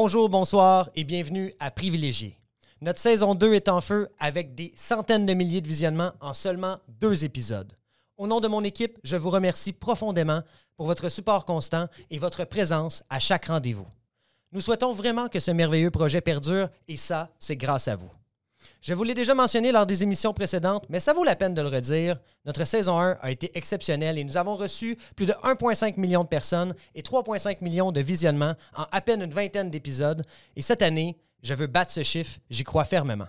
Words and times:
Bonjour, 0.00 0.28
bonsoir 0.28 0.90
et 0.94 1.02
bienvenue 1.02 1.52
à 1.58 1.72
Privilégié. 1.72 2.38
Notre 2.80 3.00
saison 3.00 3.34
2 3.34 3.54
est 3.54 3.68
en 3.68 3.80
feu 3.80 4.06
avec 4.20 4.54
des 4.54 4.72
centaines 4.76 5.26
de 5.26 5.34
milliers 5.34 5.60
de 5.60 5.66
visionnements 5.66 6.12
en 6.20 6.34
seulement 6.34 6.78
deux 7.00 7.24
épisodes. 7.24 7.72
Au 8.16 8.28
nom 8.28 8.38
de 8.38 8.46
mon 8.46 8.62
équipe, 8.62 8.96
je 9.02 9.16
vous 9.16 9.30
remercie 9.30 9.72
profondément 9.72 10.42
pour 10.76 10.86
votre 10.86 11.08
support 11.08 11.44
constant 11.44 11.88
et 12.10 12.18
votre 12.18 12.44
présence 12.44 13.02
à 13.10 13.18
chaque 13.18 13.46
rendez-vous. 13.46 13.88
Nous 14.52 14.60
souhaitons 14.60 14.92
vraiment 14.92 15.26
que 15.26 15.40
ce 15.40 15.50
merveilleux 15.50 15.90
projet 15.90 16.20
perdure 16.20 16.68
et 16.86 16.96
ça, 16.96 17.30
c'est 17.40 17.56
grâce 17.56 17.88
à 17.88 17.96
vous. 17.96 18.12
Je 18.80 18.94
vous 18.94 19.02
l'ai 19.04 19.14
déjà 19.14 19.34
mentionné 19.34 19.72
lors 19.72 19.86
des 19.86 20.02
émissions 20.02 20.32
précédentes, 20.32 20.84
mais 20.88 21.00
ça 21.00 21.12
vaut 21.12 21.24
la 21.24 21.36
peine 21.36 21.54
de 21.54 21.62
le 21.62 21.68
redire. 21.68 22.16
Notre 22.44 22.64
saison 22.64 22.98
1 22.98 23.18
a 23.20 23.30
été 23.30 23.50
exceptionnelle 23.56 24.18
et 24.18 24.24
nous 24.24 24.36
avons 24.36 24.56
reçu 24.56 24.96
plus 25.16 25.26
de 25.26 25.32
1,5 25.32 25.98
million 25.98 26.22
de 26.24 26.28
personnes 26.28 26.74
et 26.94 27.02
3,5 27.02 27.58
millions 27.62 27.92
de 27.92 28.00
visionnements 28.00 28.54
en 28.76 28.84
à 28.90 29.00
peine 29.00 29.22
une 29.22 29.32
vingtaine 29.32 29.70
d'épisodes. 29.70 30.24
Et 30.56 30.62
cette 30.62 30.82
année, 30.82 31.18
je 31.42 31.54
veux 31.54 31.66
battre 31.66 31.92
ce 31.92 32.02
chiffre, 32.02 32.38
j'y 32.50 32.64
crois 32.64 32.84
fermement. 32.84 33.28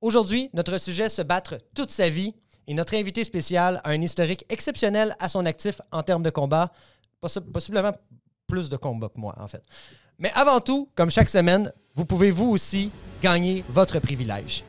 Aujourd'hui, 0.00 0.48
notre 0.54 0.78
sujet 0.78 1.08
se 1.08 1.22
battre 1.22 1.58
toute 1.74 1.90
sa 1.90 2.08
vie 2.08 2.34
et 2.66 2.74
notre 2.74 2.94
invité 2.94 3.24
spécial 3.24 3.80
a 3.84 3.90
un 3.90 4.00
historique 4.00 4.44
exceptionnel 4.48 5.14
à 5.18 5.28
son 5.28 5.44
actif 5.46 5.80
en 5.92 6.02
termes 6.02 6.22
de 6.22 6.30
combat, 6.30 6.72
possi- 7.22 7.40
possiblement 7.40 7.92
plus 8.46 8.68
de 8.68 8.76
combats 8.76 9.08
que 9.08 9.20
moi 9.20 9.34
en 9.38 9.46
fait. 9.48 9.62
Mais 10.18 10.30
avant 10.34 10.60
tout, 10.60 10.88
comme 10.94 11.10
chaque 11.10 11.28
semaine, 11.28 11.72
vous 12.00 12.06
pouvez 12.06 12.30
vous 12.30 12.48
aussi 12.48 12.90
gagner 13.22 13.62
votre 13.68 13.98
privilège. 13.98 14.64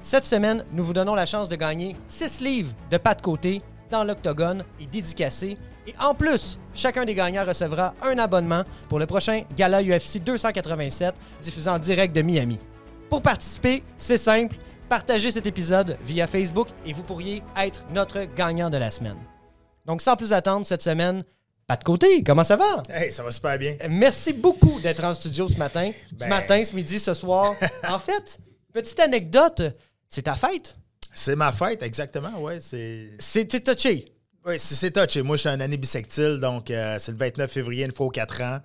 Cette 0.00 0.24
semaine, 0.24 0.64
nous 0.70 0.84
vous 0.84 0.92
donnons 0.92 1.16
la 1.16 1.26
chance 1.26 1.48
de 1.48 1.56
gagner 1.56 1.96
6 2.06 2.40
livres 2.42 2.72
de 2.92 2.96
pas 2.96 3.16
de 3.16 3.22
côté 3.22 3.60
dans 3.90 4.04
l'octogone 4.04 4.62
et 4.80 4.86
dédicacés. 4.86 5.58
Et 5.88 5.94
en 5.98 6.14
plus, 6.14 6.60
chacun 6.72 7.04
des 7.04 7.16
gagnants 7.16 7.44
recevra 7.44 7.92
un 8.02 8.16
abonnement 8.18 8.62
pour 8.88 9.00
le 9.00 9.06
prochain 9.06 9.42
Gala 9.56 9.82
UFC 9.82 10.22
287 10.22 11.16
diffusé 11.42 11.68
en 11.68 11.80
direct 11.80 12.14
de 12.14 12.22
Miami. 12.22 12.60
Pour 13.08 13.20
participer, 13.20 13.82
c'est 13.98 14.16
simple, 14.16 14.54
partagez 14.88 15.32
cet 15.32 15.48
épisode 15.48 15.98
via 16.04 16.28
Facebook 16.28 16.68
et 16.86 16.92
vous 16.92 17.02
pourriez 17.02 17.42
être 17.56 17.84
notre 17.92 18.32
gagnant 18.36 18.70
de 18.70 18.76
la 18.76 18.92
semaine. 18.92 19.18
Donc 19.86 20.02
sans 20.02 20.14
plus 20.14 20.32
attendre, 20.32 20.64
cette 20.64 20.82
semaine, 20.82 21.24
pas 21.70 21.76
de 21.76 21.84
côté, 21.84 22.24
comment 22.24 22.42
ça 22.42 22.56
va? 22.56 22.82
Hey, 22.88 23.12
ça 23.12 23.22
va 23.22 23.30
super 23.30 23.56
bien. 23.56 23.76
Merci 23.88 24.32
beaucoup 24.32 24.80
d'être 24.80 25.04
en 25.04 25.14
studio 25.14 25.46
ce 25.46 25.56
matin. 25.56 25.92
Ce 26.10 26.16
Ben- 26.16 26.28
matin, 26.28 26.64
ce 26.64 26.74
midi, 26.74 26.98
ce 26.98 27.14
soir. 27.14 27.54
en 27.88 27.98
fait, 28.00 28.40
petite 28.72 28.98
anecdote, 28.98 29.62
c'est 30.08 30.22
ta 30.22 30.34
fête? 30.34 30.76
C'est 31.14 31.36
ma 31.36 31.52
fête, 31.52 31.80
exactement, 31.84 32.40
ouais. 32.40 32.58
C'est 32.60 33.10
C'était 33.20 33.60
touché. 33.60 34.12
ouais, 34.44 34.58
c'est 34.58 34.90
touché. 34.90 35.22
Moi, 35.22 35.36
je 35.36 35.42
suis 35.42 35.48
un 35.48 35.60
année 35.60 35.76
bisectile, 35.76 36.38
donc 36.40 36.72
euh, 36.72 36.96
c'est 36.98 37.12
le 37.12 37.18
29 37.18 37.48
février, 37.48 37.84
une 37.84 37.92
fois 37.92 38.06
aux 38.06 38.10
4 38.10 38.42
ans. 38.42 38.58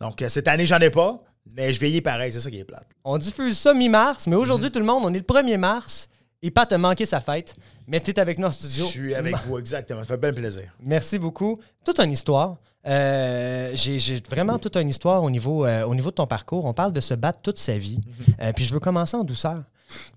Donc, 0.00 0.22
euh, 0.22 0.30
cette 0.30 0.48
année, 0.48 0.64
j'en 0.64 0.78
ai 0.78 0.88
pas, 0.88 1.22
mais 1.54 1.74
je 1.74 1.78
vieillis 1.80 2.00
pareil, 2.00 2.32
c'est 2.32 2.40
ça 2.40 2.50
qui 2.50 2.58
est 2.60 2.64
plate. 2.64 2.86
On 3.04 3.18
diffuse 3.18 3.58
ça 3.58 3.74
mi-mars, 3.74 4.26
mais 4.26 4.36
aujourd'hui, 4.36 4.70
tout 4.70 4.78
le 4.78 4.86
monde, 4.86 5.02
on 5.04 5.12
est 5.12 5.18
le 5.18 5.24
1er 5.24 5.58
mars. 5.58 6.08
Et 6.42 6.50
Pat 6.52 6.70
a 6.72 6.78
manqué 6.78 7.04
sa 7.04 7.20
fête, 7.20 7.56
mais 7.88 7.98
tu 8.00 8.10
es 8.12 8.20
avec 8.20 8.38
nous 8.38 8.46
en 8.46 8.50
Je 8.50 8.56
studio. 8.56 8.86
suis 8.86 9.14
avec 9.14 9.36
vous, 9.38 9.58
exactement. 9.58 10.00
Ça 10.00 10.06
fait 10.06 10.18
bien 10.18 10.32
plaisir. 10.32 10.72
Merci 10.80 11.18
beaucoup. 11.18 11.58
Toute 11.84 11.98
une 11.98 12.12
histoire. 12.12 12.56
Euh, 12.86 13.72
j'ai 13.74 14.22
vraiment 14.30 14.58
toute 14.58 14.76
une 14.76 14.88
histoire 14.88 15.22
au 15.24 15.30
niveau, 15.30 15.66
euh, 15.66 15.82
au 15.84 15.94
niveau 15.96 16.10
de 16.10 16.14
ton 16.14 16.26
parcours. 16.28 16.64
On 16.64 16.72
parle 16.72 16.92
de 16.92 17.00
se 17.00 17.14
battre 17.14 17.40
toute 17.42 17.58
sa 17.58 17.76
vie. 17.76 18.00
Euh, 18.40 18.52
puis 18.52 18.64
je 18.64 18.72
veux 18.72 18.78
commencer 18.80 19.16
en 19.16 19.24
douceur. 19.24 19.62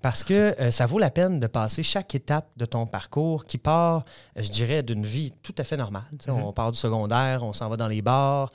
Parce 0.01 0.23
que 0.25 0.53
ça 0.69 0.85
vaut 0.85 0.99
la 0.99 1.09
peine 1.09 1.39
de 1.39 1.47
passer 1.47 1.81
chaque 1.81 2.13
étape 2.13 2.49
de 2.57 2.65
ton 2.65 2.85
parcours 2.85 3.45
qui 3.45 3.57
part, 3.57 4.03
je 4.35 4.49
dirais, 4.49 4.83
d'une 4.83 5.05
vie 5.05 5.31
tout 5.41 5.55
à 5.57 5.63
fait 5.63 5.77
normale. 5.77 6.03
Tu 6.19 6.25
sais, 6.25 6.31
On 6.31 6.51
part 6.51 6.73
du 6.73 6.77
secondaire, 6.77 7.41
on 7.41 7.53
s'en 7.53 7.69
va 7.69 7.77
dans 7.77 7.87
les 7.87 8.01
bars. 8.01 8.51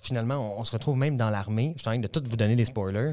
Finalement, 0.00 0.36
on, 0.56 0.60
on 0.60 0.64
se 0.64 0.72
retrouve 0.72 0.96
même 0.96 1.18
dans 1.18 1.28
l'armée. 1.28 1.74
Je 1.76 1.82
suis 1.82 1.88
en 1.88 1.92
train 1.92 2.00
de 2.00 2.06
tout 2.06 2.22
vous 2.26 2.36
donner 2.36 2.56
des 2.56 2.64
spoilers. 2.64 3.12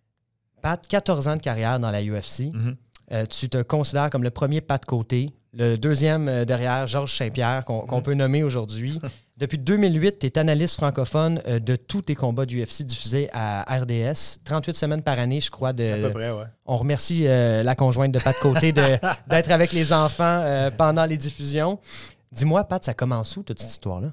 Pat, 0.62 0.86
14 0.86 1.26
ans 1.28 1.36
de 1.36 1.42
carrière 1.42 1.80
dans 1.80 1.90
la 1.90 2.02
UFC. 2.02 2.52
Mhm. 2.52 2.76
Euh, 3.12 3.26
tu 3.26 3.48
te 3.48 3.62
considères 3.62 4.10
comme 4.10 4.22
le 4.22 4.30
premier 4.30 4.60
pas 4.60 4.78
de 4.78 4.86
côté, 4.86 5.34
le 5.52 5.76
deuxième 5.76 6.28
euh, 6.28 6.44
derrière 6.44 6.86
Georges 6.86 7.16
Saint-Pierre, 7.16 7.64
qu'on 7.66 7.80
qu'on 7.80 8.00
peut 8.00 8.14
nommer 8.14 8.42
aujourd'hui. 8.42 9.00
Depuis 9.36 9.58
2008, 9.58 10.18
tu 10.18 10.26
es 10.26 10.38
analyste 10.38 10.76
francophone 10.76 11.40
euh, 11.48 11.58
de 11.58 11.76
tous 11.76 12.02
tes 12.02 12.14
combats 12.14 12.46
du 12.46 12.62
UFC 12.62 12.82
diffusés 12.82 13.28
à 13.32 13.62
RDS. 13.68 14.38
38 14.44 14.74
semaines 14.74 15.02
par 15.02 15.18
année, 15.18 15.40
je 15.40 15.50
crois. 15.50 15.70
À 15.70 15.72
De, 15.72 16.00
peu 16.02 16.10
près, 16.10 16.30
ouais. 16.30 16.44
on 16.64 16.76
remercie 16.76 17.24
la 17.24 17.74
conjointe 17.74 18.12
de 18.12 18.18
Pat 18.18 18.36
Côté 18.38 18.72
d'être 19.26 19.50
avec 19.50 19.72
les 19.72 19.92
enfants 19.92 20.70
pendant 20.78 21.04
les 21.06 21.16
diffusions. 21.16 21.78
Dis-moi, 22.30 22.64
Pat, 22.64 22.82
ça 22.82 22.94
commence 22.94 23.36
où 23.36 23.42
toute 23.42 23.58
cette 23.58 23.70
histoire-là? 23.70 24.12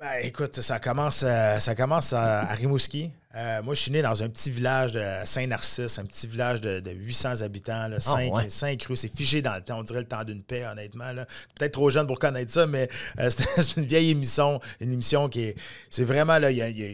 Ben, 0.00 0.20
écoute, 0.22 0.60
ça 0.60 0.78
commence, 0.78 1.24
euh, 1.26 1.58
ça 1.58 1.74
commence 1.74 2.12
à, 2.12 2.42
à 2.48 2.54
Rimouski. 2.54 3.10
Euh, 3.34 3.62
moi, 3.62 3.74
je 3.74 3.82
suis 3.82 3.90
né 3.90 4.00
dans 4.00 4.22
un 4.22 4.28
petit 4.28 4.48
village 4.50 4.92
de 4.92 5.02
Saint-Narcisse, 5.24 5.98
un 5.98 6.04
petit 6.04 6.28
village 6.28 6.60
de, 6.60 6.78
de 6.78 6.92
800 6.92 7.42
habitants, 7.42 7.88
là, 7.88 7.98
5, 8.00 8.32
ouais. 8.32 8.48
cinq 8.48 8.82
rues. 8.84 8.96
C'est 8.96 9.12
figé 9.14 9.42
dans 9.42 9.54
le 9.56 9.60
temps. 9.60 9.80
On 9.80 9.82
dirait 9.82 9.98
le 10.00 10.06
temps 10.08 10.22
d'une 10.22 10.42
paix, 10.42 10.64
honnêtement. 10.66 11.12
Peut-être 11.58 11.72
trop 11.72 11.90
jeune 11.90 12.06
pour 12.06 12.20
connaître 12.20 12.52
ça, 12.52 12.66
mais 12.68 12.88
euh, 13.18 13.28
c'est 13.56 13.76
une 13.80 13.86
vieille 13.86 14.10
émission. 14.10 14.60
Une 14.80 14.92
émission 14.92 15.28
qui 15.28 15.42
est. 15.42 15.56
C'est 15.90 16.04
vraiment 16.04 16.38
là, 16.38 16.48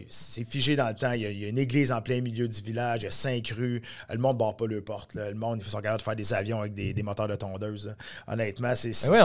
c'est 0.09 0.43
figé 0.43 0.75
dans 0.75 0.87
le 0.89 0.95
temps. 0.95 1.11
Il 1.11 1.21
y, 1.21 1.25
a, 1.27 1.29
il 1.29 1.39
y 1.39 1.45
a 1.45 1.49
une 1.49 1.59
église 1.59 1.91
en 1.91 2.01
plein 2.01 2.21
milieu 2.21 2.47
du 2.47 2.61
village, 2.61 3.01
il 3.01 3.05
y 3.05 3.07
a 3.07 3.11
cinq 3.11 3.49
rues. 3.55 3.81
Le 4.09 4.17
monde 4.17 4.35
ne 4.35 4.39
barre 4.39 4.57
pas 4.57 4.65
leurs 4.65 4.83
portes. 4.83 5.13
là. 5.13 5.29
Le 5.29 5.35
monde, 5.37 5.61
ils 5.63 5.69
sont 5.69 5.77
capables 5.79 5.99
de 5.99 6.03
faire 6.03 6.15
des 6.15 6.33
avions 6.33 6.59
avec 6.59 6.73
des, 6.73 6.93
des 6.93 7.03
moteurs 7.03 7.27
de 7.27 7.35
tondeuse. 7.35 7.85
là. 7.87 7.93
Honnêtement, 8.33 8.73
c'est. 8.75 8.93
c'est- 8.93 9.09
Ben 9.09 9.13
oui, 9.13 9.19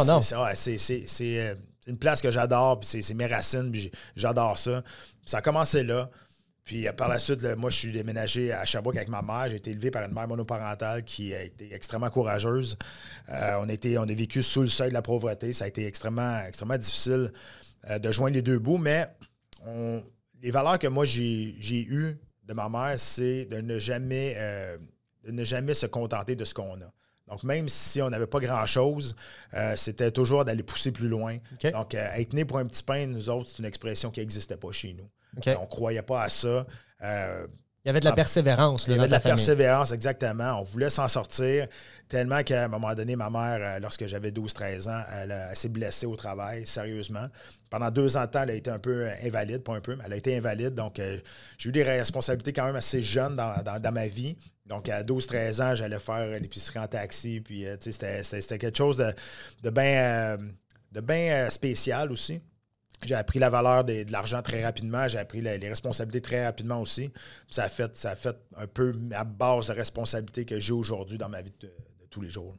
c'est- 1.08 1.56
c'est- 1.80 1.90
une 1.90 1.98
place 1.98 2.20
que 2.20 2.30
j'adore, 2.30 2.80
puis 2.80 3.02
c'est 3.02 3.14
mes 3.14 3.26
racines, 3.26 3.72
j'adore 4.16 4.58
ça. 4.58 4.82
Ça 5.24 5.38
a 5.38 5.42
commencé 5.42 5.82
là. 5.82 6.08
Puis 6.64 6.86
euh, 6.86 6.92
par 6.92 7.08
la 7.08 7.18
suite, 7.18 7.42
moi, 7.56 7.70
je 7.70 7.78
suis 7.78 7.92
déménagé 7.92 8.52
à 8.52 8.64
Sherbrooke 8.64 8.96
avec 8.96 9.08
ma 9.08 9.22
mère. 9.22 9.48
J'ai 9.50 9.56
été 9.56 9.70
élevé 9.70 9.90
par 9.90 10.04
une 10.04 10.12
mère 10.12 10.28
monoparentale 10.28 11.04
qui 11.04 11.34
a 11.34 11.42
été 11.42 11.74
extrêmement 11.74 12.10
courageuse. 12.10 12.76
Euh, 13.28 13.56
on, 13.60 13.68
on 13.98 14.08
a 14.08 14.14
vécu 14.14 14.42
sous 14.42 14.60
le 14.60 14.68
seuil 14.68 14.90
de 14.90 14.94
la 14.94 15.02
pauvreté. 15.02 15.52
Ça 15.52 15.64
a 15.64 15.68
été 15.68 15.86
extrêmement, 15.86 16.40
difficile 16.78 17.28
euh, 17.88 17.98
de 17.98 18.12
joindre 18.12 18.34
les 18.34 18.42
deux 18.42 18.58
bouts, 18.58 18.78
mais 18.78 19.08
les 20.42 20.50
valeurs 20.50 20.78
que 20.78 20.86
moi, 20.86 21.04
j'ai 21.04 21.56
eues 21.70 22.16
de 22.44 22.54
ma 22.54 22.68
mère, 22.68 22.98
c'est 22.98 23.46
de 23.46 23.60
de 25.24 25.32
ne 25.32 25.44
jamais 25.44 25.74
se 25.74 25.86
contenter 25.86 26.34
de 26.36 26.44
ce 26.44 26.54
qu'on 26.54 26.80
a. 26.80 26.92
Donc, 27.30 27.44
même 27.44 27.68
si 27.68 28.02
on 28.02 28.10
n'avait 28.10 28.26
pas 28.26 28.40
grand-chose, 28.40 29.14
euh, 29.54 29.74
c'était 29.76 30.10
toujours 30.10 30.44
d'aller 30.44 30.64
pousser 30.64 30.90
plus 30.90 31.08
loin. 31.08 31.38
Donc, 31.72 31.94
euh, 31.94 32.08
être 32.14 32.32
né 32.32 32.44
pour 32.44 32.58
un 32.58 32.66
petit 32.66 32.82
pain, 32.82 33.06
nous 33.06 33.28
autres, 33.28 33.50
c'est 33.50 33.60
une 33.60 33.66
expression 33.66 34.10
qui 34.10 34.20
n'existait 34.20 34.56
pas 34.56 34.72
chez 34.72 34.94
nous. 34.94 35.08
On 35.46 35.62
ne 35.62 35.66
croyait 35.66 36.02
pas 36.02 36.22
à 36.24 36.28
ça. 36.28 36.66
Euh, 37.02 37.46
Il 37.82 37.88
y 37.88 37.90
avait 37.90 38.00
de 38.00 38.04
la 38.04 38.10
Ah, 38.10 38.14
persévérance 38.14 38.84
il 38.86 38.90
y 38.90 38.98
avait 38.98 39.06
de 39.06 39.10
la 39.10 39.20
famille. 39.20 39.36
persévérance, 39.36 39.90
exactement. 39.92 40.60
On 40.60 40.64
voulait 40.64 40.90
s'en 40.90 41.08
sortir. 41.08 41.66
Tellement 42.10 42.42
qu'à 42.42 42.64
un 42.64 42.68
moment 42.68 42.94
donné, 42.94 43.16
ma 43.16 43.30
mère, 43.30 43.58
euh, 43.62 43.78
lorsque 43.78 44.06
j'avais 44.06 44.30
12-13 44.32 44.86
ans, 44.86 45.02
elle, 45.10 45.32
a- 45.32 45.50
elle 45.50 45.56
s'est 45.56 45.70
blessée 45.70 46.04
au 46.04 46.14
travail, 46.14 46.66
sérieusement. 46.66 47.26
Pendant 47.70 47.90
deux 47.90 48.18
ans 48.18 48.26
de 48.26 48.30
temps, 48.30 48.42
elle 48.42 48.50
a 48.50 48.54
été 48.54 48.68
un 48.70 48.78
peu 48.78 49.06
euh, 49.06 49.12
invalide, 49.24 49.62
pas 49.62 49.74
un 49.76 49.80
peu, 49.80 49.96
mais 49.96 50.04
elle 50.06 50.12
a 50.12 50.16
été 50.16 50.36
invalide. 50.36 50.74
Donc, 50.74 50.98
euh, 50.98 51.16
j'ai 51.56 51.70
eu 51.70 51.72
des 51.72 51.82
responsabilités 51.84 52.52
quand 52.52 52.66
même 52.66 52.76
assez 52.76 53.00
jeunes 53.02 53.36
dans, 53.36 53.62
dans- 53.62 53.80
dans 53.80 53.92
ma 53.92 54.08
vie. 54.08 54.36
Donc, 54.66 54.90
à 54.90 55.02
12-13 55.02 55.62
ans, 55.62 55.74
j'allais 55.74 55.98
faire 55.98 56.38
l'épicerie 56.38 56.80
en 56.80 56.86
taxi. 56.86 57.40
Puis, 57.40 57.64
euh, 57.64 57.76
tu 57.80 57.92
sais, 57.92 58.22
c'était- 58.22 58.58
quelque 58.58 58.76
chose 58.76 58.98
de, 58.98 59.10
de 59.62 59.70
bien 59.70 60.36
de 60.92 61.00
euh, 61.10 61.48
spécial 61.48 62.12
aussi. 62.12 62.42
J'ai 63.04 63.14
appris 63.14 63.38
la 63.38 63.50
valeur 63.50 63.84
de 63.84 64.04
l'argent 64.10 64.42
très 64.42 64.62
rapidement. 64.64 65.08
J'ai 65.08 65.18
appris 65.18 65.40
les 65.40 65.68
responsabilités 65.68 66.20
très 66.20 66.44
rapidement 66.44 66.80
aussi. 66.80 67.10
Ça 67.48 67.64
a 67.64 67.68
fait, 67.68 67.96
ça 67.96 68.14
fait 68.14 68.36
un 68.56 68.66
peu 68.66 68.92
ma 68.92 69.24
base 69.24 69.68
de 69.68 69.72
responsabilité 69.72 70.44
que 70.44 70.60
j'ai 70.60 70.72
aujourd'hui 70.72 71.16
dans 71.16 71.28
ma 71.28 71.42
vie 71.42 71.52
de, 71.60 71.70
tous 72.10 72.20
les 72.20 72.28
jours. 72.28 72.52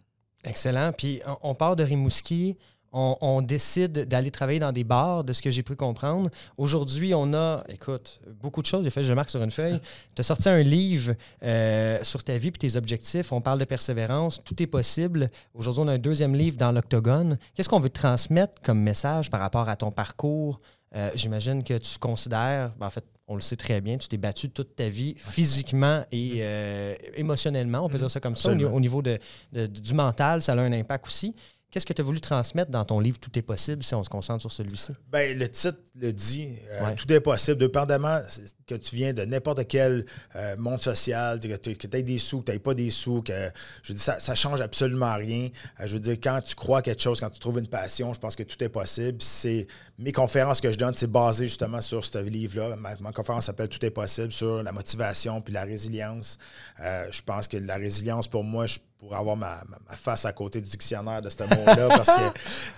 Excellent. 0.43 0.93
Puis 0.93 1.21
on, 1.27 1.38
on 1.51 1.55
part 1.55 1.75
de 1.75 1.83
Rimouski. 1.83 2.57
On, 2.93 3.15
on 3.21 3.41
décide 3.41 4.05
d'aller 4.07 4.31
travailler 4.31 4.59
dans 4.59 4.73
des 4.73 4.83
bars, 4.83 5.23
de 5.23 5.31
ce 5.31 5.41
que 5.41 5.49
j'ai 5.49 5.63
pu 5.63 5.75
comprendre. 5.75 6.29
Aujourd'hui, 6.57 7.13
on 7.13 7.33
a, 7.33 7.63
écoute, 7.69 8.19
beaucoup 8.41 8.61
de 8.61 8.65
choses. 8.67 8.83
J'ai 8.83 8.89
fait, 8.89 9.03
je 9.03 9.13
marque 9.13 9.29
sur 9.29 9.41
une 9.41 9.51
feuille. 9.51 9.79
Tu 10.13 10.19
as 10.19 10.23
sorti 10.23 10.49
un 10.49 10.61
livre 10.61 11.13
euh, 11.43 11.99
sur 12.03 12.21
ta 12.23 12.38
vie 12.38 12.49
et 12.49 12.51
tes 12.51 12.75
objectifs. 12.75 13.31
On 13.31 13.39
parle 13.39 13.59
de 13.59 13.65
persévérance. 13.65 14.43
Tout 14.43 14.61
est 14.61 14.67
possible. 14.67 15.29
Aujourd'hui, 15.53 15.83
on 15.83 15.88
a 15.88 15.93
un 15.93 15.97
deuxième 15.99 16.35
livre 16.35 16.57
dans 16.57 16.73
l'Octogone. 16.73 17.38
Qu'est-ce 17.55 17.69
qu'on 17.69 17.79
veut 17.79 17.89
te 17.89 17.99
transmettre 17.99 18.61
comme 18.61 18.81
message 18.81 19.29
par 19.29 19.39
rapport 19.39 19.69
à 19.69 19.77
ton 19.77 19.91
parcours? 19.91 20.59
Euh, 20.94 21.09
J'imagine 21.15 21.63
que 21.63 21.77
tu 21.77 21.97
considères, 21.97 22.73
ben, 22.77 22.87
en 22.87 22.89
fait, 22.89 23.05
on 23.29 23.35
le 23.35 23.41
sait 23.41 23.55
très 23.55 23.79
bien, 23.79 23.97
tu 23.97 24.09
t'es 24.09 24.17
battu 24.17 24.49
toute 24.49 24.75
ta 24.75 24.89
vie 24.89 25.15
physiquement 25.17 26.03
et 26.11 26.39
euh, 26.41 26.94
émotionnellement, 27.15 27.79
on 27.85 27.87
peut 27.87 27.97
dire 27.97 28.11
ça 28.11 28.19
comme 28.19 28.35
ça. 28.35 28.49
Au, 28.49 28.51
Absolument. 28.51 28.69
ni- 28.71 28.75
au 28.75 28.79
niveau 28.81 29.01
de, 29.01 29.17
de- 29.53 29.67
du 29.67 29.94
mental, 29.94 30.41
ça 30.41 30.51
a 30.51 30.57
un 30.57 30.73
impact 30.73 31.07
aussi. 31.07 31.33
Qu'est-ce 31.71 31.85
que 31.85 31.94
tu 31.94 32.01
as 32.01 32.03
voulu 32.03 32.19
transmettre 32.19 32.69
dans 32.69 32.83
ton 32.83 33.00
livre 33.00 33.18
Tout 33.18 33.31
est 33.39 33.41
possible 33.41 33.81
si 33.81 33.95
on 33.95 34.03
se 34.03 34.09
concentre 34.09 34.41
sur 34.41 34.51
celui-ci? 34.51 34.91
Ben, 35.09 35.38
le 35.38 35.47
titre 35.47 35.77
le 35.95 36.12
dit. 36.12 36.50
Euh, 36.69 36.81
Ouais. 36.81 36.95
Tout 36.95 37.12
est 37.13 37.21
possible, 37.21 37.57
dépendamment 37.59 38.19
que 38.68 38.75
tu 38.75 38.95
viens 38.95 39.13
de 39.13 39.23
n'importe 39.23 39.65
quel 39.68 40.06
euh, 40.35 40.57
monde 40.57 40.81
social, 40.81 41.39
que 41.39 41.56
tu 41.56 41.88
aies 41.94 42.03
des 42.03 42.18
sous, 42.18 42.39
que 42.41 42.45
tu 42.47 42.51
n'aies 42.51 42.59
pas 42.59 42.73
des 42.73 42.89
sous, 42.89 43.21
que 43.21 43.50
je 43.83 43.94
veux 43.94 43.95
dire, 43.95 44.03
ça, 44.03 44.19
ça 44.19 44.35
change 44.35 44.59
absolument 44.59 45.13
rien. 45.15 45.47
Euh, 45.79 45.88
je 45.88 45.94
veux 45.94 46.00
dire, 46.00 46.18
quand 46.21 46.41
tu 46.41 46.56
crois 46.56 46.79
à 46.79 46.81
quelque 46.81 47.01
chose, 47.01 47.19
quand 47.21 47.29
tu 47.29 47.39
trouves 47.39 47.59
une 47.59 47.68
passion, 47.68 48.13
je 48.13 48.19
pense 48.19 48.35
que 48.35 48.44
tout 48.44 48.62
est 48.62 48.69
possible. 48.69 49.21
C'est 49.21 49.65
mes 49.97 50.12
conférences 50.12 50.59
que 50.59 50.71
je 50.71 50.77
donne, 50.77 50.94
c'est 50.95 51.12
basé 51.12 51.47
justement 51.47 51.79
sur 51.81 52.03
ce 52.03 52.18
livre-là. 52.18 52.75
Ma, 52.75 52.97
ma 52.97 53.12
conférence 53.13 53.45
s'appelle 53.45 53.69
Tout 53.69 53.85
est 53.85 53.91
possible 53.91 54.33
sur 54.33 54.62
la 54.62 54.71
motivation 54.73 55.39
puis 55.41 55.53
la 55.53 55.63
résilience. 55.63 56.38
Je 56.79 57.21
pense 57.21 57.47
que 57.47 57.56
la 57.57 57.77
résilience, 57.77 58.27
pour 58.27 58.44
moi, 58.44 58.65
je 58.65 58.79
pourrais 59.06 59.18
avoir 59.18 59.36
ma, 59.36 59.63
ma- 59.68 59.80
ma 59.89 59.95
face 59.95 60.25
à 60.25 60.31
côté 60.33 60.62
du 60.62 60.69
dictionnaire 60.69 61.21
de 61.21 61.30
ce 61.30 61.44
mot-là 61.44 61.88
parce 61.89 62.13
que 62.13 62.21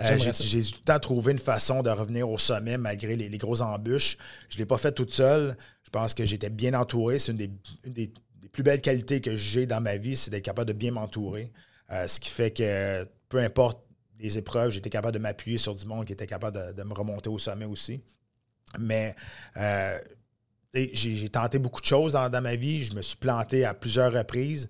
euh, 0.02 0.18
j'ai 0.18 0.64
tout 0.64 0.78
le 0.80 0.86
temps 0.86 1.00
trouvé 1.00 1.32
une 1.34 1.40
façon 1.40 1.84
de 1.84 1.90
revenir 1.90 2.30
au 2.30 2.38
sommet 2.38 2.78
malgré 2.78 3.16
les, 3.16 3.30
les 3.30 3.38
grosses 3.38 3.62
embûches. 3.62 4.18
Je 4.50 4.56
ne 4.56 4.60
l'ai 4.60 4.66
pas 4.66 4.78
fait 4.78 4.92
toute 4.94 5.12
seule. 5.12 5.56
Je 5.84 5.90
pense 5.90 6.14
que 6.14 6.26
j'étais 6.26 6.50
bien 6.50 6.74
entouré. 6.74 7.20
C'est 7.20 7.32
une, 7.34 7.38
des, 7.38 7.52
une 7.86 7.94
des- 7.94 8.14
des 8.42 8.50
plus 8.50 8.64
belles 8.64 8.82
qualités 8.82 9.22
que 9.22 9.36
j'ai 9.36 9.66
dans 9.66 9.82
ma 9.82 9.98
vie, 9.98 10.16
c'est 10.18 10.32
d'être 10.32 10.44
capable 10.46 10.68
de 10.70 10.74
bien 10.74 10.92
m'entourer. 10.92 11.52
Euh, 11.92 12.08
ce 12.08 12.20
qui 12.20 12.30
fait 12.30 12.52
que 12.52 13.06
peu 13.30 13.40
importe 13.40 13.80
les 14.20 14.38
épreuves, 14.38 14.72
j'étais 14.72 14.90
capable 14.90 15.14
de 15.16 15.20
m'appuyer 15.20 15.58
sur 15.58 15.76
du 15.76 15.86
monde 15.86 16.06
qui 16.06 16.14
était 16.14 16.28
capable 16.28 16.58
de, 16.58 16.72
de 16.74 16.84
me 16.84 16.94
remonter 16.94 17.30
au 17.30 17.40
sommet 17.40 17.66
aussi. 17.66 18.02
Mais 18.80 19.16
euh, 19.58 20.00
j'ai 20.74 21.30
tenté 21.30 21.60
beaucoup 21.60 21.82
de 21.82 21.86
choses 21.86 22.14
dans, 22.14 22.30
dans 22.30 22.42
ma 22.42 22.56
vie. 22.56 22.84
Je 22.84 22.94
me 22.94 23.02
suis 23.02 23.18
planté 23.18 23.66
à 23.66 23.74
plusieurs 23.74 24.12
reprises. 24.14 24.70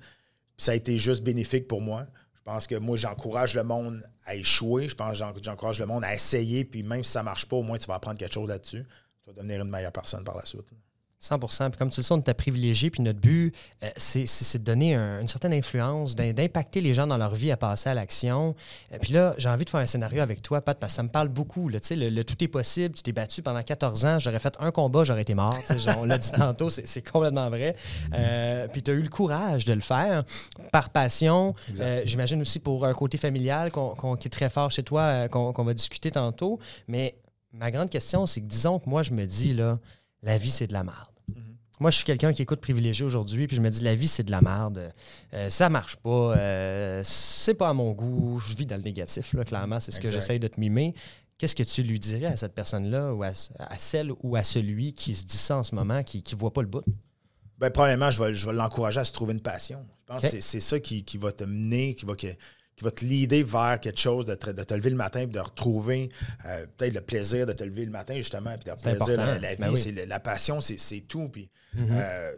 Ça 0.64 0.72
a 0.72 0.76
été 0.76 0.98
juste 0.98 1.24
bénéfique 1.24 1.68
pour 1.68 1.82
moi. 1.82 2.06
Je 2.36 2.42
pense 2.42 2.68
que 2.68 2.76
moi, 2.76 2.96
j'encourage 2.96 3.54
le 3.54 3.64
monde 3.64 4.02
à 4.26 4.36
échouer. 4.36 4.88
Je 4.88 4.96
pense 4.96 5.12
que 5.12 5.18
j'en- 5.18 5.34
j'encourage 5.42 5.78
le 5.80 5.86
monde 5.86 6.06
à 6.06 6.14
essayer. 6.14 6.64
Puis 6.64 6.84
même 6.84 7.04
si 7.04 7.12
ça 7.12 7.20
ne 7.20 7.26
marche 7.26 7.46
pas, 7.46 7.58
au 7.58 7.64
moins, 7.64 7.78
tu 7.78 7.86
vas 7.88 7.96
apprendre 7.96 8.18
quelque 8.18 8.34
chose 8.34 8.48
là-dessus. 8.48 8.84
Tu 8.84 9.26
vas 9.28 9.34
devenir 9.34 9.62
une 9.62 9.70
meilleure 9.70 9.92
personne 9.92 10.24
par 10.24 10.38
la 10.38 10.46
suite. 10.46 10.64
100 11.24 11.70
Puis 11.70 11.78
comme 11.78 11.90
tu 11.90 12.00
le 12.02 12.04
sais, 12.04 12.12
on 12.14 12.22
est 12.22 12.34
privilégié. 12.34 12.90
Puis 12.90 13.02
notre 13.02 13.20
but, 13.20 13.54
euh, 13.84 13.90
c'est 13.96 14.26
c'est- 14.26 14.58
de 14.60 14.64
donner 14.64 14.94
un- 14.96 15.22
une 15.22 15.28
certaine 15.28 15.54
influence, 15.54 16.16
d'im- 16.16 16.34
d'impacter 16.34 16.82
les 16.82 16.94
gens 16.94 17.08
dans 17.08 17.18
leur 17.18 17.34
vie 17.34 17.52
à 17.52 17.58
passer 17.58 17.90
à 17.90 17.94
l'action. 17.94 18.56
Euh, 18.92 18.98
puis 19.02 19.14
là, 19.14 19.34
j'ai 19.38 19.48
envie 19.50 19.64
de 19.66 19.70
faire 19.70 19.80
un 19.80 19.86
scénario 19.86 20.22
avec 20.22 20.42
toi, 20.42 20.60
Pat, 20.62 20.78
parce 20.78 20.94
que 20.94 20.96
ça 20.98 21.04
me 21.04 21.10
parle 21.10 21.30
beaucoup. 21.30 21.70
là. 21.70 21.80
Le, 21.92 22.10
le 22.10 22.24
tout 22.24 22.42
est 22.44 22.48
possible. 22.48 22.94
Tu 22.96 23.04
t'es 23.04 23.12
battu 23.14 23.42
pendant 23.42 23.62
14 23.64 24.06
ans. 24.06 24.20
J'aurais 24.20 24.40
fait 24.40 24.56
un 24.60 24.72
combat, 24.72 25.04
j'aurais 25.06 25.22
été 25.22 25.34
mort. 25.34 25.58
Genre, 25.78 25.96
on 26.00 26.06
l'a 26.06 26.18
dit 26.18 26.32
tantôt, 26.58 26.70
c'est 26.70 26.88
c'est 26.88 27.02
complètement 27.02 27.50
vrai. 27.50 27.76
Euh, 28.14 28.68
puis 28.68 28.82
tu 28.84 28.92
as 28.92 28.94
eu 28.96 29.02
le 29.02 29.10
courage 29.10 29.66
de 29.66 29.74
le 29.74 29.82
faire 29.82 30.24
par 30.72 30.90
passion. 30.90 31.56
J'imagine 32.06 32.42
aussi 32.42 32.60
pour 32.60 32.86
un 32.86 32.94
côté 32.94 33.18
familial 33.18 33.72
qu'on- 33.72 33.96
qu'on- 33.96 34.16
qui 34.18 34.28
est 34.28 34.32
très 34.32 34.50
fort 34.50 34.72
chez 34.72 34.84
toi, 34.84 35.28
qu'on 35.30 35.54
qu'on 35.54 35.64
va 35.64 35.74
discuter 35.74 36.12
tantôt. 36.12 36.60
Mais 36.88 37.16
ma 37.54 37.72
grande 37.72 37.90
question, 37.90 38.26
c'est 38.26 38.42
que 38.42 38.48
disons 38.48 38.80
que 38.80 38.90
moi, 38.90 39.04
je 39.04 39.12
me 39.14 39.26
dis, 39.26 39.54
là, 39.54 39.80
la 40.22 40.38
vie, 40.38 40.50
c'est 40.52 40.68
de 40.68 40.74
la 40.74 40.84
merde. 40.84 41.08
Moi, 41.80 41.90
je 41.92 41.98
suis 41.98 42.06
quelqu'un 42.06 42.32
qui 42.34 42.42
écoute 42.44 42.62
privilégié 42.62 43.04
aujourd'hui, 43.06 43.48
puis 43.48 43.56
je 43.58 43.62
me 43.62 43.70
dis, 43.70 43.82
la 43.82 43.96
vie, 43.96 44.08
c'est 44.08 44.24
de 44.24 44.32
la 44.32 44.42
merde. 44.42 44.94
Euh, 45.34 45.50
ça 45.50 45.70
marche 45.70 45.96
pas. 45.98 46.36
euh, 46.38 47.02
c'est 47.04 47.56
pas 47.56 47.70
à 47.70 47.74
mon 47.74 47.92
goût. 47.92 48.40
Je 48.40 48.56
vis 48.56 48.66
dans 48.66 48.78
le 48.78 48.84
négatif, 48.84 49.34
là, 49.34 49.44
clairement. 49.44 49.80
C'est 49.80 49.92
ce 49.92 50.00
que 50.00 50.08
j'essaye 50.14 50.40
de 50.40 50.48
te 50.48 50.60
mimer. 50.60 50.94
Qu'est-ce 51.38 51.56
que 51.56 51.64
tu 51.64 51.82
lui 51.84 52.00
dirais 52.00 52.28
à 52.28 52.38
cette 52.38 52.54
personne-là, 52.54 53.14
ou 53.14 53.24
à, 53.24 53.32
à 53.58 53.78
celle 53.78 54.12
ou 54.22 54.36
à 54.36 54.44
celui 54.44 54.94
qui 54.94 55.16
se 55.16 55.26
dit 55.26 55.36
ça 55.38 55.58
en 55.58 55.64
ce 55.64 55.74
moment, 55.76 56.04
qui 56.04 56.24
ne 56.32 56.38
voit 56.40 56.54
pas 56.54 56.62
le 56.62 56.68
bout? 56.68 56.84
Ben, 57.58 57.70
premièrement, 57.72 58.12
je 58.12 58.24
vais, 58.24 58.34
je 58.34 58.46
vais 58.46 58.54
l'encourager 58.54 59.00
à 59.00 59.06
se 59.06 59.12
trouver 59.14 59.34
une 59.34 59.42
passion. 59.42 59.84
Je 59.90 60.06
pense 60.14 60.22
que 60.22 60.30
c'est- 60.30 60.42
c'est 60.42 60.60
ça 60.60 60.80
qui, 60.80 61.04
qui 61.04 61.18
va 61.18 61.32
te 61.32 61.44
mener, 61.44 61.96
qui 61.96 62.06
va, 62.06 62.16
que- 62.16 62.28
qui 62.76 62.84
va 62.84 62.92
te 62.92 63.06
leader 63.06 63.44
vers 63.46 63.80
quelque 63.80 64.00
chose, 64.00 64.26
de 64.26 64.36
te, 64.36 64.50
de 64.50 64.64
te 64.64 64.74
lever 64.74 64.90
le 64.90 64.96
matin 64.96 65.20
et 65.22 65.26
de 65.28 65.40
retrouver 65.40 66.10
euh, 66.46 66.66
peut-être 66.78 66.94
le 66.96 67.02
plaisir 67.02 67.46
de 67.46 67.54
te 67.54 67.64
lever 67.64 67.86
le 67.86 67.92
matin, 67.92 68.16
justement, 68.16 68.56
puis 68.58 68.72
plaisir 68.82 69.06
de 69.06 69.12
important. 69.14 69.26
la, 69.26 69.40
la 69.40 69.56
vie. 69.56 69.62
Ben 69.62 69.70
oui. 69.72 69.78
c'est 69.78 69.92
le- 69.92 70.06
la 70.06 70.20
passion, 70.20 70.60
c'est 70.62 71.02
tout. 71.08 71.30
Puis, 71.30 71.50
Mhm. 71.76 71.88
euh, 71.92 72.34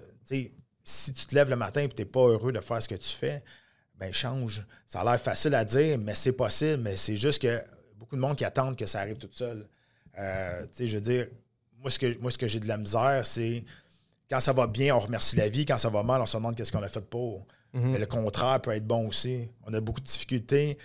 si 0.84 1.14
tu 1.14 1.26
te 1.26 1.34
lèves 1.36 1.50
le 1.50 1.56
matin 1.56 1.82
et 1.82 1.90
tu 1.90 1.96
n'es 2.02 2.06
pas 2.06 2.20
heureux 2.28 2.52
de 2.52 2.60
faire 2.60 2.82
ce 2.82 2.88
que 2.88 2.96
tu 2.96 3.10
fais, 3.10 3.44
ben 3.98 4.12
change. 4.14 4.66
Ça 4.88 5.02
a 5.02 5.04
l'air 5.06 5.20
facile 5.20 5.56
à 5.56 5.64
dire, 5.66 5.98
mais 5.98 6.16
c'est 6.16 6.34
possible. 6.34 6.82
Mais 6.84 6.96
c'est 6.98 7.16
juste 7.18 7.42
que 7.42 7.60
beaucoup 7.98 8.16
de 8.16 8.22
monde 8.22 8.36
qui 8.38 8.44
attendent 8.46 8.78
que 8.78 8.86
ça 8.86 9.00
arrive 9.00 9.18
tout 9.18 9.30
seul. 9.32 9.68
Euh, 10.20 10.66
je 10.78 10.96
veux 10.96 11.02
dire, 11.02 11.28
moi, 11.80 11.90
ce 11.90 11.98
que, 12.00 12.18
moi, 12.20 12.30
ce 12.30 12.38
que 12.38 12.48
j'ai 12.48 12.60
de 12.60 12.68
la 12.68 12.78
misère, 12.78 13.26
c'est 13.26 13.64
quand 14.30 14.40
ça 14.40 14.54
va 14.54 14.68
bien, 14.68 14.96
on 14.96 15.00
remercie 15.00 15.36
la 15.38 15.48
vie. 15.50 15.66
Quand 15.66 15.78
ça 15.78 15.90
va 15.90 16.04
mal, 16.04 16.22
on 16.22 16.26
se 16.26 16.36
demande 16.38 16.56
qu'est-ce 16.56 16.72
qu'on 16.72 16.84
a 16.84 16.88
fait 16.90 17.02
pour. 17.10 17.46
Mhm. 17.76 17.92
Mais 17.92 18.00
le 18.00 18.06
contraire 18.08 18.62
peut 18.62 18.72
être 18.72 18.88
bon 18.88 19.08
aussi. 19.08 19.50
On 19.66 19.74
a 19.74 19.80
beaucoup 19.82 20.00
de 20.02 20.06
difficultés 20.06 20.78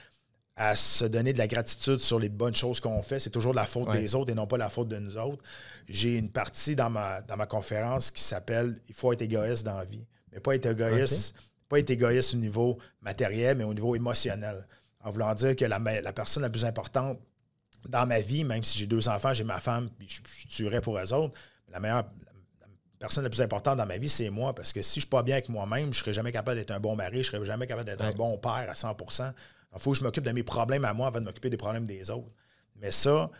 à 0.56 0.76
se 0.76 1.04
donner 1.06 1.32
de 1.32 1.38
la 1.38 1.46
gratitude 1.46 1.98
sur 1.98 2.18
les 2.18 2.28
bonnes 2.28 2.54
choses 2.54 2.80
qu'on 2.80 3.02
fait. 3.02 3.18
C'est 3.18 3.30
toujours 3.30 3.54
la 3.54 3.64
faute 3.64 3.88
Ouais. 3.88 4.00
des 4.00 4.14
autres 4.14 4.30
et 4.30 4.34
non 4.34 4.46
pas 4.46 4.58
la 4.58 4.68
faute 4.68 4.88
de 4.88 4.98
nous 4.98 5.16
autres. 5.16 5.42
J'ai 5.88 6.16
une 6.18 6.30
partie 6.30 6.76
dans 6.76 6.90
ma, 6.90 7.22
dans 7.22 7.36
ma 7.36 7.46
conférence 7.46 8.10
qui 8.10 8.22
s'appelle 8.22 8.78
Il 8.88 8.94
faut 8.94 9.12
être 9.12 9.22
égoïste 9.22 9.64
dans 9.64 9.78
la 9.78 9.84
vie. 9.84 10.04
Mais 10.32 10.40
pas 10.40 10.54
être 10.54 10.66
égoïste, 10.66 11.34
pas 11.68 11.78
être 11.78 11.90
égoïste 11.90 12.34
au 12.34 12.38
niveau 12.38 12.78
matériel, 13.00 13.56
mais 13.56 13.64
au 13.64 13.72
niveau 13.72 13.94
émotionnel. 13.96 14.66
En 15.02 15.10
voulant 15.10 15.34
dire 15.34 15.56
que 15.56 15.64
la, 15.64 15.80
personne 16.12 16.42
la 16.42 16.50
plus 16.50 16.64
importante 16.66 17.18
dans 17.88 18.06
ma 18.06 18.20
vie, 18.20 18.44
même 18.44 18.62
si 18.62 18.76
j'ai 18.76 18.86
deux 18.86 19.08
enfants, 19.08 19.32
j'ai 19.32 19.44
ma 19.44 19.60
femme, 19.60 19.88
puis 19.98 20.06
je, 20.08 20.20
je 20.42 20.46
tuerais 20.48 20.82
pour 20.82 20.98
eux 20.98 21.12
autres, 21.14 21.38
la 21.70 21.80
meilleure 21.80 22.04
personne 23.00 23.24
la 23.24 23.30
plus 23.30 23.40
importante 23.40 23.78
dans 23.78 23.86
ma 23.86 23.98
vie, 23.98 24.08
c'est 24.08 24.30
moi. 24.30 24.54
Parce 24.54 24.72
que 24.72 24.82
si 24.82 24.94
je 24.94 24.98
ne 24.98 25.00
suis 25.02 25.10
pas 25.10 25.24
bien 25.24 25.34
avec 25.36 25.48
moi-même, 25.48 25.86
je 25.86 25.88
ne 25.88 25.94
serai 26.04 26.12
jamais 26.14 26.30
capable 26.30 26.58
d'être 26.58 26.70
un 26.70 26.78
bon 26.78 26.94
mari, 26.94 27.14
je 27.14 27.18
ne 27.18 27.22
serai 27.38 27.44
jamais 27.44 27.66
capable 27.66 27.86
d'être 27.86 28.02
un 28.04 28.12
bon 28.12 28.38
père 28.38 28.66
à 28.70 28.74
100% 28.74 29.32
Il 29.74 29.80
faut 29.80 29.90
que 29.92 29.98
je 29.98 30.04
m'occupe 30.04 30.24
de 30.24 30.30
mes 30.30 30.42
problèmes 30.44 30.84
à 30.84 30.94
moi 30.94 31.08
avant 31.08 31.18
de 31.18 31.24
m'occuper 31.24 31.50
des 31.50 31.56
problèmes 31.56 31.86
des 31.86 32.10
autres. 32.10 32.30
Mais 32.76 32.92
ça, 32.92 33.30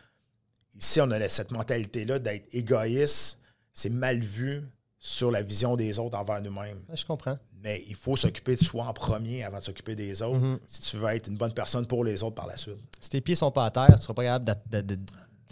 ici, 0.75 1.01
on 1.01 1.11
a 1.13 1.29
cette 1.29 1.51
mentalité-là 1.53 2.19
d'être 2.19 2.49
égoïste. 2.53 3.39
C'est 3.73 3.91
mal 3.91 4.19
vu 4.19 4.63
sur 4.99 5.31
la 5.31 5.43
vision 5.43 5.77
des 5.77 5.99
autres 5.99 6.17
envers 6.17 6.41
nous-mêmes. 6.43 6.83
Ouais, 6.89 6.97
je 6.97 7.05
comprends. 7.07 7.39
Mais 7.63 7.85
il 7.89 7.95
faut 7.95 8.17
s'occuper 8.17 8.57
de 8.57 8.63
soi 8.65 8.85
en 8.87 8.93
premier 8.93 9.45
avant 9.45 9.59
de 9.59 9.65
s'occuper 9.65 9.95
des 9.95 10.23
autres 10.23 10.39
Mhm. 10.39 10.59
si 10.67 10.81
tu 10.83 10.97
veux 10.97 11.09
être 11.09 11.29
une 11.29 11.37
bonne 11.37 11.53
personne 11.55 11.87
pour 11.87 12.05
les 12.05 12.23
autres 12.23 12.35
par 12.35 12.47
la 12.47 12.57
suite. 12.57 12.77
Si 13.01 13.09
tes 13.11 13.21
pieds 13.21 13.35
sont 13.35 13.51
pas 13.51 13.67
à 13.67 13.71
terre, 13.71 13.87
tu 13.89 13.93
ne 13.93 14.01
seras 14.01 14.15
pas 14.15 14.23
capable 14.25 14.45
de- 14.71 14.81
de- 14.81 14.95
de- 14.95 15.01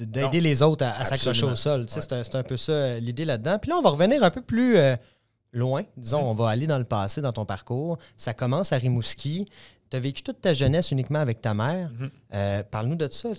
d'aider 0.05 0.41
les 0.41 0.63
autres 0.63 0.85
à, 0.85 1.01
à 1.01 1.05
s'accrocher 1.05 1.45
au 1.45 1.57
sol. 1.57 1.83
Ouais. 1.83 1.87
C'est 1.89 2.35
un, 2.35 2.43
peu 2.43 2.57
ça 2.57 2.73
euh, 2.73 2.99
l'idée 3.01 3.25
là-dedans. 3.25 3.59
Puis 3.59 3.71
là, 3.71 3.77
on 3.79 3.83
va 3.83 3.91
revenir 3.91 4.23
un 4.23 4.31
peu 4.31 4.41
plus 4.43 4.77
euh, 4.77 4.97
loin. 5.53 5.83
Disons, 5.97 6.21
on 6.23 6.35
va 6.35 6.49
aller 6.51 6.67
dans 6.67 6.79
le 6.79 6.85
passé, 6.85 7.21
dans 7.21 7.33
ton 7.33 7.45
parcours. 7.45 7.99
Ça 8.17 8.35
commence 8.35 8.73
à 8.73 8.77
Rimouski. 8.77 9.47
Tu 9.91 9.97
as 9.97 10.01
vécu 10.01 10.23
toute 10.23 10.43
ta 10.43 10.53
jeunesse 10.53 10.91
uniquement 10.91 11.19
avec 11.21 11.41
ta 11.41 11.55
mère. 11.55 11.91
Mhm. 11.99 12.11
Euh, 12.35 12.63
Parle-nous 12.71 12.97
de 12.97 13.09
ça. 13.11 13.31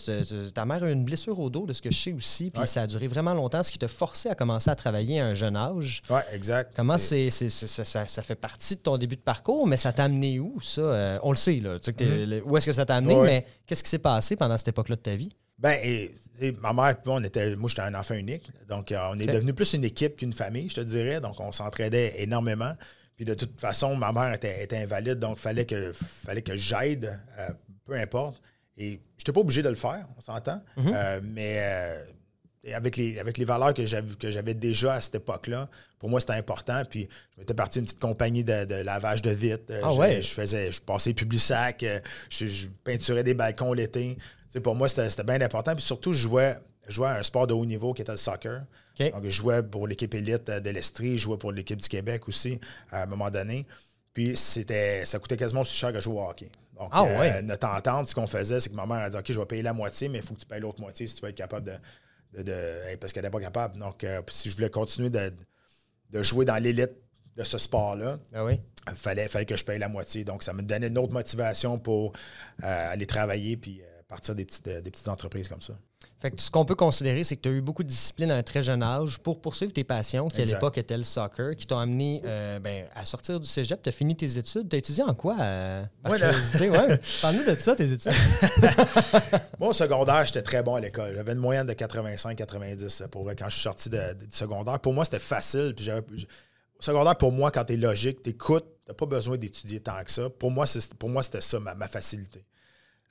Ta 0.52 0.66
mère 0.66 0.84
a 0.84 0.90
eu 0.90 0.94
une 0.94 1.06
blessure 1.06 1.40
au 1.40 1.48
dos, 1.52 1.68
de 1.68 1.74
ce 1.74 1.82
que 1.84 1.92
je 1.92 1.98
sais 1.98 2.12
aussi. 2.12 2.50
Puis 2.50 2.62
Ouais. 2.62 2.66
ça 2.66 2.82
a 2.82 2.88
duré 2.88 3.08
vraiment 3.08 3.36
longtemps, 3.36 3.62
ce 3.62 3.72
qui 3.72 3.78
t'a 3.78 3.88
forcé 3.88 4.30
à 4.30 4.34
commencer 4.36 4.72
à 4.72 4.76
travailler 4.76 5.20
à 5.22 5.28
un 5.28 5.36
jeune 5.36 5.56
âge. 5.56 6.02
Oui, 6.10 6.20
exact. 6.34 6.74
Comment 6.76 6.98
C'est- 6.98 7.30
ça, 7.30 8.24
fait 8.24 8.34
partie 8.34 8.76
de 8.78 8.80
ton 8.82 8.98
début 8.98 9.16
de 9.16 9.22
parcours, 9.22 9.68
mais 9.68 9.78
ça 9.78 9.94
t'a 9.94 10.06
amené 10.06 10.40
où, 10.40 10.60
ça? 10.60 10.82
Euh, 10.82 11.20
on 11.22 11.30
le 11.30 11.38
sait, 11.38 11.58
là. 11.60 11.78
Tu 11.78 11.86
sais 11.86 11.94
que 11.94 12.04
le- 12.04 12.44
où 12.44 12.58
est-ce 12.58 12.66
que 12.66 12.74
ça 12.74 12.84
t'a 12.84 12.96
amené. 12.96 13.14
Ouais. 13.16 13.28
mais 13.28 13.46
qu'est-ce 13.68 13.84
qui 13.84 13.90
s'est 13.92 14.00
passé 14.00 14.36
pendant 14.36 14.58
cette 14.58 14.70
époque-là 14.70 14.96
de 14.96 15.02
ta 15.02 15.16
vie? 15.16 15.30
Ben, 15.60 15.78
et, 15.84 16.12
ma 16.62 16.72
mère, 16.72 16.96
puis 16.96 17.12
moi, 17.12 17.20
on 17.20 17.24
était, 17.24 17.56
moi, 17.56 17.70
j'étais 17.70 17.82
un 17.82 17.94
enfant 17.94 18.16
unique. 18.16 18.50
Donc, 18.68 18.92
euh, 18.92 19.10
on 19.12 19.20
est 19.20 19.28
devenu 19.28 19.54
plus 19.54 19.74
une 19.74 19.84
équipe 19.84 20.16
qu'une 20.16 20.34
famille, 20.34 20.70
je 20.70 20.76
te 20.76 20.82
dirais. 20.82 21.20
Donc, 21.20 21.40
on 21.40 21.52
s'entraidait 21.52 22.16
énormément. 22.22 22.74
Puis, 23.18 23.26
de 23.26 23.34
toute 23.34 23.60
façon, 23.60 23.96
ma 23.96 24.14
mère 24.14 24.34
était, 24.34 24.64
était 24.64 24.78
invalide, 24.78 25.20
donc 25.20 25.38
il 25.38 25.42
fallait 25.42 25.66
que, 25.66 25.92
fallait 25.92 26.42
que 26.42 26.56
j'aide, 26.56 27.20
euh, 27.38 27.50
peu 27.86 27.94
importe. 27.96 28.42
Et 28.78 29.02
je 29.18 29.22
n'étais 29.22 29.34
pas 29.34 29.42
obligé 29.42 29.62
de 29.62 29.68
le 29.68 29.76
faire, 29.76 30.08
on 30.18 30.22
s'entend. 30.22 30.62
Mhm. 30.78 30.92
Euh, 30.96 31.20
mais 31.22 31.62
et 32.64 32.74
avec, 32.74 32.98
les, 32.98 33.20
avec 33.20 33.38
les 33.38 33.46
valeurs 33.46 33.74
que 33.74 33.86
j'avais, 33.86 34.54
déjà 34.54 34.94
à 34.94 35.02
cette 35.02 35.16
époque-là, 35.16 35.70
pour 35.98 36.10
moi, 36.10 36.20
c'était 36.22 36.34
important. 36.34 36.84
Puis, 36.90 37.08
je 37.36 37.42
m'étais 37.42 37.54
parti 37.54 37.80
une 37.80 37.86
petite 37.86 38.00
compagnie 38.00 38.44
de, 38.44 38.66
de 38.66 38.76
lavage 38.76 39.22
de 39.22 39.32
vitres. 39.32 39.74
Ah 39.84 39.90
je, 39.90 40.00
ouais? 40.00 40.22
je 40.22 40.30
faisais, 40.30 40.72
je 40.72 40.82
passais 40.82 41.14
Publisac, 41.14 41.86
je, 42.30 42.46
je 42.46 42.68
peinturais 42.84 43.24
des 43.24 43.34
balcons 43.34 43.74
l'été. 43.74 44.18
Pour 44.64 44.76
moi, 44.76 44.88
c'était, 44.90 45.24
bien 45.24 45.42
important. 45.42 45.76
Puis 45.76 45.84
surtout, 45.84 46.14
je 46.14 46.20
jouais, 46.20 46.56
je 46.88 46.94
jouais 46.94 47.08
à 47.10 47.18
un 47.20 47.24
sport 47.24 47.46
de 47.48 47.54
haut 47.54 47.66
niveau 47.66 47.94
qui 47.94 48.02
était 48.02 48.12
le 48.12 48.18
soccer. 48.18 48.62
Donc, 49.12 49.24
je 49.26 49.30
jouais 49.30 49.62
pour 49.64 49.88
l'équipe 49.88 50.14
élite 50.14 50.50
euh, 50.50 50.60
de 50.60 50.70
l'Estrie, 50.72 51.18
je 51.18 51.24
jouais 51.24 51.38
pour 51.38 51.52
l'équipe 51.52 51.80
du 51.80 51.88
Québec 51.88 52.28
aussi, 52.28 52.60
à 52.92 53.04
un 53.04 53.06
moment 53.06 53.30
donné. 53.30 53.66
Puis, 54.14 54.36
c'était, 54.36 55.06
ça 55.06 55.20
coûtait 55.20 55.38
quasiment 55.38 55.62
aussi 55.62 55.76
cher 55.76 55.94
que 55.94 56.02
jouer 56.02 56.16
au 56.16 56.28
hockey. 56.28 56.50
Donc, 56.78 56.90
Ah 56.92 57.04
euh, 57.04 57.20
ouais? 57.20 57.42
notre 57.44 57.68
entente, 57.68 58.08
ce 58.08 58.16
qu'on 58.16 58.28
faisait, 58.28 58.60
c'est 58.60 58.70
que 58.70 58.76
ma 58.76 58.86
mère 58.86 58.98
a 59.00 59.10
dit 59.10 59.18
OK, 59.18 59.26
je 59.32 59.40
vais 59.40 59.46
payer 59.46 59.62
la 59.62 59.74
moitié, 59.74 60.10
mais 60.10 60.18
il 60.20 60.24
faut 60.24 60.34
que 60.34 60.40
tu 60.40 60.46
payes 60.46 60.62
l'autre 60.62 60.82
moitié 60.82 61.06
si 61.08 61.16
tu 61.16 61.22
veux 61.22 61.30
être 61.30 61.36
capable 61.36 61.66
de. 61.68 61.74
de- 62.38 62.44
de- 62.44 62.88
hey, 62.90 62.98
parce 62.98 63.14
qu'elle 63.14 63.24
n'était 63.24 63.32
pas 63.32 63.40
capable. 63.42 63.78
Donc, 63.78 64.04
euh, 64.04 64.22
si 64.30 64.50
je 64.50 64.56
voulais 64.56 64.70
continuer 64.70 65.10
de, 65.10 65.32
de 66.12 66.24
jouer 66.24 66.46
dans 66.46 66.58
l'élite 66.62 66.92
de 67.38 67.44
ce 67.44 67.58
sport-là, 67.58 68.18
Ah 68.34 68.44
oui? 68.46 68.60
fallait, 68.96 69.28
fallait 69.28 69.46
que 69.46 69.56
je 69.58 69.64
paye 69.64 69.80
la 69.80 69.90
moitié. 69.90 70.24
Donc, 70.24 70.42
ça 70.44 70.54
me 70.54 70.62
donnait 70.62 70.88
une 70.88 70.98
autre 70.98 71.14
motivation 71.14 71.78
pour 71.80 72.14
euh, 72.64 72.92
aller 72.94 73.06
travailler 73.06 73.56
puis 73.58 73.82
euh, 73.82 73.86
partir 74.10 74.36
des 74.36 74.44
petites, 74.44 74.68
des 74.68 74.92
petites 74.92 75.08
entreprises 75.08 75.48
comme 75.48 75.62
ça. 75.62 75.74
Fait 76.22 76.32
que 76.32 76.42
ce 76.42 76.52
qu'on 76.52 76.66
peut 76.66 76.76
considérer, 76.76 77.24
c'est 77.24 77.38
que 77.38 77.42
tu 77.42 77.48
as 77.50 77.52
eu 77.54 77.62
beaucoup 77.62 77.84
de 77.84 77.88
discipline 77.88 78.30
à 78.32 78.36
un 78.36 78.44
très 78.44 78.62
jeune 78.62 78.84
âge 78.84 79.20
pour 79.20 79.40
poursuivre 79.40 79.72
tes 79.72 79.86
passions, 79.86 80.28
qui 80.28 80.42
à 80.42 80.46
l'époque 80.56 80.78
étaient 80.78 80.98
le 80.98 81.04
soccer, 81.04 81.56
qui 81.56 81.66
t'ont 81.66 81.78
amené 81.78 82.22
euh, 82.26 82.60
ben, 82.60 82.86
à 82.94 83.06
sortir 83.06 83.40
du 83.40 83.46
cégep. 83.48 83.82
Tu 83.82 83.88
as 83.88 83.92
fini 83.94 84.18
tes 84.18 84.38
études. 84.38 84.68
Tu 84.68 84.76
as 84.76 84.80
étudié 84.80 85.04
en 85.04 85.14
quoi 85.14 85.38
euh, 85.40 85.84
par 86.04 86.12
Ouais? 86.12 86.20
Ouais. 86.70 87.00
Parle-nous 87.22 87.46
de 87.46 87.56
ça, 87.56 87.74
tes 87.76 87.90
études. 87.94 88.12
Moi, 89.60 89.70
au 89.70 89.74
secondaire, 89.74 90.26
j'étais 90.26 90.42
très 90.42 90.62
bon 90.64 90.76
à 90.76 90.80
l'école. 90.82 91.14
J'avais 91.16 91.32
une 91.34 91.38
moyenne 91.40 91.68
de 91.68 91.74
85-90 91.74 93.08
pour 93.08 93.24
vrai, 93.24 93.36
quand 93.38 93.48
je 93.50 93.54
suis 93.56 93.64
sorti 93.64 93.90
de- 93.90 93.98
de- 94.14 94.26
du 94.26 94.36
secondaire. 94.36 94.80
Pour 94.80 94.94
moi, 94.94 95.06
c'était 95.06 95.20
facile. 95.20 95.74
Puis 95.76 95.90
au 95.92 96.82
secondaire, 96.82 97.16
pour 97.16 97.32
moi, 97.32 97.52
quand 97.52 97.64
tu 97.66 97.74
es 97.74 97.78
logique, 97.78 98.22
tu 98.24 98.32
écoutes, 98.32 98.66
tu 98.86 98.92
n'as 98.92 98.96
pas 98.96 99.06
besoin 99.06 99.38
d'étudier 99.38 99.80
tant 99.80 100.04
que 100.04 100.12
ça. 100.12 100.30
Pour 100.30 100.52
moi, 100.52 100.66
c'est- 100.68 100.94
pour 100.96 101.10
moi 101.10 101.24
c'était 101.24 101.42
ça, 101.42 101.60
ma, 101.60 101.76
ma 101.76 101.88
facilité. 101.88 102.44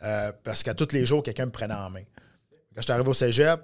Euh, 0.03 0.33
parce 0.45 0.63
qu'à 0.63 0.75
tous 0.75 0.93
les 0.93 1.05
jours, 1.07 1.23
quelqu'un 1.23 1.47
me 1.47 1.51
prenait 1.51 1.75
en 1.75 1.91
main. 1.91 2.03
Quand 2.75 2.81
je 2.81 2.83
suis 2.83 2.93
arrivé 2.93 3.09
au 3.09 3.15
cégep, 3.15 3.61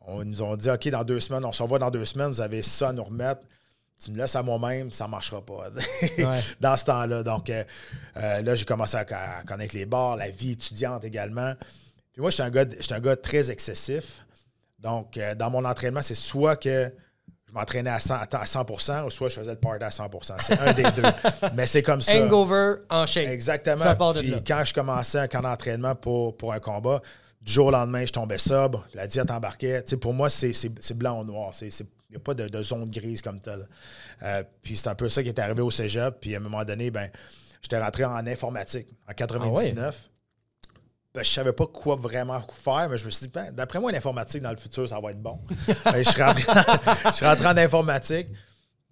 on 0.00 0.22
ils 0.22 0.28
nous 0.28 0.42
ont 0.42 0.56
dit 0.56 0.70
OK, 0.70 0.88
dans 0.88 1.04
deux 1.04 1.20
semaines, 1.20 1.44
on 1.44 1.52
se 1.52 1.62
revoit 1.62 1.78
dans 1.78 1.90
deux 1.90 2.04
semaines, 2.04 2.28
vous 2.28 2.40
avez 2.40 2.62
ça 2.62 2.90
à 2.90 2.92
nous 2.92 3.04
remettre. 3.04 3.42
Tu 4.02 4.10
me 4.10 4.16
laisses 4.16 4.34
à 4.34 4.42
moi-même, 4.42 4.90
ça 4.90 5.04
ne 5.04 5.10
marchera 5.10 5.40
pas. 5.44 5.70
Ouais. 6.18 6.40
dans 6.60 6.76
ce 6.76 6.84
temps-là. 6.86 7.22
Donc 7.22 7.48
euh, 7.50 7.64
euh, 8.16 8.42
là, 8.42 8.54
j'ai 8.54 8.64
commencé 8.64 8.96
à, 8.96 9.00
à 9.00 9.42
connaître 9.44 9.74
les 9.74 9.86
bars, 9.86 10.16
la 10.16 10.30
vie 10.30 10.52
étudiante 10.52 11.04
également. 11.04 11.54
Puis 12.12 12.20
moi, 12.20 12.30
j'étais 12.30 12.42
un 12.44 12.50
gars, 12.50 12.64
un 12.90 13.00
gars 13.00 13.16
très 13.16 13.50
excessif. 13.50 14.20
Donc, 14.78 15.16
euh, 15.16 15.34
dans 15.34 15.50
mon 15.50 15.64
entraînement, 15.64 16.02
c'est 16.02 16.14
soit 16.14 16.56
que 16.56 16.92
je 17.54 17.60
m'entraînais 17.60 17.90
à 17.90 18.00
100, 18.00 18.14
à 18.32 18.46
100 18.46 18.66
ou 19.06 19.10
soit 19.10 19.28
je 19.28 19.36
faisais 19.36 19.52
le 19.52 19.56
party 19.56 19.84
à 19.84 19.88
100% 19.88 20.34
C'est 20.40 20.58
un 20.58 20.72
des 20.72 20.82
deux. 20.82 21.02
Mais 21.54 21.66
c'est 21.66 21.82
comme 21.82 22.00
ça. 22.00 22.20
Hangover 22.20 22.76
en 22.90 23.06
shape. 23.06 23.28
Exactement. 23.28 23.82
Ça 23.82 23.94
part 23.94 24.12
de 24.12 24.20
Puis 24.20 24.30
là. 24.30 24.38
quand 24.44 24.64
je 24.64 24.74
commençais 24.74 25.18
un 25.18 25.28
camp 25.28 25.42
d'entraînement 25.42 25.94
pour, 25.94 26.36
pour 26.36 26.52
un 26.52 26.58
combat, 26.58 27.00
du 27.40 27.52
jour 27.52 27.66
au 27.66 27.70
lendemain, 27.70 28.04
je 28.04 28.12
tombais 28.12 28.38
sobre, 28.38 28.86
la 28.94 29.06
diète 29.06 29.30
embarquait. 29.30 29.82
Tu 29.82 29.90
sais, 29.90 29.96
pour 29.98 30.14
moi, 30.14 30.30
c'est 30.30 30.98
blanc 30.98 31.20
ou 31.20 31.24
noir. 31.24 31.52
Il 31.62 31.70
n'y 32.10 32.16
a 32.16 32.20
pas 32.20 32.34
de, 32.34 32.48
de 32.48 32.62
zone 32.62 32.90
grise 32.90 33.22
comme 33.22 33.40
telle. 33.40 33.68
Euh, 34.22 34.42
puis 34.62 34.76
c'est 34.76 34.88
un 34.88 34.94
peu 34.94 35.08
ça 35.08 35.22
qui 35.22 35.28
est 35.28 35.38
arrivé 35.38 35.62
au 35.62 35.70
cégep. 35.70 36.16
Puis 36.20 36.34
à 36.34 36.38
un 36.38 36.40
moment 36.40 36.64
donné, 36.64 36.90
ben, 36.90 37.08
j'étais 37.62 37.78
rentré 37.78 38.04
en 38.04 38.26
informatique 38.26 38.88
en 39.08 39.12
99. 39.12 40.10
Ben, 41.14 41.22
je 41.22 41.30
savais 41.30 41.52
pas 41.52 41.66
quoi 41.66 41.94
vraiment 41.94 42.40
faire, 42.40 42.88
mais 42.90 42.98
je 42.98 43.04
me 43.04 43.10
suis 43.10 43.26
dit, 43.26 43.32
ben, 43.32 43.52
d'après 43.52 43.78
moi, 43.78 43.92
l'informatique 43.92 44.42
dans 44.42 44.50
le 44.50 44.56
futur, 44.56 44.88
ça 44.88 44.98
va 44.98 45.12
être 45.12 45.22
bon. 45.22 45.38
Ben, 45.84 46.02
je, 46.02 46.10
suis 46.10 46.20
rentré, 46.20 46.42
je 46.42 47.46
en 47.46 47.56
informatique. 47.56 48.28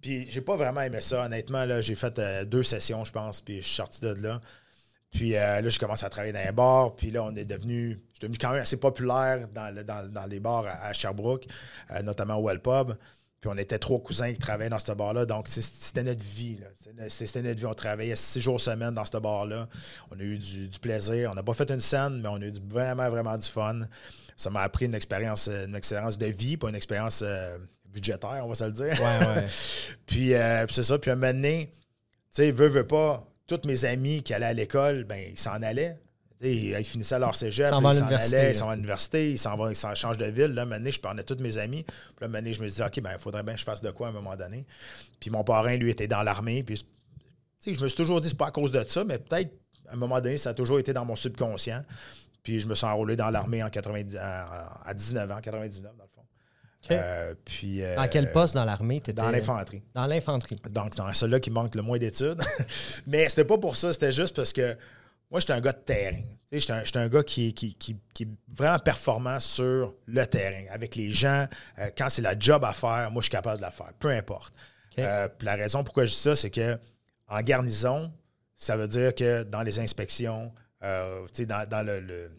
Puis 0.01 0.29
j'ai 0.29 0.41
pas 0.41 0.55
vraiment 0.55 0.81
aimé 0.81 1.01
ça, 1.01 1.25
honnêtement. 1.25 1.65
Là, 1.65 1.81
j'ai 1.81 1.95
fait 1.95 2.17
euh, 2.19 2.45
deux 2.45 2.63
sessions, 2.63 3.03
je 3.03 3.11
pense, 3.11 3.41
puis 3.41 3.57
je 3.61 3.67
suis 3.67 3.75
sorti 3.75 4.01
de 4.01 4.13
là. 4.21 4.39
Puis 5.11 5.35
euh, 5.35 5.61
là, 5.61 5.69
j'ai 5.69 5.77
commencé 5.79 6.05
à 6.05 6.09
travailler 6.09 6.33
dans 6.33 6.43
les 6.43 6.51
bars. 6.51 6.95
Puis 6.95 7.11
là, 7.11 7.23
on 7.23 7.35
est 7.35 7.45
devenu, 7.45 8.01
je 8.07 8.13
suis 8.13 8.19
devenu 8.21 8.37
quand 8.37 8.51
même 8.51 8.61
assez 8.61 8.77
populaire 8.79 9.47
dans, 9.49 9.73
dans- 9.85 10.11
dans 10.11 10.25
les 10.25 10.39
bars 10.39 10.65
à, 10.65 10.91
Sherbrooke, 10.93 11.45
euh, 11.91 12.01
notamment 12.01 12.35
au 12.35 12.47
Well 12.47 12.59
Pub. 12.59 12.93
Puis 13.43 13.49
on 13.53 13.57
était 13.57 13.77
trois 13.77 13.99
cousins 13.99 14.31
qui 14.31 14.39
travaillaient 14.39 14.69
dans 14.69 14.79
ce 14.79 14.93
bar-là. 14.93 15.25
Donc, 15.25 15.49
c'était 15.49 16.01
notre 16.01 16.23
vie. 16.23 16.57
C'était- 17.09 17.41
notre 17.41 17.59
vie. 17.59 17.65
On 17.65 17.73
travaillait 17.73 18.15
six 18.15 18.39
jours 18.39 18.61
semaine 18.61 18.91
dans 18.95 19.03
ce 19.03 19.17
bar-là. 19.17 19.67
On 20.11 20.17
a 20.17 20.23
eu 20.23 20.37
du, 20.37 20.69
du 20.69 20.79
plaisir. 20.79 21.29
On 21.29 21.35
n'a 21.35 21.43
pas 21.43 21.53
fait 21.53 21.69
une 21.69 21.81
scène, 21.81 22.21
mais 22.21 22.29
on 22.29 22.35
a 22.37 22.45
eu 22.45 22.51
du- 22.51 22.61
vraiment, 22.69 23.09
vraiment 23.09 23.37
du 23.37 23.45
fun. 23.45 23.81
Ça 24.37 24.49
m'a 24.49 24.61
appris 24.61 24.85
une 24.85 24.95
expérience, 24.95 25.49
une 25.49 25.75
expérience 25.75 26.17
de 26.17 26.27
vie, 26.27 26.55
pas 26.55 26.69
une 26.69 26.75
expérience 26.77 27.21
euh, 27.21 27.57
budgétaire, 27.87 28.43
on 28.45 28.47
va 28.47 28.55
se 28.55 28.63
le 28.63 28.71
dire. 28.71 28.93
Ouais, 29.01 29.27
ouais. 29.27 29.45
Puis, 30.05 30.33
euh, 30.35 30.65
puis 30.65 30.75
c'est 30.75 30.83
ça. 30.83 30.97
Puis 30.97 31.11
un 31.11 31.15
moment 31.15 31.33
donné, 31.33 31.69
tu 31.69 31.77
sais, 32.31 32.51
veut, 32.51 32.69
veut 32.69 32.87
pas, 32.87 33.27
tous 33.45 33.59
mes 33.65 33.83
amis 33.83 34.23
qui 34.23 34.33
allaient 34.33 34.45
à 34.45 34.53
l'école, 34.53 35.03
ben, 35.03 35.21
ils 35.33 35.37
s'en 35.37 35.61
allaient. 35.61 35.99
Sais, 36.43 36.53
Ils 36.81 36.85
finissaient 36.85 37.19
leur 37.19 37.35
cégep, 37.35 37.67
ils 37.67 37.69
s'en 37.69 37.85
allaient, 37.85 38.51
ils 38.51 38.55
s'en 38.55 38.65
vont 38.65 38.71
à 38.71 38.75
l'université, 38.75 39.31
ils 39.31 39.39
s'en 39.39 39.55
vont, 39.55 39.69
ils 39.69 39.75
s'en 39.75 39.95
changent 39.95 40.17
de 40.17 40.25
ville. 40.25 40.47
Là, 40.47 40.63
un 40.63 40.65
moment 40.65 40.77
donné, 40.77 40.91
je 40.91 40.99
prenais 40.99 41.23
tous 41.23 41.37
mes 41.39 41.57
amis. 41.57 41.83
Puis 41.83 41.95
là, 42.19 42.25
un 42.25 42.27
moment 42.27 42.39
donné, 42.39 42.53
je 42.53 42.61
me 42.61 42.67
disais, 42.67 42.83
OK, 42.83 42.99
ben, 43.01 43.11
il 43.13 43.19
faudrait 43.19 43.43
bien 43.43 43.53
que 43.53 43.59
je 43.59 43.65
fasse 43.65 43.81
de 43.81 43.91
quoi 43.91 44.07
à 44.07 44.09
un 44.09 44.13
moment 44.13 44.35
donné. 44.35 44.65
Puis 45.19 45.29
mon 45.29 45.43
parrain, 45.43 45.75
lui, 45.75 45.89
était 45.89 46.07
dans 46.07 46.21
l'armée. 46.21 46.63
Puis, 46.63 46.83
je 47.65 47.71
me 47.81 47.87
suis 47.87 47.95
toujours 47.95 48.19
dit, 48.19 48.27
c'est 48.29 48.37
pas 48.37 48.47
à 48.47 48.51
cause 48.51 48.71
de 48.71 48.83
ça, 48.85 49.05
mais 49.05 49.19
peut-être, 49.19 49.51
à 49.87 49.93
un 49.93 49.95
moment 49.95 50.19
donné, 50.19 50.37
ça 50.37 50.49
a 50.49 50.53
toujours 50.53 50.79
été 50.79 50.91
dans 50.91 51.05
mon 51.05 51.15
subconscient. 51.15 51.81
Puis 52.43 52.59
je 52.59 52.67
me 52.67 52.75
suis 52.75 52.85
enrôlé 52.85 53.15
dans 53.15 53.29
l'armée 53.29 53.63
en 53.63 53.69
90, 53.69 54.17
à, 54.17 54.81
à 54.85 54.93
19 54.93 55.31
ans, 55.31 55.39
99, 55.41 55.95
dans 55.95 56.03
le 56.03 56.09
fond. 56.13 56.23
Euh, 56.91 57.33
puis, 57.45 57.81
euh, 57.81 57.95
Dans 57.95 58.07
quel 58.09 58.31
poste 58.33 58.53
dans 58.53 58.65
l'armée? 58.65 59.01
Dans 59.15 59.31
l'infanterie. 59.31 59.81
Dans 59.93 60.05
l'infanterie. 60.05 60.57
Donc, 60.69 60.95
dans 60.95 61.13
celui-là 61.13 61.39
qui 61.39 61.51
manque 61.51 61.75
le 61.75 61.81
moins 61.81 61.97
d'études. 61.97 62.41
Mais 63.07 63.29
c'était 63.29 63.45
pas 63.45 63.57
pour 63.57 63.77
ça, 63.77 63.93
c'était 63.93 64.11
juste 64.11 64.35
parce 64.35 64.51
que 64.51 64.75
moi, 65.33 65.39
j'étais 65.39 65.53
un 65.53 65.59
gars 65.61 65.73
de 65.73 65.79
terrain. 65.79 66.21
J'étais 66.51 66.71
un, 66.71 66.83
un 67.01 67.07
gars 67.09 67.23
qui, 67.23 67.53
qui, 67.55 67.73
qui- 67.73 67.97
qui 68.13 68.23
est 68.23 68.27
vraiment 68.55 68.77
performant 68.77 69.39
sur 69.39 69.95
le 70.05 70.25
terrain, 70.27 70.63
avec 70.69 70.95
les 70.95 71.11
gens. 71.11 71.47
Euh, 71.79 71.89
quand 71.97 72.07
c'est 72.09 72.21
la 72.21 72.37
job 72.37 72.63
à 72.63 72.71
faire, 72.73 73.09
moi, 73.11 73.21
je 73.21 73.25
suis 73.25 73.31
capable 73.31 73.57
de 73.57 73.63
la 73.63 73.71
faire, 73.71 73.91
peu 73.97 74.09
importe. 74.09 74.53
Euh, 74.99 75.27
la 75.41 75.55
raison 75.55 75.83
pourquoi 75.83 76.05
je 76.05 76.11
dis 76.11 76.17
ça, 76.19 76.35
c'est 76.35 76.51
que 76.51 76.77
en 77.27 77.41
garnison, 77.41 78.13
ça 78.55 78.77
veut 78.77 78.87
dire 78.87 79.15
que 79.15 79.41
dans 79.41 79.63
les 79.63 79.79
inspections, 79.79 80.53
euh, 80.83 81.25
dans, 81.39 81.67
dans 81.67 81.83
le, 81.83 81.99
le- 81.99 82.31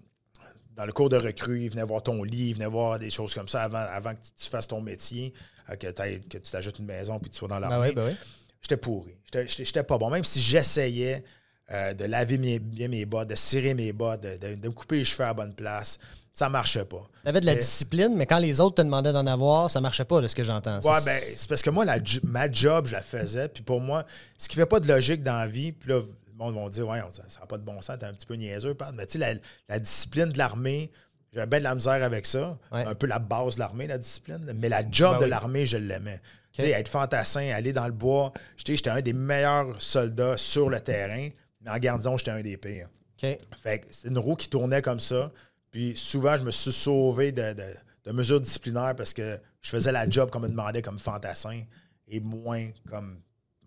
dans 0.77 0.87
le 0.87 0.93
cours 0.93 1.09
de 1.09 1.17
recrue, 1.17 1.63
ils 1.63 1.71
venaient 1.71 1.83
voir 1.83 2.03
ton 2.05 2.23
lit, 2.23 2.51
ils 2.51 2.55
venaient 2.55 2.67
voir 2.67 2.99
des 3.01 3.11
choses 3.11 3.35
comme 3.35 3.49
ça 3.49 3.63
avant, 3.65 3.79
avant 3.79 4.15
que 4.15 4.21
tu 4.21 4.49
fasses 4.49 4.69
ton 4.69 4.81
métier, 4.81 5.33
que, 5.69 5.87
que 5.91 6.39
tu 6.39 6.51
t'ajoutes 6.51 6.79
une 6.79 6.87
maison 6.87 7.19
puis 7.19 7.31
tu 7.31 7.39
sois 7.39 7.49
dans 7.49 7.61
Ben 7.61 7.69
l'armée 7.71 7.89
oui, 7.89 7.95
ben 7.95 8.07
oui. 8.07 8.17
j'étais 8.61 8.77
pourri. 8.77 9.17
J'étais 9.49 9.83
pas 9.83 9.99
bon. 9.99 10.11
Même 10.11 10.23
si 10.25 10.41
j'essayais 10.41 11.25
euh, 11.73 11.94
de 11.94 12.04
laver 12.04 12.38
mes- 12.38 12.59
bien 12.59 12.88
mes 12.88 13.06
bas, 13.06 13.25
de 13.25 13.35
cirer 13.35 13.75
mes 13.75 13.92
bas, 13.92 14.16
de, 14.16 14.37
de- 14.37 14.54
de 14.54 14.68
me 14.68 14.73
couper 14.73 14.97
les 14.99 15.04
cheveux 15.04 15.25
à 15.25 15.28
la 15.28 15.35
bonne 15.35 15.54
place, 15.54 15.99
ça 16.33 16.49
marchait 16.49 16.85
pas. 16.85 17.02
T'avais 17.25 17.40
de 17.40 17.47
la 17.47 17.54
Mais- 17.54 17.61
discipline, 17.61 18.14
mais 18.16 18.26
quand 18.26 18.38
les 18.38 18.61
autres 18.61 18.76
te 18.76 18.83
demandaient 18.83 19.12
d'en 19.12 19.26
avoir, 19.26 19.71
ça 19.71 19.80
marchait 19.80 20.04
pas, 20.04 20.21
de 20.21 20.26
ce 20.26 20.35
que 20.35 20.44
j'entends. 20.44 20.80
Ouais, 20.80 20.99
ben, 21.04 21.21
c'est 21.37 21.49
parce 21.49 21.62
que 21.62 21.71
moi, 21.71 21.85
la 21.85 21.99
ma 22.25 22.50
job, 22.50 22.87
je 22.87 22.92
la 22.92 23.02
faisais. 23.02 23.49
Puis 23.49 23.62
pour 23.62 23.80
moi, 23.80 24.04
ce 24.37 24.49
qui 24.49 24.56
fait 24.56 24.66
pas 24.66 24.80
de 24.80 24.88
logique 24.88 25.23
dans 25.23 25.38
la 25.38 25.47
vie, 25.47 25.73
puis 25.73 25.90
là, 25.90 26.00
le 26.00 26.37
monde 26.37 26.54
va 26.56 26.68
dire, 26.68 26.87
ouais, 26.88 26.99
ça 27.11 27.23
n'a 27.40 27.47
pas 27.47 27.56
de 27.59 27.62
bon 27.62 27.80
sens, 27.80 27.97
t'es 27.99 28.06
un 28.06 28.12
petit 28.12 28.26
peu 28.26 28.35
niaiseux, 28.35 28.75
Pat. 28.75 28.92
Mais 28.94 29.06
tu 29.06 29.12
sais, 29.12 29.18
la, 29.18 29.35
la 29.68 29.78
discipline 29.78 30.33
de 30.33 30.37
l'armée, 30.38 30.90
j'avais 31.33 31.47
bien 31.47 31.59
de 31.61 31.64
la 31.64 31.75
misère 31.76 32.02
avec 32.02 32.26
ça. 32.26 32.59
Ouais. 32.73 32.85
Un 32.85 32.94
peu 32.94 33.06
la 33.06 33.21
base 33.21 33.54
de 33.54 33.61
l'armée, 33.61 33.87
la 33.87 33.99
discipline. 33.99 34.52
Mais 34.56 34.68
la 34.68 34.83
job 34.90 35.12
Ben 35.12 35.18
de 35.21 35.25
oui. 35.25 35.30
l'armée, 35.30 35.64
je 35.66 35.76
l'aimais. 35.76 36.21
Tu 36.52 36.62
sais, 36.62 36.71
être 36.71 36.88
fantassin, 36.88 37.50
aller 37.52 37.73
dans 37.73 37.87
le 37.87 37.92
bois. 37.92 38.33
J'étais 38.56 38.90
un 38.90 39.00
des 39.00 39.12
meilleurs 39.12 39.80
soldats 39.80 40.37
sur 40.37 40.68
le 40.71 40.78
terrain, 40.80 41.28
mais 41.64 41.71
en 41.71 41.78
garnison, 41.78 42.16
j'étais 42.18 42.30
un 42.30 42.42
des 42.42 42.56
pires. 42.56 42.88
OK. 43.23 43.38
Fait 43.62 43.78
que 43.80 43.87
c'est 43.90 44.09
une 44.09 44.18
roue 44.18 44.37
qui 44.37 44.49
tournait 44.49 44.83
comme 44.83 45.00
ça. 45.00 45.30
Puis 45.71 45.97
souvent, 45.97 46.37
je 46.37 46.44
me 46.44 46.50
suis 46.50 46.73
sauvé 46.73 47.33
de, 47.33 47.52
de- 47.54 47.75
de 48.04 48.12
mesures 48.12 48.40
disciplinaires 48.40 48.94
parce 48.97 49.12
que 49.14 49.38
je 49.62 49.71
faisais 49.71 49.90
la 49.92 50.09
job 50.09 50.30
comme 50.30 50.42
on 50.44 50.47
me 50.47 50.50
demandait 50.50 50.83
comme 50.83 50.99
fantassin 50.99 51.62
et 52.06 52.21
moins 52.21 52.68
comme 52.88 53.21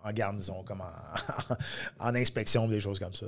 en 0.04 0.12
garnison, 0.12 0.64
comme 0.64 0.82
en, 0.82 0.86
en 2.00 2.16
inspection, 2.16 2.68
des 2.68 2.80
choses 2.80 3.00
comme 3.00 3.16
ça. 3.16 3.26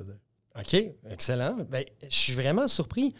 OK, 0.57 0.75
excellent. 1.09 1.57
Ben, 1.69 1.83
je 2.03 2.15
suis 2.15 2.33
vraiment 2.33 2.67
surpris. 2.67 3.15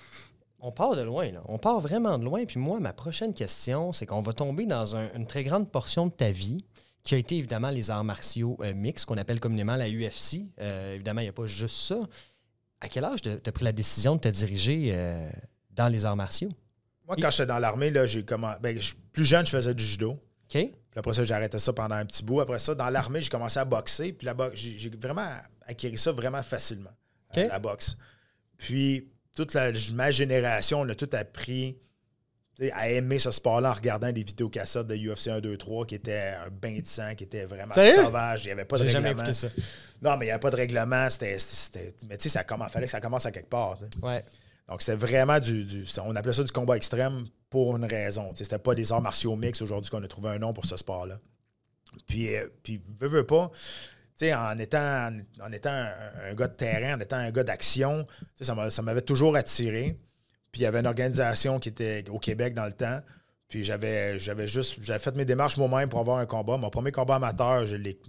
On 0.60 0.72
part 0.72 0.96
de 0.96 1.02
loin, 1.02 1.32
là. 1.32 1.42
On 1.46 1.58
part 1.58 1.80
vraiment 1.80 2.18
de 2.20 2.26
loin. 2.26 2.46
Puis 2.46 2.60
moi, 2.60 2.80
ma 2.80 2.92
prochaine 2.94 3.34
question, 3.34 3.92
c'est 3.94 4.06
qu'on 4.06 4.22
va 4.22 4.34
tomber 4.34 4.66
dans 4.66 4.96
un- 4.96 5.12
une 5.14 5.26
très 5.26 5.44
grande 5.44 5.72
portion 5.72 6.08
de 6.08 6.12
ta 6.12 6.32
vie 6.32 6.64
qui 7.04 7.16
a 7.16 7.18
été 7.18 7.38
évidemment 7.38 7.70
les 7.70 7.92
arts 7.92 8.04
martiaux 8.04 8.58
euh, 8.62 8.74
mixtes, 8.74 9.06
qu'on 9.06 9.18
appelle 9.18 9.40
communément 9.40 9.76
la 9.76 9.90
UFC. 9.90 10.42
Euh, 10.60 10.96
évidemment, 10.96 11.22
il 11.22 11.26
n'y 11.26 11.30
a 11.30 11.34
pas 11.34 11.46
juste 11.46 11.78
ça. 11.78 11.98
À 12.82 12.88
quel 12.88 13.04
âge 13.06 13.22
tu 13.22 13.30
as 13.30 13.52
pris 13.52 13.66
la 13.66 13.72
décision 13.72 14.16
de 14.16 14.22
te 14.22 14.28
diriger 14.30 14.92
euh, 14.94 15.30
dans 15.72 15.88
les 15.88 16.06
arts 16.06 16.16
martiaux? 16.16 16.50
Moi, 17.08 17.16
quand 17.20 17.32
j'étais 17.32 17.48
dans 17.48 17.60
l'armée, 17.60 17.90
là, 17.90 18.06
j'ai 18.06 18.24
comment 18.24 18.54
ben, 18.62 18.78
plus 19.12 19.26
jeune, 19.26 19.46
je 19.46 19.52
faisais 19.52 19.74
du 19.74 19.84
judo. 19.84 20.12
OK? 20.12 20.20
Puis 20.52 20.98
après 20.98 21.14
ça, 21.14 21.24
j'ai 21.24 21.34
arrêté 21.34 21.58
ça 21.60 21.74
pendant 21.74 21.96
un 21.96 22.06
petit 22.06 22.24
bout. 22.24 22.42
Après 22.42 22.60
ça, 22.60 22.76
dans 22.76 22.90
l'armée, 22.90 23.22
j'ai 23.22 23.30
commencé 23.30 23.60
à 23.60 23.66
boxer. 23.66 24.14
Puis 24.14 24.26
la 24.26 24.34
boxe, 24.34 24.60
j'ai 24.60 24.90
vraiment 24.90 25.28
acquis 25.66 25.98
ça 25.98 26.12
vraiment 26.12 26.42
facilement, 26.44 26.92
la 27.36 27.60
boxe. 27.60 27.96
Puis 28.58 29.08
toute 29.36 29.54
la- 29.54 29.72
ma 29.94 30.12
génération, 30.12 30.82
on 30.82 30.90
a 30.90 30.96
tout 30.96 31.10
appris 31.14 31.78
à 32.74 32.90
aimer 32.90 33.20
ce 33.20 33.32
sport-là 33.32 33.70
en 33.72 33.74
regardant 33.74 34.12
des 34.12 34.24
vidéocassettes 34.24 34.88
de 34.88 34.96
UFC 34.96 35.28
1, 35.30 35.40
2, 35.40 35.58
3 35.58 35.86
qui 35.86 35.96
étaient 35.96 36.34
un 36.46 36.50
bain 36.50 36.80
de 36.80 36.86
sang, 36.88 37.16
qui 37.16 37.24
étaient 37.24 37.46
vraiment 37.46 37.74
sauvages. 37.96 38.44
Il 38.44 38.48
n'y 38.48 38.52
avait 38.54 38.66
pas 38.66 38.78
de 38.78 38.84
règlement. 38.84 39.02
jamais 39.04 39.12
écouté 39.16 39.34
ça. 39.34 39.48
Non, 40.02 40.18
mais 40.18 40.26
il 40.26 40.28
n'y 40.28 40.32
avait 40.32 40.40
pas 40.40 40.50
de 40.52 40.56
règlement. 40.56 41.10
C'était, 41.10 41.38
mais 42.08 42.18
tu 42.18 42.24
sais, 42.24 42.30
ça 42.30 42.44
commence, 42.44 42.72
fallait 42.72 42.86
que 42.88 42.92
ça 42.92 43.02
commence 43.02 43.26
à 43.26 43.32
quelque 43.32 43.50
part. 43.50 43.78
Ouais. 44.02 44.24
Donc, 44.68 44.82
c'était 44.82 44.98
vraiment 44.98 45.40
du, 45.40 45.66
du- 45.66 45.86
On 46.06 46.16
appelait 46.16 46.34
ça 46.34 46.44
du 46.44 46.52
combat 46.52 46.76
extrême 46.78 47.26
pour 47.50 47.76
une 47.76 47.86
raison. 47.86 48.32
C'était 48.36 48.60
pas 48.60 48.76
des 48.76 48.92
arts 48.92 49.02
martiaux 49.02 49.36
mix 49.36 49.62
aujourd'hui 49.62 49.90
qu'on 49.90 50.04
a 50.04 50.08
trouvé 50.08 50.30
un 50.30 50.40
nom 50.40 50.54
pour 50.54 50.66
ce 50.66 50.78
sport-là. 50.78 51.18
Puis, 52.08 52.36
euh, 52.36 52.48
puis 52.62 52.80
veux, 53.00 53.08
veux 53.08 53.26
pas, 53.26 53.50
tu 54.18 54.26
sais, 54.26 54.34
en 54.36 54.58
étant, 54.60 55.12
en 55.42 55.52
étant 55.52 55.72
un, 55.72 55.92
un 56.30 56.34
gars 56.36 56.48
de 56.48 56.54
terrain, 56.56 56.98
en 56.98 57.00
étant 57.00 57.16
un 57.16 57.32
gars 57.32 57.44
d'action, 57.44 58.06
ça 58.40 58.82
m'avait 58.84 59.02
toujours 59.02 59.36
attiré. 59.36 59.98
Puis 60.52 60.62
il 60.62 60.64
y 60.64 60.68
avait 60.68 60.80
une 60.80 60.88
organisation 60.88 61.60
qui 61.60 61.70
était 61.70 62.06
au 62.10 62.20
Québec 62.20 62.54
dans 62.54 62.66
le 62.66 62.74
temps. 62.74 63.00
Puis 63.48 63.64
j'avais, 63.64 64.20
j'avais 64.20 64.48
juste, 64.48 64.78
j'avais 64.82 65.00
fait 65.00 65.16
mes 65.16 65.26
démarches 65.26 65.58
moi-même 65.58 65.90
pour 65.90 66.00
avoir 66.00 66.18
un 66.18 66.26
combat. 66.26 66.58
Mon 66.58 66.70
premier 66.70 66.92
combat 66.92 67.16
amateur, 67.16 67.66
je 67.66 67.76
l'ai 67.76 68.00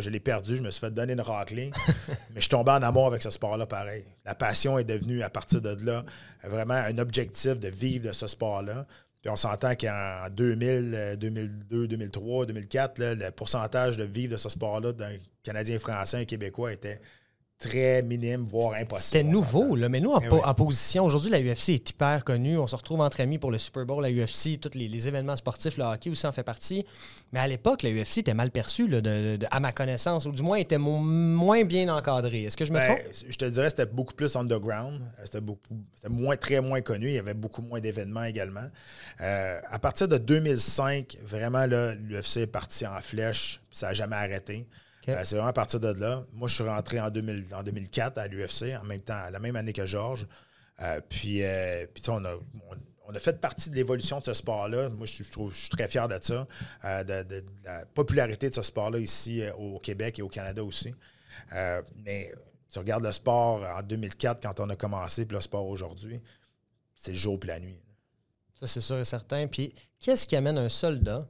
je 0.00 0.10
l'ai 0.10 0.20
perdu, 0.20 0.56
je 0.56 0.62
me 0.62 0.70
suis 0.70 0.80
fait 0.80 0.92
donner 0.92 1.12
une 1.12 1.20
raclée, 1.20 1.70
mais 2.30 2.36
je 2.36 2.40
suis 2.42 2.48
tombé 2.48 2.70
en 2.70 2.82
amour 2.82 3.06
avec 3.06 3.22
ce 3.22 3.30
sport-là 3.30 3.66
pareil. 3.66 4.04
La 4.24 4.34
passion 4.34 4.78
est 4.78 4.84
devenue, 4.84 5.22
à 5.22 5.30
partir 5.30 5.60
de 5.60 5.76
là, 5.84 6.04
vraiment 6.44 6.74
un 6.74 6.98
objectif 6.98 7.58
de 7.58 7.68
vivre 7.68 8.06
de 8.06 8.12
ce 8.12 8.26
sport-là. 8.28 8.86
Puis 9.20 9.30
on 9.30 9.36
s'entend 9.36 9.74
qu'en 9.74 10.28
2000, 10.30 11.16
2002, 11.18 11.88
2003, 11.88 12.46
2004, 12.46 12.98
le 12.98 13.30
pourcentage 13.30 13.96
de 13.96 14.04
vivre 14.04 14.32
de 14.32 14.36
ce 14.36 14.48
sport-là 14.48 14.92
d'un 14.92 15.14
Canadien 15.42 15.78
français, 15.78 16.18
un 16.18 16.24
Québécois 16.24 16.72
était 16.72 17.00
très 17.62 18.02
minime, 18.02 18.42
voire 18.42 18.74
impossible. 18.74 19.04
C'était 19.04 19.22
nouveau, 19.22 19.76
là, 19.76 19.88
mais 19.88 20.00
nous, 20.00 20.10
en, 20.10 20.20
eh 20.20 20.54
position, 20.54 21.04
aujourd'hui, 21.04 21.30
la 21.30 21.40
UFC 21.40 21.70
est 21.70 21.90
hyper 21.90 22.24
connue. 22.24 22.58
On 22.58 22.66
se 22.66 22.74
retrouve 22.74 23.00
entre 23.00 23.20
amis 23.20 23.38
pour 23.38 23.50
le 23.50 23.58
Super 23.58 23.86
Bowl, 23.86 24.02
la 24.02 24.10
UFC, 24.10 24.60
tous 24.60 24.74
les, 24.74 25.08
événements 25.08 25.36
sportifs, 25.36 25.76
le 25.76 25.84
hockey 25.84 26.10
aussi 26.10 26.26
en 26.26 26.32
fait 26.32 26.42
partie. 26.42 26.84
Mais 27.32 27.40
à 27.40 27.46
l'époque, 27.46 27.82
la 27.82 27.90
UFC 27.90 28.18
était 28.18 28.34
mal 28.34 28.50
perçue, 28.50 28.88
à 29.50 29.60
ma 29.60 29.72
connaissance, 29.72 30.26
ou 30.26 30.32
du 30.32 30.42
moins 30.42 30.58
était 30.58 30.78
moins 30.78 31.64
bien 31.64 31.88
encadré. 31.94 32.44
Est-ce 32.44 32.56
que 32.56 32.64
je 32.64 32.72
me 32.72 32.78
ben, 32.78 32.96
trompe? 32.96 33.12
Je 33.28 33.36
te 33.36 33.44
dirais 33.44 33.66
que 33.66 33.70
c'était 33.70 33.86
beaucoup 33.86 34.14
plus 34.14 34.34
underground. 34.36 35.00
C'était 35.24 35.40
moins, 36.08 36.36
très 36.36 36.60
moins 36.60 36.80
connu. 36.80 37.08
Il 37.08 37.14
y 37.14 37.18
avait 37.18 37.34
beaucoup 37.34 37.62
moins 37.62 37.80
d'événements 37.80 38.24
également. 38.24 38.66
Euh, 39.20 39.60
à 39.70 39.78
partir 39.78 40.08
de 40.08 40.18
2005, 40.18 41.18
vraiment, 41.24 41.66
l'UFC 41.66 42.38
est 42.38 42.46
parti 42.46 42.86
en 42.86 43.00
flèche, 43.00 43.60
ça 43.70 43.88
n'a 43.88 43.92
jamais 43.92 44.16
arrêté. 44.16 44.66
Euh, 45.08 45.20
c'est 45.24 45.34
vraiment 45.34 45.48
à 45.48 45.52
partir 45.52 45.80
de 45.80 45.88
là. 45.98 46.22
Moi, 46.32 46.48
je 46.48 46.54
suis 46.54 46.64
rentré 46.64 47.00
en, 47.00 47.10
2004 47.10 48.18
à 48.18 48.28
l'UFC, 48.28 48.76
en 48.80 48.84
même 48.84 49.00
temps, 49.00 49.30
la 49.30 49.38
même 49.38 49.56
année 49.56 49.72
que 49.72 49.86
Georges. 49.86 50.26
Euh, 50.80 51.00
puis, 51.08 51.42
euh, 51.42 51.86
on, 52.08 52.24
a, 53.14 53.18
fait 53.18 53.40
partie 53.40 53.70
de 53.70 53.74
l'évolution 53.74 54.20
de 54.20 54.24
ce 54.24 54.34
sport-là. 54.34 54.88
Moi, 54.90 55.06
je, 55.06 55.22
suis 55.24 55.68
très 55.70 55.88
fier 55.88 56.08
de 56.08 56.18
ça, 56.20 56.46
de, 57.04 57.44
la 57.64 57.84
popularité 57.86 58.48
de 58.48 58.54
ce 58.54 58.62
sport-là 58.62 58.98
ici 58.98 59.42
au 59.58 59.78
Québec 59.80 60.18
et 60.18 60.22
au 60.22 60.28
Canada 60.28 60.62
aussi. 60.64 60.94
mais 62.04 62.32
tu 62.70 62.78
regardes 62.78 63.02
le 63.02 63.12
sport 63.12 63.62
en 63.62 63.82
2004 63.82 64.40
quand 64.40 64.60
on 64.60 64.70
a 64.70 64.76
commencé, 64.76 65.26
puis 65.26 65.36
le 65.36 65.42
sport 65.42 65.66
aujourd'hui, 65.66 66.22
c'est 66.94 67.12
le 67.12 67.18
jour 67.18 67.38
et 67.42 67.46
la 67.46 67.60
nuit. 67.60 67.82
Ça, 68.54 68.66
c'est 68.66 68.80
sûr 68.80 68.98
et 68.98 69.04
certain. 69.04 69.46
Puis, 69.46 69.74
qu'est-ce 70.00 70.26
qui 70.26 70.36
amène 70.36 70.56
un 70.56 70.68
soldat 70.68 71.28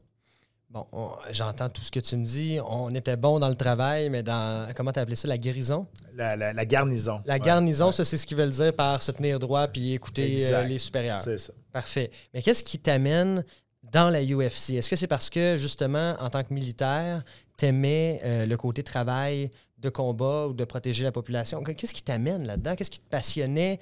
Bon, 0.72 0.86
j'entends 1.30 1.68
tout 1.68 1.82
ce 1.82 1.90
que 1.90 2.00
tu 2.00 2.16
me 2.16 2.24
dis. 2.24 2.58
On 2.66 2.94
était 2.94 3.16
bon 3.16 3.38
dans 3.38 3.50
le 3.50 3.54
travail, 3.54 4.08
mais 4.08 4.22
dans, 4.22 4.72
comment 4.74 4.90
tu 4.90 5.00
as 5.00 5.02
appelé 5.02 5.16
ça, 5.16 5.28
la 5.28 5.36
guérison? 5.36 5.86
La, 6.14 6.64
garnison. 6.64 7.20
La 7.26 7.38
garnison, 7.38 7.92
ça, 7.92 8.06
c'est 8.06 8.16
ce 8.16 8.26
qu'ils 8.26 8.38
veulent 8.38 8.48
dire 8.48 8.72
par 8.72 9.02
se 9.02 9.12
tenir 9.12 9.38
droit 9.38 9.68
puis 9.68 9.92
écouter 9.92 10.36
euh, 10.50 10.64
les 10.64 10.78
supérieurs. 10.78 11.20
C'est 11.22 11.36
ça. 11.36 11.52
Parfait. 11.72 12.10
Mais 12.32 12.40
qu'est-ce 12.40 12.64
qui 12.64 12.78
t'amène 12.78 13.44
dans 13.82 14.08
la 14.08 14.22
UFC? 14.22 14.70
Est-ce 14.70 14.88
que 14.88 14.96
c'est 14.96 15.06
parce 15.06 15.28
que, 15.28 15.58
justement, 15.58 16.16
en 16.18 16.30
tant 16.30 16.42
que 16.42 16.54
militaire, 16.54 17.22
tu 17.58 17.66
aimais 17.66 18.22
euh, 18.24 18.46
le 18.46 18.56
côté 18.56 18.82
travail 18.82 19.50
de 19.76 19.90
combat 19.90 20.46
ou 20.46 20.54
de 20.54 20.64
protéger 20.64 21.04
la 21.04 21.12
population? 21.12 21.62
Qu'est-ce 21.62 21.92
qui 21.92 22.02
t'amène 22.02 22.46
là-dedans? 22.46 22.76
Qu'est-ce 22.76 22.90
qui 22.90 23.00
te 23.00 23.10
passionnait? 23.10 23.78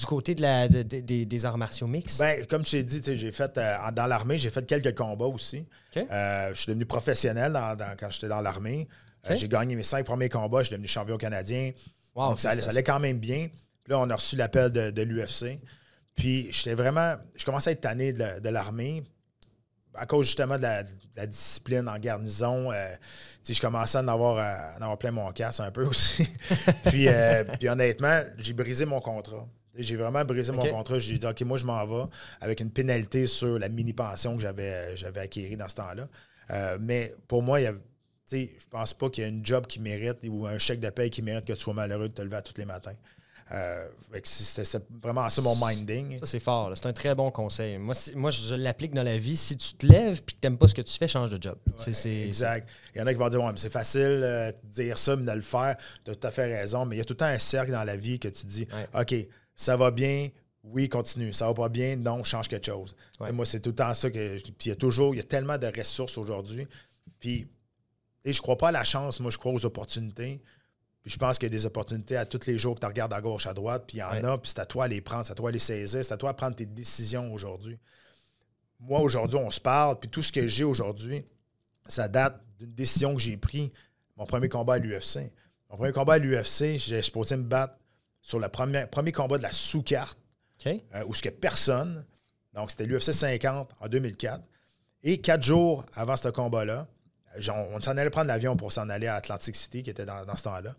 Du 0.00 0.06
côté 0.06 0.34
de 0.34 0.40
la, 0.40 0.66
des 0.66 1.46
arts 1.46 1.58
martiaux 1.58 1.86
mix? 1.86 2.18
Ben, 2.18 2.46
comme 2.46 2.64
je 2.64 2.70
t'ai 2.70 2.82
dit, 2.82 3.02
j'ai 3.04 3.32
fait 3.32 3.56
euh, 3.58 3.76
dans 3.92 4.06
l'armée, 4.06 4.38
j'ai 4.38 4.48
fait 4.48 4.66
quelques 4.66 4.96
combats 4.96 5.26
aussi. 5.26 5.66
Euh, 5.94 6.50
je 6.54 6.58
suis 6.58 6.68
devenu 6.68 6.86
professionnel 6.86 7.58
quand 7.98 8.10
j'étais 8.10 8.28
dans 8.28 8.40
l'armée. 8.40 8.88
Euh, 9.28 9.36
j'ai 9.36 9.46
gagné 9.46 9.76
mes 9.76 9.82
cinq 9.82 10.06
premiers 10.06 10.30
combats, 10.30 10.60
je 10.60 10.68
suis 10.68 10.72
devenu 10.72 10.88
champion 10.88 11.18
canadien. 11.18 11.72
Donc, 12.16 12.40
ça, 12.40 12.50
allait 12.50 12.82
quand 12.82 12.98
même 12.98 13.18
bien. 13.18 13.48
Puis 13.84 13.90
là, 13.92 13.98
on 13.98 14.08
a 14.08 14.14
reçu 14.14 14.36
l'appel 14.36 14.72
de, 14.72 15.02
l'UFC. 15.02 15.60
Puis 16.16 16.50
j'étais 16.50 16.74
vraiment. 16.74 17.16
Je 17.36 17.44
commençais 17.44 17.70
à 17.70 17.72
être 17.74 17.82
tanné 17.82 18.14
de, 18.14 18.48
l'armée 18.48 19.04
à 19.94 20.06
cause 20.06 20.26
justement 20.26 20.56
de 20.56 20.62
la, 20.62 21.26
discipline 21.26 21.86
en 21.88 21.98
garnison, 21.98 22.70
je 23.46 23.60
commençais 23.60 23.98
à 23.98 24.02
en 24.02 24.08
avoir, 24.08 24.38
avoir 24.76 24.96
plein 24.96 25.10
mon 25.10 25.30
casse 25.32 25.60
un 25.60 25.70
peu 25.70 25.84
aussi. 25.86 26.26
puis, 26.86 27.06
puis 27.58 27.68
honnêtement, 27.68 28.22
j'ai 28.38 28.54
brisé 28.54 28.86
mon 28.86 29.00
contrat. 29.00 29.46
J'ai 29.76 29.96
vraiment 29.96 30.24
brisé 30.24 30.52
mon 30.52 30.66
contrat. 30.66 30.98
J'ai 30.98 31.18
dit, 31.18 31.26
OK, 31.26 31.40
moi, 31.42 31.56
je 31.56 31.64
m'en 31.64 31.84
vais 31.86 32.10
avec 32.40 32.60
une 32.60 32.70
pénalité 32.70 33.26
sur 33.26 33.58
la 33.58 33.68
mini-pension 33.68 34.36
que 34.36 34.42
j'avais, 34.42 34.72
euh, 34.72 34.96
j'avais 34.96 35.20
acquérie 35.20 35.56
dans 35.56 35.68
ce 35.68 35.76
temps-là. 35.76 36.08
Euh, 36.50 36.78
mais 36.80 37.14
pour 37.28 37.42
moi, 37.42 37.60
il 37.60 37.64
y 37.64 37.74
je 38.32 38.68
pense 38.70 38.94
pas 38.94 39.10
qu'il 39.10 39.22
y 39.22 39.26
a 39.26 39.28
une 39.28 39.44
job 39.44 39.66
qui 39.66 39.80
mérite 39.80 40.18
ou 40.28 40.46
un 40.46 40.58
chèque 40.58 40.78
de 40.80 40.90
paye 40.90 41.10
qui 41.10 41.22
mérite 41.22 41.44
que 41.44 41.52
tu 41.52 41.60
sois 41.60 41.74
malheureux 41.74 42.08
de 42.08 42.14
te 42.14 42.22
lever 42.22 42.36
à 42.36 42.42
tous 42.42 42.54
les 42.58 42.64
matins. 42.64 42.94
Euh, 43.52 43.88
c'était 44.22 44.78
vraiment 45.02 45.28
ça 45.28 45.42
mon 45.42 45.56
minding. 45.56 46.18
Ça, 46.20 46.26
c'est 46.26 46.38
fort. 46.38 46.70
C'est 46.76 46.86
un 46.86 46.92
très 46.92 47.14
bon 47.16 47.32
conseil. 47.32 47.78
Moi, 47.78 47.94
moi 48.14 48.30
je 48.30 48.54
l'applique 48.54 48.94
dans 48.94 49.02
la 49.02 49.18
vie. 49.18 49.36
Si 49.36 49.56
tu 49.56 49.74
te 49.74 49.86
lèves 49.86 50.18
et 50.18 50.20
que 50.20 50.30
tu 50.30 50.36
n'aimes 50.44 50.58
pas 50.58 50.68
ce 50.68 50.74
que 50.74 50.82
tu 50.82 50.96
fais, 50.96 51.08
change 51.08 51.32
de 51.32 51.42
job. 51.42 51.58
exact. 51.88 52.68
Il 52.94 52.98
y 52.98 53.02
en 53.02 53.06
a 53.08 53.12
qui 53.12 53.18
vont 53.18 53.28
dire 53.28 53.42
ouais, 53.42 53.52
c'est 53.56 53.72
facile 53.72 54.02
de 54.02 54.54
dire 54.68 54.98
ça, 54.98 55.16
mais 55.16 55.24
de 55.24 55.36
le 55.36 55.42
faire. 55.42 55.76
Tu 56.04 56.12
as 56.12 56.14
tout 56.14 56.26
à 56.26 56.30
fait 56.30 56.46
raison. 56.46 56.86
Mais 56.86 56.96
il 56.96 56.98
y 57.00 57.02
a 57.02 57.04
tout 57.04 57.14
le 57.14 57.18
temps 57.18 57.26
un 57.26 57.38
cercle 57.40 57.72
dans 57.72 57.82
la 57.82 57.96
vie 57.96 58.20
que 58.20 58.28
tu 58.28 58.46
dis 58.46 58.68
OK, 58.94 59.14
ça 59.60 59.76
va 59.76 59.90
bien, 59.90 60.30
oui, 60.64 60.88
continue. 60.88 61.34
Ça 61.34 61.46
va 61.46 61.52
pas 61.52 61.68
bien, 61.68 61.94
non, 61.96 62.24
change 62.24 62.48
quelque 62.48 62.64
chose. 62.64 62.96
Moi, 63.20 63.44
c'est 63.44 63.60
tout 63.60 63.70
le 63.70 63.76
temps 63.76 63.92
ça 63.92 64.10
que. 64.10 64.40
Puis 64.40 64.54
il 64.66 64.68
y 64.68 64.72
a 64.72 64.76
toujours, 64.76 65.14
il 65.14 65.18
y 65.18 65.20
a 65.20 65.24
tellement 65.24 65.58
de 65.58 65.66
ressources 65.66 66.16
aujourd'hui. 66.16 66.66
Puis, 67.18 67.46
et 68.24 68.32
je 68.32 68.40
crois 68.40 68.56
pas 68.56 68.68
à 68.68 68.72
la 68.72 68.84
chance, 68.84 69.20
moi, 69.20 69.30
je 69.30 69.36
crois 69.36 69.52
aux 69.52 69.66
opportunités. 69.66 70.40
Puis 71.02 71.10
je 71.10 71.18
pense 71.18 71.38
qu'il 71.38 71.46
y 71.46 71.52
a 71.52 71.56
des 71.56 71.66
opportunités 71.66 72.16
à 72.16 72.24
tous 72.24 72.46
les 72.46 72.58
jours 72.58 72.74
que 72.74 72.80
tu 72.80 72.86
regardes 72.86 73.12
à 73.12 73.20
gauche, 73.20 73.46
à 73.46 73.52
droite, 73.52 73.84
puis 73.86 73.98
il 73.98 74.00
y 74.00 74.02
en 74.02 74.24
a, 74.24 74.38
puis 74.38 74.50
c'est 74.50 74.60
à 74.60 74.66
toi 74.66 74.88
de 74.88 74.94
les 74.94 75.02
prendre, 75.02 75.26
c'est 75.26 75.32
à 75.32 75.34
toi 75.34 75.50
de 75.50 75.54
les 75.54 75.58
saisir, 75.58 76.04
c'est 76.04 76.14
à 76.14 76.16
toi 76.16 76.32
de 76.32 76.36
prendre 76.38 76.56
tes 76.56 76.66
décisions 76.66 77.32
aujourd'hui. 77.32 77.78
Moi, 78.78 79.00
aujourd'hui, 79.00 79.38
on 79.38 79.50
se 79.50 79.60
parle, 79.60 79.98
puis 79.98 80.08
tout 80.08 80.22
ce 80.22 80.32
que 80.32 80.46
j'ai 80.46 80.64
aujourd'hui, 80.64 81.24
ça 81.86 82.08
date 82.08 82.42
d'une 82.58 82.72
décision 82.72 83.14
que 83.14 83.20
j'ai 83.20 83.36
prise, 83.36 83.70
mon 84.16 84.24
premier 84.24 84.48
combat 84.48 84.74
à 84.74 84.78
l'UFC. 84.78 85.32
Mon 85.70 85.76
premier 85.76 85.92
combat 85.92 86.14
à 86.14 86.18
l'UFC, 86.18 86.78
j'ai 86.78 87.00
supposé 87.02 87.36
me 87.36 87.44
battre 87.44 87.74
sur 88.22 88.38
le 88.38 88.48
premier, 88.48 88.86
premier 88.86 89.12
combat 89.12 89.38
de 89.38 89.42
la 89.42 89.52
sous-carte, 89.52 90.18
euh, 90.66 90.78
où 91.06 91.14
ce 91.14 91.22
que 91.22 91.28
personne. 91.28 92.04
Donc, 92.54 92.70
c'était 92.70 92.86
l'UFC 92.86 93.12
50 93.12 93.70
en 93.80 93.88
2004. 93.88 94.42
Et 95.02 95.20
quatre 95.20 95.42
jours 95.42 95.84
avant 95.94 96.16
ce 96.16 96.28
combat-là, 96.28 96.86
on 97.48 97.80
s'en 97.80 97.96
allait 97.96 98.10
prendre 98.10 98.26
l'avion 98.26 98.56
pour 98.56 98.72
s'en 98.72 98.88
aller 98.88 99.06
à 99.06 99.14
Atlantic 99.14 99.56
City, 99.56 99.82
qui 99.82 99.90
était 99.90 100.04
dans, 100.04 100.36
ce 100.36 100.42
temps-là. 100.42 100.74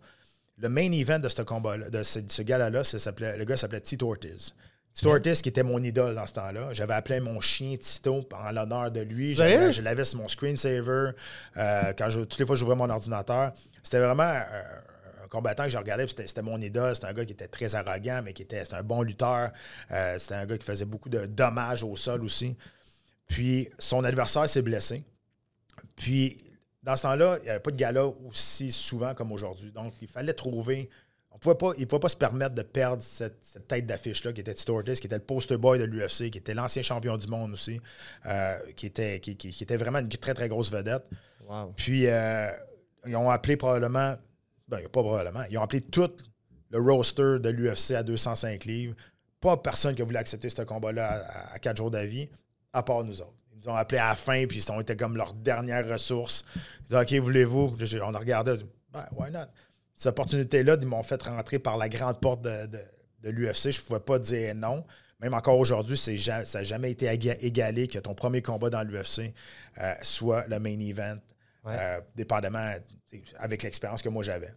Le 0.58 0.68
main 0.68 0.92
event 0.92 1.18
de 1.18 1.28
ce 1.28 1.42
combat-là, 1.42 1.90
de 1.90 2.02
ce, 2.02 2.20
ce 2.28 2.42
gars-là, 2.42 2.70
le 2.70 3.44
gars 3.44 3.56
s'appelait 3.56 3.80
Tito 3.80 4.08
Ortiz. 4.08 4.54
Tito 4.94 5.10
Ortiz, 5.10 5.40
qui 5.40 5.48
était 5.48 5.62
mon 5.62 5.82
idole 5.82 6.14
dans 6.14 6.26
ce 6.26 6.34
temps-là. 6.34 6.68
J'avais 6.72 6.92
appelé 6.92 7.20
mon 7.20 7.40
chien 7.40 7.76
Tito 7.76 8.28
en 8.32 8.50
l'honneur 8.52 8.90
de 8.90 9.00
lui. 9.00 9.34
Je 9.34 9.80
l'avais 9.80 10.04
sur 10.04 10.18
mon 10.18 10.28
screensaver. 10.28 11.12
Euh, 11.56 11.92
quand 11.96 12.10
je, 12.10 12.20
toutes 12.20 12.38
les 12.38 12.46
fois 12.46 12.54
que 12.54 12.60
j'ouvrais 12.60 12.76
mon 12.76 12.90
ordinateur. 12.90 13.52
C'était 13.82 13.98
vraiment 13.98 14.22
euh, 14.22 14.62
combattant 15.32 15.64
que 15.64 15.70
j'ai 15.70 15.78
regardé, 15.78 16.06
c'était 16.06 16.42
mon 16.42 16.60
idole. 16.60 16.94
C'était 16.94 17.06
un 17.06 17.14
gars 17.14 17.24
qui 17.24 17.32
était 17.32 17.48
très 17.48 17.74
arrogant, 17.74 18.20
mais 18.22 18.34
qui 18.34 18.42
était, 18.42 18.62
un 18.74 18.82
bon 18.82 19.00
lutteur. 19.00 19.50
Euh, 19.90 20.18
c'était 20.18 20.34
un 20.34 20.44
gars 20.44 20.58
qui 20.58 20.66
faisait 20.66 20.84
beaucoup 20.84 21.08
de 21.08 21.24
dommages 21.24 21.82
au 21.82 21.96
sol 21.96 22.22
aussi. 22.22 22.54
Puis 23.28 23.70
son 23.78 24.04
adversaire 24.04 24.46
s'est 24.46 24.60
blessé. 24.60 25.02
Puis 25.96 26.36
dans 26.82 26.96
ce 26.96 27.02
temps-là, 27.02 27.38
il 27.40 27.44
n'y 27.44 27.50
avait 27.50 27.60
pas 27.60 27.70
de 27.70 27.76
gala 27.76 28.06
aussi 28.06 28.70
souvent 28.70 29.14
comme 29.14 29.32
aujourd'hui. 29.32 29.72
Donc, 29.72 29.94
il 30.02 30.08
fallait 30.08 30.34
trouver. 30.34 30.90
On 31.30 31.38
pouvait 31.38 31.54
pas, 31.54 31.70
il 31.78 31.80
ne 31.80 31.86
pouvait 31.86 32.00
pas 32.00 32.10
se 32.10 32.16
permettre 32.16 32.54
de 32.54 32.62
perdre 32.62 33.02
cette, 33.02 33.66
tête 33.66 33.86
d'affiche-là, 33.86 34.34
qui 34.34 34.42
était 34.42 34.52
Tito 34.52 34.76
Ortiz, 34.76 35.00
qui 35.00 35.06
était 35.06 35.16
le 35.16 35.24
poster 35.24 35.56
boy 35.56 35.78
de 35.78 35.84
l'UFC, 35.84 36.30
qui 36.30 36.38
était 36.38 36.52
l'ancien 36.52 36.82
champion 36.82 37.16
du 37.16 37.26
monde 37.26 37.52
aussi, 37.52 37.80
euh, 38.26 38.58
qui, 38.76 38.84
était, 38.84 39.18
qui, 39.18 39.62
était 39.62 39.78
vraiment 39.78 40.00
une 40.00 40.10
très, 40.10 40.34
très 40.34 40.50
grosse 40.50 40.70
vedette. 40.70 41.04
Puis, 41.76 42.06
euh, 42.06 42.50
ils 43.06 43.16
ont 43.16 43.30
appelé 43.30 43.56
probablement 43.56 44.14
ben, 44.68 44.80
pas 44.82 45.02
probablement. 45.02 45.44
Ils 45.50 45.58
ont 45.58 45.62
appelé 45.62 45.80
tout 45.80 46.10
le 46.70 46.80
roster 46.80 47.38
de 47.38 47.48
l'UFC 47.50 47.92
à 47.92 48.02
205 48.02 48.64
livres. 48.64 48.94
Pas 49.40 49.56
personne 49.56 49.94
qui 49.94 50.02
a 50.02 50.04
voulu 50.04 50.16
accepter 50.16 50.48
ce 50.48 50.62
combat-là 50.62 51.24
à, 51.52 51.58
quatre 51.58 51.76
jours 51.76 51.90
d'avis, 51.90 52.28
à 52.72 52.82
part 52.82 53.04
nous 53.04 53.20
autres. 53.20 53.34
Ils 53.52 53.58
nous 53.58 53.68
ont 53.68 53.74
appelé 53.74 53.98
à 53.98 54.08
la 54.08 54.14
fin, 54.14 54.46
puis 54.46 54.58
ils 54.58 54.72
ont 54.72 54.80
été 54.80 54.96
comme 54.96 55.16
leur 55.16 55.34
dernière 55.34 55.86
ressource. 55.88 56.44
Ils 56.88 56.96
ont 56.96 57.02
dit 57.02 57.16
OK, 57.16 57.22
voulez-vous? 57.22 57.76
On 58.02 58.14
a 58.14 58.18
regardé, 58.18 58.52
on 58.52 58.54
a 58.54 58.56
dit 58.56 58.66
ben, 58.92 59.06
why 59.16 59.30
not? 59.30 59.46
Cette 59.94 60.10
opportunité-là, 60.10 60.76
ils 60.80 60.86
m'ont 60.86 61.02
fait 61.02 61.22
rentrer 61.22 61.58
par 61.58 61.76
la 61.76 61.88
grande 61.88 62.20
porte 62.20 62.42
de, 62.42 62.80
l'UFC. 63.24 63.70
Je 63.70 63.80
ne 63.80 63.86
pouvais 63.86 64.00
pas 64.00 64.18
dire 64.18 64.54
non. 64.54 64.84
Même 65.20 65.34
encore 65.34 65.58
aujourd'hui, 65.58 65.96
ça 65.96 66.10
n'a 66.10 66.64
jamais 66.64 66.90
été 66.90 67.06
égalé 67.08 67.86
que 67.86 67.98
ton 67.98 68.14
premier 68.14 68.42
combat 68.42 68.70
dans 68.70 68.82
l'UFC 68.82 69.32
euh, 69.78 69.94
soit 70.02 70.46
le 70.48 70.58
main 70.58 70.78
event, 70.80 71.18
euh, 71.66 72.00
dépendamment 72.14 72.74
avec 73.38 73.62
l'expérience 73.62 74.02
que 74.02 74.08
moi 74.08 74.22
j'avais. 74.22 74.52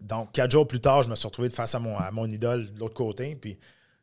Donc, 0.00 0.32
quatre 0.32 0.50
jours 0.50 0.66
plus 0.66 0.80
tard, 0.80 1.02
je 1.02 1.08
me 1.08 1.14
suis 1.14 1.26
retrouvé 1.26 1.50
face 1.50 1.74
à 1.74 1.78
mon, 1.78 1.96
à 1.96 2.10
mon 2.10 2.26
idole 2.26 2.72
de 2.72 2.78
l'autre 2.78 2.94
côté. 2.94 3.34
Puis, 3.36 3.58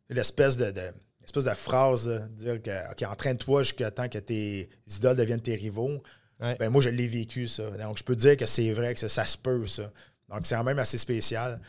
l'espèce 0.09 0.57
de, 0.57 0.71
de, 0.71 0.91
de 1.33 1.49
phrase, 1.55 2.07
de 2.07 2.27
dire 2.29 2.61
que, 2.61 2.91
OK, 2.91 3.03
entraîne-toi 3.03 3.63
jusqu'à 3.63 3.91
temps 3.91 4.07
que 4.09 4.19
tes 4.19 4.69
idoles 4.87 5.15
deviennent 5.15 5.41
tes 5.41 5.55
rivaux. 5.55 6.01
Ben, 6.39 6.69
moi, 6.69 6.81
je 6.81 6.89
l'ai 6.89 7.07
vécu, 7.07 7.47
ça. 7.47 7.69
Donc, 7.71 7.97
je 7.97 8.03
peux 8.03 8.15
dire 8.15 8.37
que 8.37 8.45
c'est 8.45 8.71
vrai, 8.71 8.93
que 8.93 9.07
ça, 9.07 9.25
se 9.25 9.37
peut, 9.37 9.65
ça. 9.65 9.91
Donc, 10.29 10.45
c'est 10.45 10.55
quand 10.55 10.63
même 10.63 10.79
assez 10.79 10.97
spécial. 10.97 11.59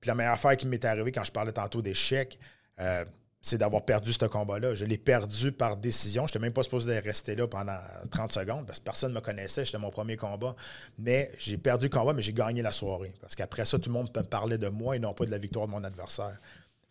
Puis, 0.00 0.08
la 0.08 0.14
meilleure 0.14 0.34
affaire 0.34 0.56
qui 0.56 0.66
m'est 0.66 0.84
arrivée 0.84 1.10
quand 1.10 1.24
je 1.24 1.32
parlais 1.32 1.52
tantôt 1.52 1.82
d'échecs, 1.82 2.38
euh, 2.78 3.04
c'est 3.44 3.58
d'avoir 3.58 3.84
perdu 3.84 4.12
ce 4.12 4.24
combat-là. 4.24 4.76
Je 4.76 4.84
l'ai 4.84 4.96
perdu 4.96 5.50
par 5.50 5.76
décision. 5.76 6.28
Je 6.28 6.30
n'étais 6.30 6.38
même 6.38 6.52
pas 6.52 6.62
supposé 6.62 7.00
rester 7.00 7.34
là 7.34 7.48
pendant 7.48 7.76
30 8.12 8.30
secondes 8.30 8.66
parce 8.66 8.78
que 8.78 8.84
personne 8.84 9.10
ne 9.10 9.16
me 9.16 9.20
connaissait. 9.20 9.64
C'était 9.64 9.78
mon 9.78 9.90
premier 9.90 10.16
combat. 10.16 10.54
Mais 10.96 11.32
j'ai 11.38 11.58
perdu 11.58 11.86
le 11.86 11.90
combat, 11.90 12.12
mais 12.12 12.22
j'ai 12.22 12.32
gagné 12.32 12.62
la 12.62 12.70
soirée. 12.70 13.12
Parce 13.20 13.34
qu'après 13.34 13.64
ça, 13.64 13.80
tout 13.80 13.90
le 13.90 13.94
monde 13.94 14.12
peut 14.12 14.22
parler 14.22 14.58
de 14.58 14.68
moi 14.68 14.94
et 14.94 15.00
non 15.00 15.12
pas 15.12 15.26
de 15.26 15.32
la 15.32 15.38
victoire 15.38 15.66
de 15.66 15.72
mon 15.72 15.82
adversaire. 15.82 16.38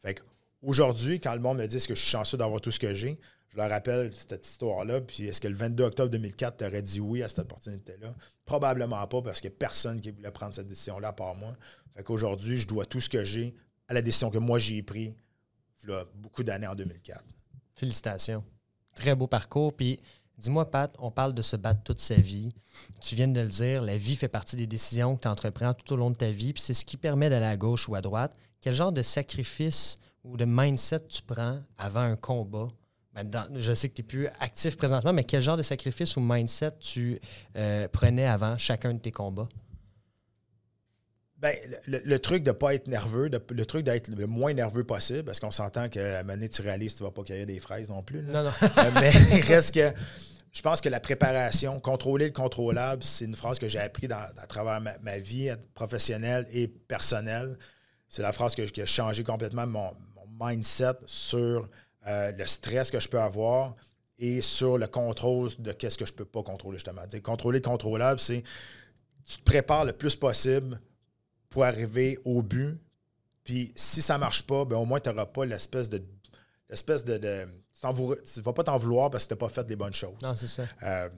Fait 0.01 0.21
aujourd'hui, 0.61 1.21
quand 1.21 1.33
le 1.33 1.39
monde 1.39 1.57
me 1.57 1.65
dit 1.65 1.77
que 1.77 1.95
je 1.95 2.01
suis 2.01 2.11
chanceux 2.11 2.37
d'avoir 2.37 2.59
tout 2.59 2.71
ce 2.71 2.79
que 2.79 2.93
j'ai, 2.93 3.17
je 3.47 3.57
leur 3.57 3.69
rappelle 3.69 4.11
cette 4.13 4.45
histoire-là. 4.45 4.99
Puis 4.99 5.27
est-ce 5.27 5.39
que 5.39 5.47
le 5.47 5.55
22 5.55 5.85
octobre 5.85 6.09
2004, 6.09 6.57
tu 6.57 6.65
aurais 6.65 6.81
dit 6.81 6.99
oui 6.99 7.23
à 7.23 7.29
cette 7.29 7.39
opportunité-là? 7.39 8.13
Probablement 8.43 9.07
pas 9.07 9.21
parce 9.21 9.39
qu'il 9.39 9.49
n'y 9.49 9.55
a 9.55 9.57
personne 9.57 10.01
qui 10.01 10.11
voulait 10.11 10.31
prendre 10.31 10.53
cette 10.53 10.67
décision-là 10.67 11.09
à 11.09 11.13
part 11.13 11.35
moi. 11.35 11.53
Fait 11.95 12.03
qu'aujourd'hui, 12.03 12.57
je 12.57 12.67
dois 12.67 12.85
tout 12.85 12.99
ce 12.99 13.07
que 13.07 13.23
j'ai 13.23 13.55
à 13.87 13.93
la 13.93 14.01
décision 14.01 14.29
que 14.29 14.37
moi 14.37 14.59
j'ai 14.59 14.83
prise 14.83 15.13
beaucoup 16.15 16.43
d'années 16.43 16.67
en 16.67 16.75
2004. 16.75 17.23
Félicitations. 17.75 18.43
Très 18.95 19.15
beau 19.15 19.27
parcours. 19.27 19.75
Puis 19.75 19.99
dis-moi, 20.37 20.69
Pat, 20.69 20.93
on 20.99 21.11
parle 21.11 21.33
de 21.33 21.41
se 21.41 21.55
battre 21.55 21.83
toute 21.83 21.99
sa 21.99 22.15
vie. 22.15 22.53
Tu 22.99 23.15
viens 23.15 23.27
de 23.27 23.39
le 23.39 23.47
dire, 23.47 23.81
la 23.81 23.97
vie 23.97 24.15
fait 24.15 24.27
partie 24.27 24.55
des 24.55 24.67
décisions 24.67 25.15
que 25.15 25.21
tu 25.21 25.27
entreprends 25.27 25.73
tout 25.73 25.93
au 25.93 25.95
long 25.95 26.09
de 26.09 26.15
ta 26.15 26.31
vie. 26.31 26.53
Puis 26.53 26.63
c'est 26.63 26.73
ce 26.73 26.85
qui 26.85 26.97
permet 26.97 27.29
d'aller 27.29 27.45
à 27.45 27.57
gauche 27.57 27.87
ou 27.87 27.95
à 27.95 28.01
droite. 28.01 28.35
Quel 28.59 28.73
genre 28.73 28.91
de 28.91 29.01
sacrifice 29.01 29.97
ou 30.23 30.37
de 30.37 30.45
mindset 30.45 31.07
tu 31.07 31.21
prends 31.23 31.59
avant 31.77 32.01
un 32.01 32.15
combat? 32.15 32.67
Ben, 33.13 33.29
je 33.55 33.73
sais 33.73 33.89
que 33.89 33.95
tu 33.95 34.01
n'es 34.01 34.07
plus 34.07 34.27
actif 34.39 34.77
présentement, 34.77 35.11
mais 35.11 35.25
quel 35.25 35.41
genre 35.41 35.57
de 35.57 35.63
sacrifice 35.63 36.15
ou 36.15 36.21
mindset 36.21 36.71
tu 36.79 37.19
euh, 37.57 37.87
prenais 37.89 38.25
avant 38.25 38.57
chacun 38.57 38.93
de 38.93 38.99
tes 38.99 39.11
combats? 39.11 39.49
Ben, 41.41 41.55
le, 41.87 42.19
truc 42.19 42.43
de 42.43 42.51
ne 42.51 42.55
pas 42.55 42.75
être 42.75 42.87
nerveux, 42.87 43.27
le 43.27 43.65
truc 43.65 43.83
d'être 43.83 44.09
le 44.09 44.27
moins 44.27 44.53
nerveux 44.53 44.83
possible, 44.83 45.23
parce 45.23 45.39
qu'on 45.39 45.49
s'entend 45.49 45.89
qu'à 45.89 46.19
un 46.19 46.21
moment 46.21 46.35
donné, 46.35 46.49
tu 46.49 46.61
réalises 46.61 46.93
que 46.93 46.97
tu 46.99 47.03
ne 47.03 47.07
vas 47.07 47.13
pas 47.13 47.23
cueillir 47.23 47.47
des 47.47 47.59
fraises 47.59 47.89
non 47.89 48.03
plus. 48.03 48.21
Non, 48.21 48.43
non. 48.43 48.51
Euh, 48.61 48.91
mais 49.01 49.11
il 49.31 49.41
reste 49.41 49.73
que 49.73 49.91
je 50.51 50.61
pense 50.61 50.81
que 50.81 50.89
la 50.89 50.99
préparation, 50.99 51.79
contrôler 51.79 52.25
le 52.25 52.31
contrôlable, 52.31 53.01
c'est 53.03 53.25
une 53.25 53.33
phrase 53.33 53.57
que 53.57 53.67
j'ai 53.67 53.79
appris 53.79 54.07
à 54.11 54.47
travers 54.47 54.81
ma, 55.01 55.17
vie 55.17 55.51
professionnelle 55.73 56.45
et 56.51 56.67
personnelle. 56.67 57.57
C'est 58.07 58.21
la 58.21 58.33
phrase 58.33 58.53
que, 58.53 58.61
qui 58.61 58.81
a 58.83 58.85
changé 58.85 59.23
complètement 59.23 59.65
mon, 59.65 59.91
mindset 60.39 60.93
sur 61.07 61.67
euh, 62.07 62.31
le 62.31 62.47
stress 62.47 62.91
que 62.91 62.99
je 62.99 63.09
peux 63.09 63.19
avoir 63.19 63.75
et 64.19 64.41
sur 64.41 64.77
le 64.77 64.85
contrôle 64.85 65.49
de 65.57 65.71
qu'est-ce 65.71 65.97
que 65.97 66.05
je 66.05 66.11
ne 66.11 66.17
peux 66.17 66.25
pas 66.25 66.43
contrôler, 66.43 66.77
justement. 66.77 67.01
contrôler 67.23 67.59
le 67.59 67.63
contrôlable, 67.63 68.19
c'est 68.19 68.43
tu 69.25 69.37
te 69.37 69.43
prépares 69.43 69.85
le 69.85 69.93
plus 69.93 70.15
possible 70.15 70.79
pour 71.51 71.65
arriver 71.65 72.17
au 72.25 72.41
but. 72.41 72.79
Puis 73.43 73.71
si 73.75 74.01
ça 74.01 74.15
ne 74.15 74.21
marche 74.21 74.47
pas, 74.47 74.65
ben 74.65 74.77
au 74.77 74.85
moins 74.85 74.99
tu 74.99 75.09
n'auras 75.09 75.27
pas 75.27 75.45
l'espèce 75.45 75.87
de. 75.89 76.01
L'espèce 76.69 77.03
de, 77.03 77.17
tu 77.17 77.87
ne 78.39 78.41
vas 78.41 78.53
pas 78.53 78.63
t'en 78.63 78.77
vouloir 78.77 79.11
parce 79.11 79.25
que 79.25 79.29
tu 79.29 79.33
n'as 79.33 79.47
pas 79.47 79.49
fait 79.49 79.69
les 79.69 79.75
bonnes 79.75 79.93
choses. 79.93 80.17
Non, 80.23 80.35
c'est 80.35 80.47
ça. 80.47 80.63
Euh, 80.83 81.09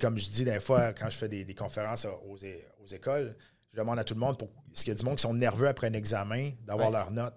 comme 0.00 0.16
je 0.16 0.30
dis 0.30 0.44
des 0.44 0.60
fois, 0.60 0.92
quand 0.92 1.10
je 1.10 1.16
fais 1.16 1.28
des, 1.28 1.54
conférences 1.54 2.06
aux, 2.06 2.36
aux, 2.36 2.86
écoles, 2.86 3.34
je 3.72 3.78
demande 3.78 3.98
à 3.98 4.04
tout 4.04 4.14
le 4.14 4.20
monde 4.20 4.38
pour, 4.38 4.48
est-ce 4.72 4.84
qu'il 4.84 4.92
y 4.92 4.96
a 4.96 4.98
du 4.98 5.04
monde 5.04 5.16
qui 5.16 5.22
sont 5.22 5.34
nerveux 5.34 5.66
après 5.66 5.88
un 5.88 5.92
examen 5.92 6.52
d'avoir 6.64 6.90
leur 6.90 7.10
note. 7.10 7.34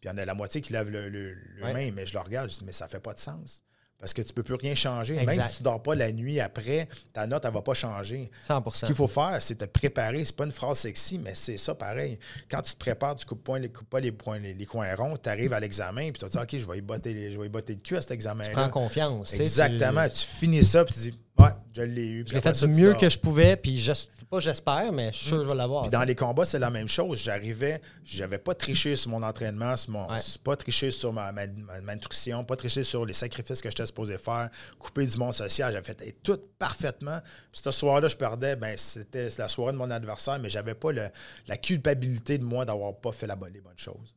Puis 0.00 0.08
il 0.08 0.12
y 0.12 0.14
en 0.14 0.18
a 0.18 0.24
la 0.24 0.34
moitié 0.34 0.60
qui 0.60 0.72
lève 0.72 0.90
le, 0.90 1.08
le, 1.08 1.72
main, 1.72 1.92
mais 1.92 2.04
je 2.04 2.14
le 2.14 2.20
regarde, 2.20 2.50
je 2.50 2.58
dis, 2.58 2.64
mais 2.64 2.72
ça 2.72 2.88
fait 2.88 3.00
pas 3.00 3.14
de 3.14 3.20
sens. 3.20 3.62
Parce 4.04 4.12
que 4.12 4.20
tu 4.20 4.32
ne 4.32 4.34
peux 4.34 4.42
plus 4.42 4.56
rien 4.56 4.74
changer. 4.74 5.14
Même 5.14 5.30
si 5.30 5.56
tu 5.56 5.62
ne 5.62 5.64
dors 5.64 5.82
pas 5.82 5.94
la 5.94 6.12
nuit 6.12 6.38
après, 6.38 6.88
ta 7.14 7.26
note, 7.26 7.42
elle 7.46 7.52
ne 7.52 7.54
va 7.54 7.62
pas 7.62 7.72
changer. 7.72 8.30
100 8.46 8.70
Ce 8.70 8.84
qu'il 8.84 8.94
faut 8.94 9.06
faire, 9.06 9.38
c'est 9.40 9.54
te 9.54 9.64
préparer. 9.64 10.22
Ce 10.26 10.30
n'est 10.30 10.36
pas 10.36 10.44
une 10.44 10.52
phrase 10.52 10.80
sexy, 10.80 11.16
mais 11.16 11.34
c'est 11.34 11.56
ça 11.56 11.74
pareil. 11.74 12.18
Quand 12.50 12.60
tu 12.60 12.74
te 12.74 12.78
prépares, 12.78 13.16
tu 13.16 13.24
ne 13.24 13.28
coupes, 13.30 13.42
pas 13.88 14.00
les, 14.00 14.12
points, 14.12 14.38
les, 14.38 14.66
coins 14.66 14.94
ronds, 14.94 15.16
tu 15.16 15.26
arrives 15.30 15.54
à 15.54 15.60
l'examen, 15.60 16.10
puis 16.10 16.20
tu 16.20 16.26
te 16.26 16.30
dis, 16.30 16.36
OK, 16.36 16.58
je 16.58 16.70
vais 16.70 16.76
y 16.76 16.80
botter, 16.82 17.32
je 17.32 17.40
vais 17.40 17.46
y 17.46 17.48
botter 17.48 17.76
le 17.76 17.80
cul 17.80 17.96
à 17.96 18.02
cet 18.02 18.10
examen-là. 18.10 18.50
Tu 18.50 18.54
prends 18.56 18.68
confiance. 18.68 19.32
Exactement. 19.32 20.06
Tu... 20.06 20.26
finis 20.26 20.64
ça, 20.64 20.84
puis 20.84 20.92
tu 20.92 21.00
dis, 21.00 21.18
Ouais, 21.38 21.50
je 21.74 21.82
l'ai 21.82 22.06
eu. 22.06 22.24
Je 22.28 22.34
l'ai 22.34 22.40
fait 22.40 22.52
du 22.52 22.68
mieux 22.68 22.94
que 22.94 23.08
je 23.08 23.18
pouvais, 23.18 23.56
puis 23.56 23.84
pas 24.30 24.40
j'espère, 24.40 24.92
mais 24.92 25.12
je 25.12 25.18
suis 25.18 25.26
sûr 25.26 25.38
que 25.38 25.44
je 25.44 25.48
vais 25.48 25.54
l'avoir. 25.54 25.88
Dans 25.90 26.04
les 26.04 26.14
combats, 26.14 26.44
c'est 26.44 26.58
la 26.58 26.70
même 26.70 26.88
chose. 26.88 27.18
J'arrivais, 27.18 27.80
j'avais 28.04 28.38
pas 28.38 28.54
triché 28.54 28.94
sur 28.94 29.10
mon 29.10 29.22
entraînement, 29.22 29.76
sur 29.76 29.92
mon, 29.92 30.06
pas 30.44 30.56
triché 30.56 30.90
sur 30.90 31.12
ma, 31.12 31.32
ma, 31.32 31.94
nutrition, 31.94 32.44
pas 32.44 32.56
triché 32.56 32.84
sur 32.84 33.04
les 33.04 33.12
sacrifices 33.12 33.60
que 33.60 33.68
j'étais 33.68 33.86
supposé 33.86 34.16
faire, 34.16 34.48
couper 34.78 35.06
du 35.06 35.16
monde 35.16 35.34
social. 35.34 35.72
J'avais 35.72 35.84
fait 35.84 36.16
tout 36.22 36.38
parfaitement. 36.58 37.18
Puis 37.50 37.62
ce 37.64 37.70
soir-là, 37.72 38.08
je 38.08 38.16
perdais, 38.16 38.54
ben, 38.54 38.74
c'était 38.78 39.28
la 39.38 39.48
soirée 39.48 39.72
de 39.72 39.78
mon 39.78 39.90
adversaire, 39.90 40.38
mais 40.38 40.48
j'avais 40.48 40.74
pas 40.74 40.92
la 40.92 41.56
culpabilité 41.56 42.38
de 42.38 42.44
moi 42.44 42.64
d'avoir 42.64 42.96
pas 42.96 43.12
fait 43.12 43.26
la, 43.26 43.36
les 43.52 43.60
bonnes 43.60 43.72
choses. 43.76 44.14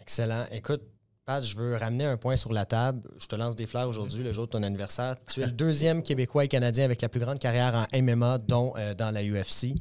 Excellent. 0.00 0.46
Écoute, 0.50 0.82
Pat, 1.24 1.44
je 1.44 1.56
veux 1.56 1.76
ramener 1.76 2.04
un 2.04 2.16
point 2.16 2.36
sur 2.36 2.52
la 2.52 2.64
table. 2.64 3.08
Je 3.16 3.26
te 3.26 3.36
lance 3.36 3.54
des 3.54 3.66
fleurs 3.66 3.88
aujourd'hui, 3.88 4.24
le 4.24 4.32
jour 4.32 4.46
de 4.46 4.50
ton 4.50 4.62
anniversaire. 4.64 5.14
Tu 5.32 5.40
es 5.40 5.46
le 5.46 5.52
deuxième 5.52 6.02
Québécois 6.02 6.44
et 6.44 6.48
Canadien 6.48 6.84
avec 6.84 7.00
la 7.00 7.08
plus 7.08 7.20
grande 7.20 7.38
carrière 7.38 7.74
en 7.76 8.02
MMA, 8.02 8.38
dont 8.38 8.72
euh, 8.76 8.92
dans 8.94 9.12
la 9.12 9.22
UFC. 9.22 9.74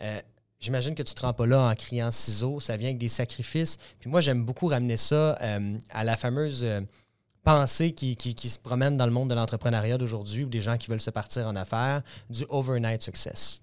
Euh, 0.00 0.20
j'imagine 0.58 0.96
que 0.96 1.04
tu 1.04 1.12
ne 1.12 1.14
te 1.14 1.22
rends 1.22 1.32
pas 1.32 1.46
là 1.46 1.60
en 1.60 1.74
criant 1.76 2.10
ciseaux. 2.10 2.58
Ça 2.58 2.76
vient 2.76 2.88
avec 2.88 2.98
des 2.98 3.08
sacrifices. 3.08 3.76
Puis 4.00 4.10
moi, 4.10 4.20
j'aime 4.20 4.44
beaucoup 4.44 4.66
ramener 4.66 4.96
ça 4.96 5.38
euh, 5.40 5.78
à 5.90 6.02
la 6.02 6.16
fameuse 6.16 6.66
pensée 7.48 7.92
qui, 7.92 8.36
se 8.48 8.58
promène 8.58 8.98
dans 8.98 9.06
le 9.06 9.12
monde 9.12 9.30
de 9.30 9.34
l'entrepreneuriat 9.34 9.96
d'aujourd'hui 9.96 10.44
ou 10.44 10.48
des 10.48 10.60
gens 10.60 10.76
qui 10.76 10.90
veulent 10.90 11.00
se 11.00 11.10
partir 11.10 11.46
en 11.46 11.56
affaires, 11.56 12.02
du 12.28 12.44
overnight 12.50 13.02
success. 13.02 13.62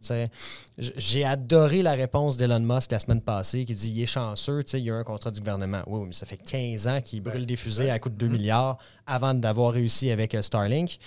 J'ai 0.78 1.24
adoré 1.24 1.84
la 1.84 1.94
réponse 1.94 2.36
d'Elon 2.36 2.62
Musk 2.62 2.92
la 2.92 3.00
semaine 3.00 3.22
passée 3.22 3.64
qui 3.64 3.76
dit 3.76 3.92
il 3.92 4.02
est 4.02 4.08
chanceux, 4.08 4.64
il 4.74 4.80
y 4.80 4.90
a 4.90 4.96
un 4.96 5.04
contrat 5.04 5.30
du 5.30 5.40
gouvernement. 5.40 5.84
Oui, 5.86 6.02
mais 6.08 6.14
ça 6.14 6.26
fait 6.26 6.38
15 6.38 6.88
ans 6.88 7.02
qu'il 7.02 7.22
brûle 7.22 7.46
des 7.46 7.56
fusées 7.56 7.92
à 7.92 8.00
coût 8.00 8.10
de 8.10 8.16
2 8.16 8.28
milliards 8.28 8.80
avant 9.06 9.36
d'avoir 9.36 9.74
réussi 9.74 10.10
avec 10.10 10.34
euh, 10.34 10.42
Starlink. 10.42 10.98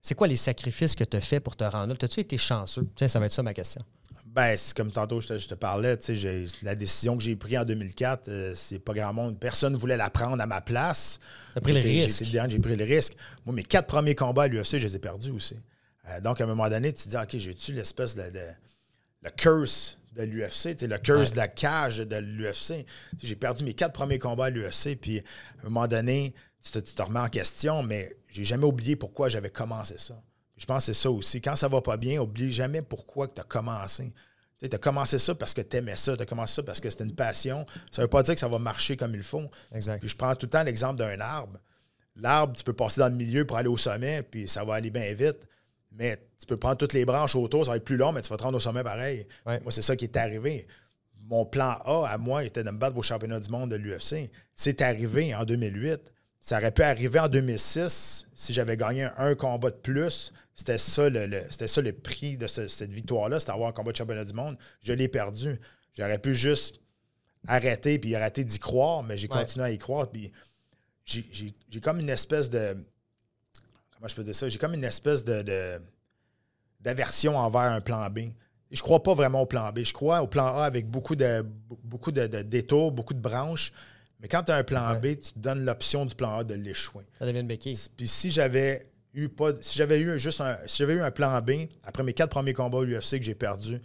C'est 0.00 0.16
quoi 0.16 0.26
les 0.26 0.36
sacrifices 0.36 0.96
que 0.96 1.04
tu 1.04 1.16
as 1.16 1.20
fait 1.20 1.38
pour 1.38 1.54
te 1.54 1.62
rendre 1.62 1.94
là? 1.94 1.94
As-tu 2.02 2.18
été 2.18 2.36
chanceux? 2.36 2.88
ça 2.96 3.20
va 3.20 3.26
être 3.26 3.32
ça 3.32 3.44
ma 3.44 3.54
question. 3.54 3.82
Ben, 4.34 4.56
c'est 4.56 4.74
comme 4.74 4.90
tantôt 4.90 5.20
je 5.20 5.46
te, 5.46 5.54
parlais, 5.54 5.98
la 6.62 6.74
décision 6.74 7.18
que 7.18 7.22
j'ai 7.22 7.36
prise 7.36 7.58
en 7.58 7.64
2004, 7.64 8.28
euh, 8.28 8.52
c'est 8.56 8.78
pas 8.78 8.94
grand 8.94 9.12
monde. 9.12 9.38
Personne 9.38 9.74
ne 9.74 9.78
voulait 9.78 9.98
la 9.98 10.08
prendre 10.08 10.40
à 10.40 10.46
ma 10.46 10.62
place. 10.62 11.20
J'ai 11.54 11.60
pris 11.60 11.72
le 11.74 11.80
risque. 11.80 12.24
J'ai 12.24 12.58
pris 12.58 12.76
le 12.76 12.84
risque. 12.84 13.14
Moi, 13.44 13.54
mes 13.54 13.62
quatre 13.62 13.86
premiers 13.86 14.14
combats 14.14 14.44
à 14.44 14.48
l'UFC, 14.48 14.78
je 14.78 14.86
les 14.86 14.96
ai 14.96 14.98
perdus 14.98 15.32
aussi. 15.32 15.56
Euh, 16.08 16.20
donc, 16.22 16.40
à 16.40 16.44
un 16.44 16.46
moment 16.46 16.70
donné, 16.70 16.94
tu 16.94 17.04
te 17.04 17.08
dis, 17.10 17.16
OK, 17.16 17.36
j'ai-tu 17.36 17.74
l'espèce 17.74 18.16
de, 18.16 18.22
le 19.20 19.30
curse 19.36 19.98
de 20.16 20.22
l'UFC, 20.22 20.80
le 20.80 20.96
curse 20.96 21.32
de 21.32 21.36
la 21.36 21.48
cage 21.48 21.98
de 21.98 22.16
l'UFC. 22.16 22.86
J'ai 23.22 23.36
perdu 23.36 23.64
mes 23.64 23.74
quatre 23.74 23.92
premiers 23.92 24.18
combats 24.18 24.46
à 24.46 24.50
l'UFC, 24.50 24.96
puis 24.98 25.18
à 25.18 25.22
un 25.60 25.64
moment 25.64 25.86
donné, 25.86 26.32
tu 26.64 26.72
te, 26.72 26.78
tu 26.78 26.94
te 26.94 27.02
remets 27.02 27.20
en 27.20 27.28
question, 27.28 27.82
mais 27.82 28.16
j'ai 28.30 28.44
jamais 28.44 28.64
oublié 28.64 28.96
pourquoi 28.96 29.28
j'avais 29.28 29.50
commencé 29.50 29.96
ça. 29.98 30.18
Je 30.62 30.66
pense 30.66 30.86
que 30.86 30.92
c'est 30.92 31.02
ça 31.02 31.10
aussi. 31.10 31.40
Quand 31.40 31.56
ça 31.56 31.66
va 31.66 31.82
pas 31.82 31.96
bien, 31.96 32.20
oublie 32.20 32.52
jamais 32.52 32.82
pourquoi 32.82 33.26
tu 33.26 33.40
as 33.40 33.44
commencé. 33.44 34.14
Tu 34.60 34.68
as 34.72 34.78
commencé 34.78 35.18
ça 35.18 35.34
parce 35.34 35.54
que 35.54 35.60
tu 35.60 35.76
aimais 35.76 35.96
ça, 35.96 36.16
tu 36.16 36.22
as 36.22 36.26
commencé 36.26 36.54
ça 36.54 36.62
parce 36.62 36.78
que 36.78 36.88
c'était 36.88 37.02
une 37.02 37.16
passion. 37.16 37.66
Ça 37.90 38.00
ne 38.00 38.04
veut 38.04 38.10
pas 38.10 38.22
dire 38.22 38.34
que 38.34 38.40
ça 38.40 38.46
va 38.46 38.60
marcher 38.60 38.96
comme 38.96 39.12
il 39.16 39.24
faut. 39.24 39.42
Exact. 39.74 40.06
je 40.06 40.14
prends 40.14 40.32
tout 40.36 40.46
le 40.46 40.50
temps 40.50 40.62
l'exemple 40.62 40.98
d'un 40.98 41.18
arbre. 41.18 41.58
L'arbre, 42.14 42.52
tu 42.56 42.62
peux 42.62 42.74
passer 42.74 43.00
dans 43.00 43.08
le 43.08 43.16
milieu 43.16 43.44
pour 43.44 43.56
aller 43.56 43.66
au 43.66 43.76
sommet, 43.76 44.22
puis 44.22 44.46
ça 44.46 44.62
va 44.62 44.74
aller 44.74 44.90
bien 44.90 45.12
vite. 45.14 45.48
Mais 45.90 46.16
tu 46.38 46.46
peux 46.46 46.56
prendre 46.56 46.76
toutes 46.76 46.92
les 46.92 47.04
branches 47.04 47.34
autour, 47.34 47.64
ça 47.64 47.72
va 47.72 47.78
être 47.78 47.84
plus 47.84 47.96
long, 47.96 48.12
mais 48.12 48.22
tu 48.22 48.28
vas 48.28 48.36
te 48.36 48.44
rendre 48.44 48.56
au 48.56 48.60
sommet 48.60 48.84
pareil. 48.84 49.26
Moi, 49.44 49.60
c'est 49.70 49.82
ça 49.82 49.96
qui 49.96 50.04
est 50.04 50.16
arrivé. 50.16 50.68
Mon 51.24 51.44
plan 51.44 51.76
A 51.84 52.06
à 52.08 52.18
moi 52.18 52.44
était 52.44 52.62
de 52.62 52.70
me 52.70 52.78
battre 52.78 52.96
au 52.96 53.02
championnat 53.02 53.40
du 53.40 53.50
monde 53.50 53.72
de 53.72 53.76
l'UFC. 53.76 54.30
C'est 54.54 54.80
arrivé 54.80 55.34
en 55.34 55.44
2008. 55.44 56.14
Ça 56.40 56.58
aurait 56.58 56.70
pu 56.70 56.82
arriver 56.82 57.18
en 57.18 57.28
2006 57.28 58.28
si 58.32 58.52
j'avais 58.52 58.76
gagné 58.76 59.08
un, 59.16 59.34
combat 59.34 59.70
de 59.70 59.76
plus. 59.76 60.32
C'était 60.54 60.78
ça 60.78 61.08
le, 61.08 61.44
ça 61.50 61.80
le 61.80 61.92
prix 61.92 62.36
de 62.36 62.46
cette 62.46 62.90
victoire-là, 62.90 63.40
c'était 63.40 63.52
avoir 63.52 63.70
un 63.70 63.72
combat 63.72 63.92
de 63.92 63.96
championnat 63.96 64.24
du 64.24 64.34
monde. 64.34 64.56
Je 64.82 64.92
l'ai 64.92 65.08
perdu. 65.08 65.58
J'aurais 65.96 66.18
pu 66.18 66.34
juste 66.34 66.80
arrêter 67.46 67.98
puis 67.98 68.14
arrêter 68.14 68.44
d'y 68.44 68.58
croire, 68.58 69.02
mais 69.02 69.16
j'ai 69.16 69.28
continué 69.28 69.64
à 69.64 69.70
y 69.70 69.78
croire. 69.78 70.10
Puis 70.10 70.30
j'ai 71.04 71.80
comme 71.82 72.00
une 72.00 72.10
espèce 72.10 72.50
de. 72.50 72.76
Comment 73.94 74.08
je 74.08 74.14
peux 74.14 74.24
dire 74.24 74.34
ça? 74.34 74.48
J'ai 74.48 74.58
comme 74.58 74.74
une 74.74 74.84
espèce 74.84 75.24
de, 75.24 75.80
d'aversion 76.80 77.36
envers 77.38 77.62
un 77.62 77.80
plan 77.80 78.08
B. 78.10 78.30
Je 78.70 78.78
ne 78.78 78.82
crois 78.82 79.02
pas 79.02 79.14
vraiment 79.14 79.42
au 79.42 79.46
plan 79.46 79.70
B. 79.72 79.80
Je 79.84 79.92
crois 79.92 80.22
au 80.22 80.26
plan 80.26 80.56
A 80.56 80.64
avec 80.64 80.88
beaucoup 80.88 81.14
de, 81.14 81.44
beaucoup 81.84 82.10
de 82.10 82.26
détours, 82.42 82.90
beaucoup 82.90 83.14
de 83.14 83.20
branches. 83.20 83.72
Mais 84.20 84.28
quand 84.28 84.44
tu 84.44 84.52
as 84.52 84.56
un 84.56 84.64
plan 84.64 84.94
B, 84.94 85.18
tu 85.18 85.32
te 85.32 85.38
donnes 85.38 85.64
l'option 85.64 86.06
du 86.06 86.14
plan 86.14 86.38
A 86.38 86.44
de 86.44 86.54
l'échouer. 86.54 87.04
Ça 87.18 87.26
devient 87.26 87.40
une 87.40 87.48
béquille. 87.48 87.78
Puis 87.96 88.08
si 88.08 88.30
j'avais 88.30 88.91
si 89.60 89.76
j'avais 89.76 90.00
eu 90.00 90.18
juste 90.18 90.40
un 90.40 90.56
j'avais 90.66 90.94
eu 90.94 91.00
un 91.02 91.10
plan 91.10 91.40
B 91.40 91.68
après 91.82 92.02
mes 92.02 92.12
quatre 92.12 92.30
premiers 92.30 92.54
combats 92.54 92.78
au 92.78 92.86
UFC 92.86 93.18
que 93.18 93.22
j'ai 93.22 93.34
perdu, 93.34 93.80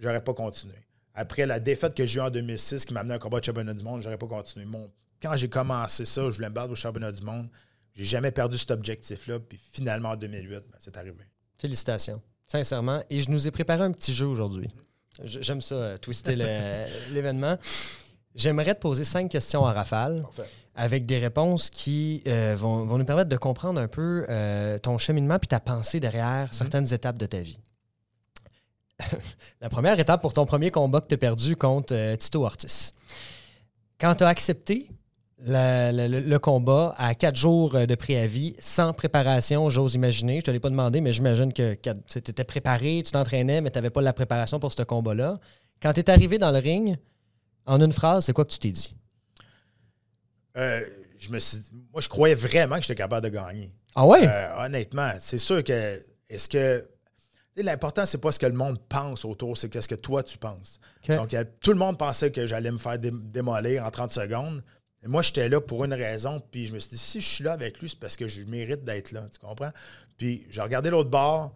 j'aurais 0.00 0.22
pas 0.22 0.34
continué. 0.34 0.76
Après 1.14 1.46
la 1.46 1.60
défaite 1.60 1.94
que 1.94 2.06
j'ai 2.06 2.18
eue 2.18 2.22
en 2.22 2.30
2006 2.30 2.84
qui 2.84 2.94
m'a 2.94 3.00
amené 3.00 3.14
à 3.14 3.16
un 3.16 3.20
combat 3.20 3.40
de 3.40 3.44
championnat 3.44 3.74
du 3.74 3.84
monde, 3.84 4.02
j'aurais 4.02 4.18
pas 4.18 4.26
continué. 4.26 4.66
quand 5.22 5.36
j'ai 5.36 5.48
commencé 5.48 6.04
ça, 6.04 6.22
je 6.30 6.36
voulais 6.36 6.48
me 6.48 6.54
battre 6.54 6.72
au 6.72 6.74
championnat 6.74 7.12
du 7.12 7.22
monde. 7.22 7.48
J'ai 7.94 8.04
jamais 8.04 8.30
perdu 8.30 8.56
cet 8.56 8.70
objectif-là. 8.70 9.38
Puis 9.38 9.60
finalement, 9.72 10.10
en 10.10 10.16
2008, 10.16 10.50
ben, 10.50 10.62
c'est 10.78 10.96
arrivé. 10.96 11.24
Félicitations. 11.58 12.22
Sincèrement. 12.46 13.02
Et 13.10 13.20
je 13.20 13.30
nous 13.30 13.46
ai 13.46 13.50
préparé 13.50 13.82
un 13.82 13.92
petit 13.92 14.14
jeu 14.14 14.26
aujourd'hui. 14.26 14.68
J'aime 15.22 15.60
ça, 15.60 15.74
euh, 15.74 15.98
twister 15.98 16.34
l'événement. 17.10 17.58
J'aimerais 18.34 18.74
te 18.74 18.80
poser 18.80 19.04
cinq 19.04 19.30
questions 19.30 19.66
à 19.66 19.72
rafale 19.72 20.22
Parfait. 20.22 20.48
avec 20.74 21.04
des 21.06 21.18
réponses 21.18 21.68
qui 21.70 22.22
euh, 22.26 22.54
vont, 22.58 22.84
vont 22.86 22.96
nous 22.98 23.04
permettre 23.04 23.28
de 23.28 23.36
comprendre 23.36 23.78
un 23.80 23.88
peu 23.88 24.24
euh, 24.28 24.78
ton 24.78 24.96
cheminement 24.98 25.38
puis 25.38 25.48
ta 25.48 25.60
pensée 25.60 26.00
derrière 26.00 26.44
Mhm. 26.46 26.52
certaines 26.52 26.92
étapes 26.94 27.18
de 27.18 27.26
ta 27.26 27.40
vie. 27.40 27.58
La 29.60 29.68
première 29.68 29.98
étape 29.98 30.22
pour 30.22 30.32
ton 30.32 30.46
premier 30.46 30.70
combat 30.70 31.00
que 31.00 31.08
tu 31.08 31.14
as 31.14 31.18
perdu 31.18 31.56
contre 31.56 31.94
euh, 31.94 32.16
Tito 32.16 32.44
Ortiz. 32.44 32.92
Quand 34.00 34.14
tu 34.14 34.24
as 34.24 34.28
accepté 34.28 34.88
la- 35.44 35.92
la- 35.92 36.08
le, 36.08 36.20
le 36.20 36.38
combat 36.38 36.94
à 36.98 37.14
quatre 37.14 37.36
jours 37.36 37.72
de 37.74 37.94
préavis, 37.94 38.54
sans 38.58 38.92
préparation, 38.92 39.68
j'ose 39.70 39.94
imaginer, 39.94 40.34
je 40.34 40.38
ne 40.38 40.42
te 40.42 40.50
l'ai 40.52 40.60
pas 40.60 40.70
demandé, 40.70 41.00
mais 41.00 41.12
j'imagine 41.12 41.52
que 41.52 41.74
tu 41.74 42.18
étais 42.18 42.44
préparé, 42.44 43.02
tu 43.04 43.12
t'entraînais, 43.12 43.60
mais 43.60 43.70
tu 43.70 43.76
n'avais 43.78 43.90
pas 43.90 44.02
la 44.02 44.12
préparation 44.12 44.58
pour 44.60 44.72
ce 44.72 44.82
combat-là. 44.82 45.34
Quand 45.82 45.92
tu 45.92 46.00
es 46.00 46.10
arrivé 46.10 46.38
dans 46.38 46.50
le 46.52 46.58
ring, 46.58 46.96
en 47.66 47.80
une 47.80 47.92
phrase, 47.92 48.24
c'est 48.26 48.32
quoi 48.32 48.44
que 48.44 48.50
tu 48.52 48.58
t'es 48.58 48.70
dit? 48.70 48.96
Euh, 50.56 50.84
je 51.18 51.30
me 51.30 51.38
suis 51.38 51.58
moi, 51.92 52.00
je 52.00 52.08
croyais 52.08 52.34
vraiment 52.34 52.76
que 52.76 52.82
j'étais 52.82 52.94
capable 52.96 53.24
de 53.30 53.34
gagner. 53.34 53.74
Ah 53.94 54.06
ouais? 54.06 54.26
Euh, 54.26 54.64
honnêtement, 54.66 55.10
c'est 55.20 55.38
sûr 55.38 55.62
que. 55.64 56.00
Est-ce 56.28 56.48
que. 56.48 56.86
L'important, 57.56 58.06
c'est 58.06 58.16
pas 58.18 58.32
ce 58.32 58.38
que 58.38 58.46
le 58.46 58.54
monde 58.54 58.80
pense 58.88 59.26
autour, 59.26 59.58
c'est 59.58 59.68
qu'est-ce 59.68 59.88
que 59.88 59.94
toi, 59.94 60.22
tu 60.22 60.38
penses. 60.38 60.80
Donc, 61.16 61.34
tout 61.60 61.72
le 61.72 61.78
monde 61.78 61.98
pensait 61.98 62.32
que 62.32 62.46
j'allais 62.46 62.70
me 62.70 62.78
faire 62.78 62.98
dé- 62.98 63.10
démolir 63.12 63.84
en 63.84 63.90
30 63.90 64.10
secondes. 64.10 64.64
Et 65.04 65.06
moi, 65.08 65.20
j'étais 65.20 65.50
là 65.50 65.60
pour 65.60 65.84
une 65.84 65.92
raison. 65.92 66.40
Puis 66.50 66.68
je 66.68 66.72
me 66.72 66.78
suis 66.78 66.90
dit, 66.92 66.98
si 66.98 67.20
je 67.20 67.28
suis 67.28 67.44
là 67.44 67.52
avec 67.52 67.78
lui, 67.80 67.90
c'est 67.90 67.98
parce 67.98 68.16
que 68.16 68.26
je 68.26 68.40
mérite 68.44 68.84
d'être 68.84 69.12
là. 69.12 69.28
Tu 69.30 69.38
comprends? 69.38 69.70
Puis 70.16 70.46
j'ai 70.48 70.62
regardé 70.62 70.88
l'autre 70.88 71.10
bord. 71.10 71.52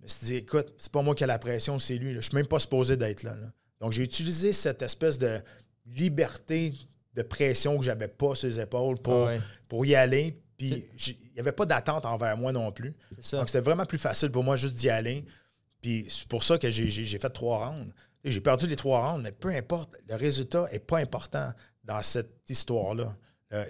Je 0.00 0.02
me 0.04 0.08
suis 0.08 0.26
dit, 0.26 0.34
écoute, 0.36 0.74
c'est 0.76 0.92
pas 0.92 1.00
moi 1.00 1.14
qui 1.14 1.24
ai 1.24 1.26
la 1.26 1.38
pression, 1.38 1.78
c'est 1.78 1.96
lui. 1.96 2.12
là. 2.12 2.20
Je 2.20 2.26
suis 2.26 2.36
même 2.36 2.46
pas 2.46 2.58
supposé 2.58 2.98
d'être 2.98 3.22
là, 3.22 3.34
là. 3.36 3.46
Donc, 3.80 3.92
j'ai 3.92 4.02
utilisé 4.02 4.52
cette 4.52 4.82
espèce 4.82 5.18
de 5.18 5.40
liberté 5.86 6.74
de 7.14 7.22
pression 7.22 7.78
que 7.78 7.84
j'avais 7.84 8.08
pas 8.08 8.34
sur 8.34 8.48
les 8.48 8.60
épaules 8.60 8.98
pour, 8.98 9.26
Ah 9.28 9.32
ouais. 9.32 9.40
pour 9.68 9.84
y 9.84 9.94
aller. 9.94 10.36
Puis 10.56 10.86
il 11.06 11.16
n'y 11.34 11.40
avait 11.40 11.52
pas 11.52 11.64
d'attente 11.66 12.04
envers 12.04 12.36
moi 12.36 12.52
non 12.52 12.70
plus. 12.70 12.94
Donc, 13.32 13.48
c'était 13.48 13.60
vraiment 13.60 13.86
plus 13.86 13.98
facile 13.98 14.30
pour 14.30 14.44
moi 14.44 14.56
juste 14.56 14.74
d'y 14.74 14.90
aller. 14.90 15.24
Puis 15.80 16.06
c'est 16.08 16.28
pour 16.28 16.44
ça 16.44 16.58
que 16.58 16.70
j'ai- 16.70 17.18
fait 17.18 17.30
trois 17.30 17.66
rounds. 17.68 17.92
J'ai 18.24 18.40
perdu 18.42 18.66
les 18.66 18.76
trois 18.76 19.00
rounds, 19.10 19.22
mais 19.22 19.32
peu 19.32 19.48
importe, 19.48 19.96
le 20.06 20.14
résultat 20.16 20.68
n'est 20.70 20.78
pas 20.78 20.98
important 20.98 21.50
dans 21.84 22.02
cette 22.02 22.48
histoire-là. 22.50 23.16
Euh, 23.54 23.64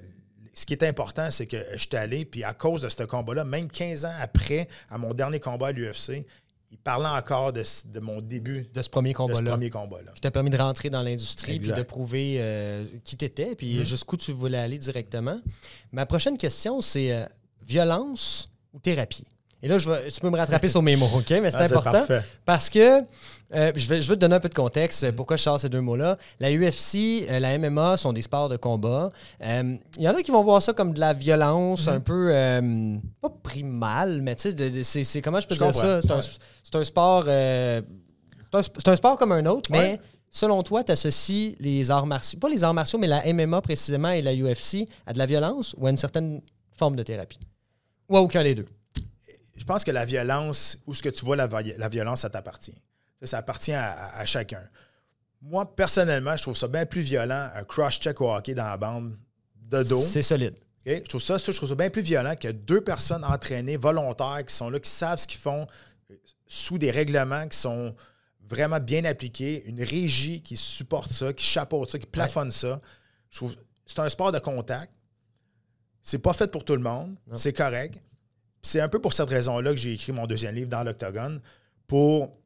ce 0.53 0.67
qui 0.67 0.73
est 0.73 0.83
important, 0.83 1.31
c'est 1.31 1.47
que 1.47 1.57
je 1.75 1.79
suis 1.79 1.97
allé, 1.97 2.25
puis 2.25 2.43
à 2.43 2.53
cause 2.53 2.83
de 2.83 2.89
ce 2.89 3.05
combat-là, 3.05 3.45
même 3.45 3.71
15 3.71 4.05
ans 4.05 4.13
après, 4.21 4.67
à 4.89 4.99
mon 4.99 5.15
dernier 5.15 5.39
combat 5.39 5.69
à 5.69 5.73
l'UFC, 5.73 6.27
il 6.71 6.79
parlait 6.79 7.09
encore 7.09 7.53
de, 7.53 7.63
de 7.87 8.01
mon 8.01 8.21
début 8.21 8.69
de 8.73 8.83
ce 8.83 8.89
premier 8.89 9.13
combat-là. 9.13 9.51
premier 9.51 9.71
combat-là. 9.71 10.13
Qui 10.15 10.21
t'a 10.21 10.31
permis 10.31 10.51
de 10.51 10.57
rentrer 10.57 10.89
dans 10.91 11.03
l'industrie 11.03 11.59
puis 11.59 11.73
de 11.73 11.83
prouver 11.83 12.37
euh, 12.39 12.85
qui 13.05 13.17
t'étais 13.17 13.55
puis 13.57 13.79
Mhm. 13.79 13.85
jusqu'où 13.85 14.17
tu 14.17 14.33
voulais 14.33 14.59
aller 14.59 14.79
directement. 14.79 15.41
Ma 15.93 16.07
prochaine 16.07 16.39
question, 16.39 16.81
c'est 16.81 17.13
euh, 17.13 17.25
violence 17.63 18.49
ou 18.73 18.79
thérapie? 18.79 19.27
Et 19.63 19.69
là, 19.69 19.77
je 19.79 19.91
vais, 19.91 20.09
tu 20.09 20.21
peux 20.21 20.31
me 20.31 20.37
rattraper 20.39 20.69
sur 20.69 20.81
mes 20.81 20.97
mots, 20.97 21.11
OK? 21.15 21.31
Mais 21.43 21.51
c'est 21.51 21.57
Ah, 21.59 21.65
important 21.65 22.05
parce 22.47 22.71
que 22.71 23.01
euh, 23.53 23.73
je, 23.77 23.87
vais, 23.89 24.01
je 24.01 24.09
vais 24.09 24.15
te 24.15 24.21
donner 24.21 24.37
un 24.37 24.41
peu 24.41 24.49
de 24.49 24.55
contexte. 24.55 25.05
euh, 25.05 25.13
Pourquoi 25.13 25.37
je 25.37 25.43
sors 25.43 25.61
ces 25.61 25.69
deux 25.69 25.81
mots-là? 25.83 26.17
La 26.39 26.51
UFC, 26.51 27.27
euh, 27.29 27.39
la 27.41 27.59
MMA 27.59 27.97
sont 27.99 28.13
des 28.15 28.23
sports 28.23 28.49
de 28.49 28.57
combat. 28.57 29.11
Euh, 29.45 29.77
Il 29.99 30.03
y 30.03 30.09
en 30.09 30.15
a 30.15 30.23
qui 30.23 30.31
vont 30.31 30.43
voir 30.43 30.63
ça 30.63 30.73
comme 30.73 30.95
de 30.95 31.01
la 31.01 31.13
violence 31.13 31.87
Mhm. 31.89 31.95
un 31.95 32.01
peu, 32.01 32.33
pas 33.21 33.29
primale, 33.43 34.23
mais 34.23 34.35
tu 34.37 34.51
sais, 34.83 35.05
c'est 35.05 35.21
comment 35.21 35.41
je 35.41 35.47
peux 35.47 35.55
Je 35.55 35.61
dire 35.61 35.75
ça? 35.75 36.01
C'est 36.01 36.11
un, 36.11 36.17
Ouais. 36.17 36.23
c'est 36.63 36.77
un 36.77 36.85
sport... 36.85 37.25
c'est 37.25 38.89
un, 38.89 38.97
sport 38.97 39.17
comme 39.19 39.33
un 39.33 39.45
autre, 39.47 39.71
mais 39.71 40.01
selon 40.31 40.63
toi, 40.63 40.83
tu 40.85 40.93
associes 40.93 41.57
les 41.61 41.91
arts 41.91 42.07
martiaux, 42.07 42.39
pas 42.39 42.49
les 42.49 42.65
arts 42.65 42.73
martiaux, 42.75 42.99
mais 42.99 43.09
la 43.09 43.23
MMA 43.33 43.61
précisément 43.61 44.11
et 44.11 44.23
la 44.23 44.33
UFC 44.35 44.87
à 45.07 45.13
de 45.13 45.19
la 45.19 45.27
violence 45.27 45.75
ou 45.77 45.87
à 45.87 45.91
une 45.91 45.97
certaine 45.97 46.41
forme 46.79 46.97
de 46.97 47.03
thérapie? 47.03 47.41
Ou 48.09 48.17
à 48.17 48.21
aucun 48.23 48.43
des 48.43 48.55
deux? 48.55 48.67
Je 49.61 49.65
pense 49.67 49.85
que 49.85 49.91
la 49.91 50.07
violence, 50.07 50.79
où 50.87 50.95
ce 50.95 51.03
que 51.03 51.11
tu 51.11 51.23
vois 51.25 51.37
la, 51.37 51.47
la 51.77 51.89
violence, 51.91 52.23
ça 52.23 52.31
t'appartient. 52.31 52.75
Ça, 53.21 53.27
ça 53.27 53.39
appartient 53.39 53.75
à, 53.75 53.91
à- 53.93 54.21
à 54.21 54.25
chacun. 54.25 54.63
Moi, 55.43 55.77
personnellement, 55.77 56.35
je 56.35 56.43
trouve 56.43 56.57
ça 56.57 56.67
bien 56.67 56.87
plus 56.87 57.03
violent, 57.03 57.51
un 57.55 57.65
cross-check 57.65 58.19
au 58.23 58.33
hockey 58.35 58.55
dans 58.55 58.65
la 58.65 58.79
bande 58.79 59.15
de 59.57 59.83
dos. 59.83 60.01
C'est 60.01 60.23
solide. 60.23 60.55
Je, 60.87 61.01
trouve 61.03 61.21
ça, 61.21 61.39
ça, 61.39 61.53
je 61.53 61.57
trouve 61.59 61.69
ça 61.69 61.75
bien 61.75 61.91
plus 61.91 62.01
violent 62.01 62.35
que 62.37 62.49
deux 62.49 62.81
personnes 62.81 63.23
entraînées, 63.23 63.77
volontaires, 63.77 64.43
qui 64.47 64.55
sont 64.55 64.71
là, 64.71 64.81
qui 64.81 64.91
savent 64.91 65.19
ce 65.19 65.27
qu'ils 65.27 65.39
font, 65.39 65.67
sous 66.47 66.79
des 66.79 66.91
règlements 66.91 67.47
qui 67.47 67.59
sont 67.59 67.95
vraiment 68.49 68.81
bien 68.81 69.05
appliqués, 69.05 69.63
une 69.67 69.83
régie 69.83 70.43
qui 70.43 70.57
supporte 70.57 71.13
ça, 71.13 71.33
qui 71.35 71.45
chapeaute 71.45 71.91
ça, 71.91 71.99
qui 71.99 72.07
plafonne 72.07 72.51
ça. 72.51 72.81
Je 73.29 73.37
trouve 73.37 73.55
c'est 73.85 73.99
un 73.99 74.09
sport 74.09 74.33
de 74.33 74.39
contact. 74.39 74.91
C'est 76.03 76.19
pas 76.19 76.33
fait 76.33 76.51
pour 76.51 76.65
tout 76.65 76.75
le 76.75 76.83
monde. 76.83 77.17
C'est 77.37 77.53
correct. 77.53 78.03
C'est 78.63 78.81
un 78.81 78.89
peu 78.89 78.99
pour 78.99 79.13
cette 79.13 79.29
raison-là 79.31 79.71
que 79.71 79.77
j'ai 79.77 79.93
écrit 79.95 80.13
mon 80.13 80.27
deuxième 80.27 80.55
livre 80.55 80.69
dans 80.69 80.83
l'Octogone. 80.83 81.41
Pour. 81.87 82.37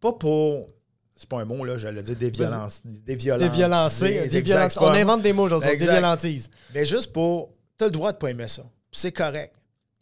Pas 0.00 0.12
pour. 0.12 0.68
C'est 1.16 1.28
pas 1.28 1.40
un 1.40 1.44
mot, 1.44 1.64
là, 1.64 1.78
j'allais 1.78 2.02
dire 2.02 2.16
déviolence. 2.16 2.80
Déviolencer. 2.84 3.48
Déviolencer. 3.48 4.04
Exact, 4.06 4.30
déviolence. 4.32 4.72
c'est 4.72 4.80
pas 4.80 4.86
On 4.86 4.94
invente 4.94 5.22
des 5.22 5.32
mots 5.32 5.44
aujourd'hui. 5.44 5.70
Exact. 5.70 5.86
Déviolentise. 5.86 6.50
Mais 6.74 6.84
juste 6.84 7.12
pour. 7.12 7.54
Tu 7.78 7.84
as 7.84 7.86
le 7.86 7.92
droit 7.92 8.12
de 8.12 8.18
pas 8.18 8.28
aimer 8.28 8.48
ça. 8.48 8.64
C'est 8.90 9.12
correct. 9.12 9.54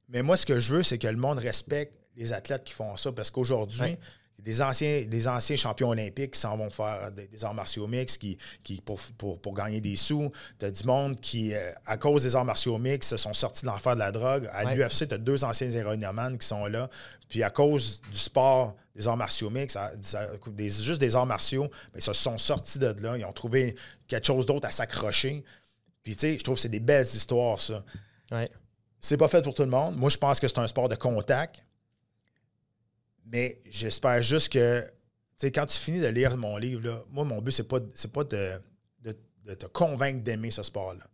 Mais 0.08 0.22
moi, 0.22 0.36
ce 0.36 0.46
que 0.46 0.58
je 0.58 0.74
veux, 0.74 0.82
c'est 0.82 0.98
que 0.98 1.06
le 1.06 1.16
monde 1.16 1.38
respecte 1.38 1.94
les 2.16 2.32
athlètes 2.32 2.64
qui 2.64 2.72
font 2.72 2.96
ça. 2.96 3.12
Parce 3.12 3.30
qu'aujourd'hui, 3.30 3.80
Ouais. 3.80 3.98
Des 4.44 4.62
anciens, 4.62 5.04
des 5.06 5.28
anciens 5.28 5.56
champions 5.56 5.90
olympiques 5.90 6.32
qui 6.32 6.40
s'en 6.40 6.56
vont 6.56 6.70
faire 6.70 7.10
des, 7.12 7.28
des 7.28 7.44
arts 7.44 7.54
martiaux 7.54 7.86
mixtes 7.86 8.18
qui, 8.20 8.38
qui, 8.64 8.80
pour, 8.80 8.98
pour, 9.18 9.40
pour 9.40 9.54
gagner 9.54 9.80
des 9.80 9.96
sous. 9.96 10.30
Tu 10.58 10.66
as 10.66 10.70
du 10.70 10.84
monde 10.84 11.20
qui, 11.20 11.54
euh, 11.54 11.70
à 11.86 11.96
cause 11.96 12.22
des 12.22 12.36
arts 12.36 12.44
martiaux 12.44 12.78
mixtes, 12.78 13.10
se 13.10 13.16
sont 13.16 13.34
sortis 13.34 13.62
de 13.62 13.66
l'enfer 13.70 13.94
de 13.94 14.00
la 14.00 14.12
drogue. 14.12 14.48
À 14.52 14.64
Ouais. 14.64 14.74
l'UFC, 14.76 15.06
tu 15.08 15.14
as 15.14 15.18
deux 15.18 15.44
anciens 15.44 15.70
héroïnomanes 15.70 16.38
qui 16.38 16.46
sont 16.46 16.66
là. 16.66 16.88
Puis 17.28 17.42
à 17.42 17.50
cause 17.50 18.00
du 18.10 18.18
sport 18.18 18.74
des 18.96 19.06
arts 19.06 19.16
martiaux 19.16 19.50
mixtes, 19.50 19.78
des- 20.48 20.68
juste 20.70 21.00
des 21.00 21.14
arts 21.16 21.26
martiaux, 21.26 21.68
ben, 21.92 21.96
ils 21.96 22.02
se 22.02 22.12
sont 22.12 22.38
sortis 22.38 22.78
de 22.78 22.94
là. 23.00 23.16
Ils 23.16 23.24
ont 23.24 23.32
trouvé 23.32 23.76
quelque 24.08 24.26
chose 24.26 24.46
d'autre 24.46 24.66
à 24.66 24.70
s'accrocher. 24.70 25.44
Puis, 26.02 26.14
tu 26.16 26.20
sais, 26.20 26.38
je 26.38 26.42
trouve 26.42 26.56
que 26.56 26.62
c'est 26.62 26.68
des 26.68 26.80
belles 26.80 27.04
histoires, 27.06 27.60
ça. 27.60 27.84
Ouais. 28.32 28.50
C'est 29.00 29.16
pas 29.16 29.28
fait 29.28 29.42
pour 29.42 29.54
tout 29.54 29.62
le 29.62 29.68
monde. 29.70 29.96
Moi, 29.96 30.10
je 30.10 30.16
pense 30.18 30.40
que 30.40 30.48
c'est 30.48 30.58
un 30.58 30.66
sport 30.66 30.88
de 30.88 30.94
contact. 30.96 31.64
Mais 33.30 33.60
j'espère 33.68 34.22
juste 34.22 34.52
que, 34.52 34.80
tu 34.82 34.88
sais, 35.38 35.52
quand 35.52 35.66
tu 35.66 35.78
finis 35.78 36.00
de 36.00 36.08
lire 36.08 36.36
mon 36.36 36.56
livre, 36.56 36.82
là, 36.82 37.02
moi, 37.10 37.24
mon 37.24 37.40
but, 37.40 37.52
c'est 37.52 37.68
pas, 37.68 37.78
c'est 37.94 38.12
pas 38.12 38.24
de, 38.24 38.52
de- 39.04 39.16
de 39.46 39.54
te 39.54 39.66
convaincre 39.66 40.22
d'aimer 40.22 40.50
ce 40.50 40.62
sport-là. 40.62 41.04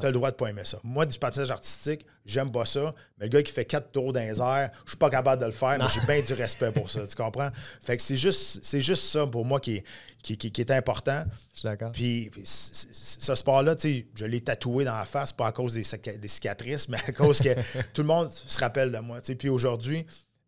Tu 0.00 0.06
as 0.06 0.10
le 0.10 0.14
droit 0.16 0.30
de 0.30 0.36
pas 0.36 0.48
aimer 0.50 0.66
ça. 0.66 0.78
Moi, 0.84 1.06
du 1.06 1.18
patinage 1.18 1.50
artistique, 1.50 2.04
j'aime 2.26 2.52
pas 2.52 2.66
ça. 2.66 2.94
Mais 3.16 3.24
le 3.24 3.30
gars 3.30 3.42
qui 3.42 3.50
fait 3.52 3.64
quatre 3.64 3.90
tours 3.90 4.12
dans 4.12 4.20
les 4.20 4.38
airs, 4.38 4.70
je 4.84 4.90
suis 4.90 4.98
pas 4.98 5.08
capable 5.08 5.40
de 5.40 5.46
le 5.46 5.52
faire, 5.52 5.78
mais 5.78 5.86
j'ai 5.88 6.00
bien 6.06 6.20
du 6.22 6.34
respect 6.34 6.70
pour 6.72 6.90
ça. 6.90 7.06
Tu 7.06 7.16
comprends? 7.16 7.48
Fait 7.80 7.96
que 7.96 8.02
c'est 8.02 8.18
juste, 8.18 8.60
c'est 8.62 8.82
juste 8.82 9.04
ça 9.04 9.26
pour 9.26 9.46
moi 9.46 9.60
qui 9.60 9.76
est, 9.76 9.84
qui, 10.22 10.36
qui- 10.36 10.52
qui 10.52 10.60
est 10.60 10.70
important. 10.72 11.24
Je 11.54 11.60
suis 11.60 11.66
d'accord. 11.66 11.90
Puis, 11.92 12.30
ce 12.44 13.34
sport-là, 13.34 13.74
tu 13.76 13.80
sais, 13.94 14.06
je 14.14 14.26
l'ai 14.26 14.42
tatoué 14.42 14.84
dans 14.84 14.96
la 14.98 15.06
face, 15.06 15.32
pas 15.32 15.46
à 15.46 15.52
cause 15.52 15.72
des, 15.74 16.18
des 16.18 16.28
cicatrices, 16.28 16.88
mais 16.90 16.98
à 17.08 17.12
cause 17.12 17.40
que 17.40 17.54
tout 17.94 18.02
le 18.02 18.08
monde 18.08 18.28
se 18.30 18.58
rappelle 18.58 18.92
de 18.92 18.98
moi. 18.98 19.22
tu 19.22 19.28
sais. 19.28 19.34
Puis 19.36 19.48
aujourd'hui, 19.48 20.04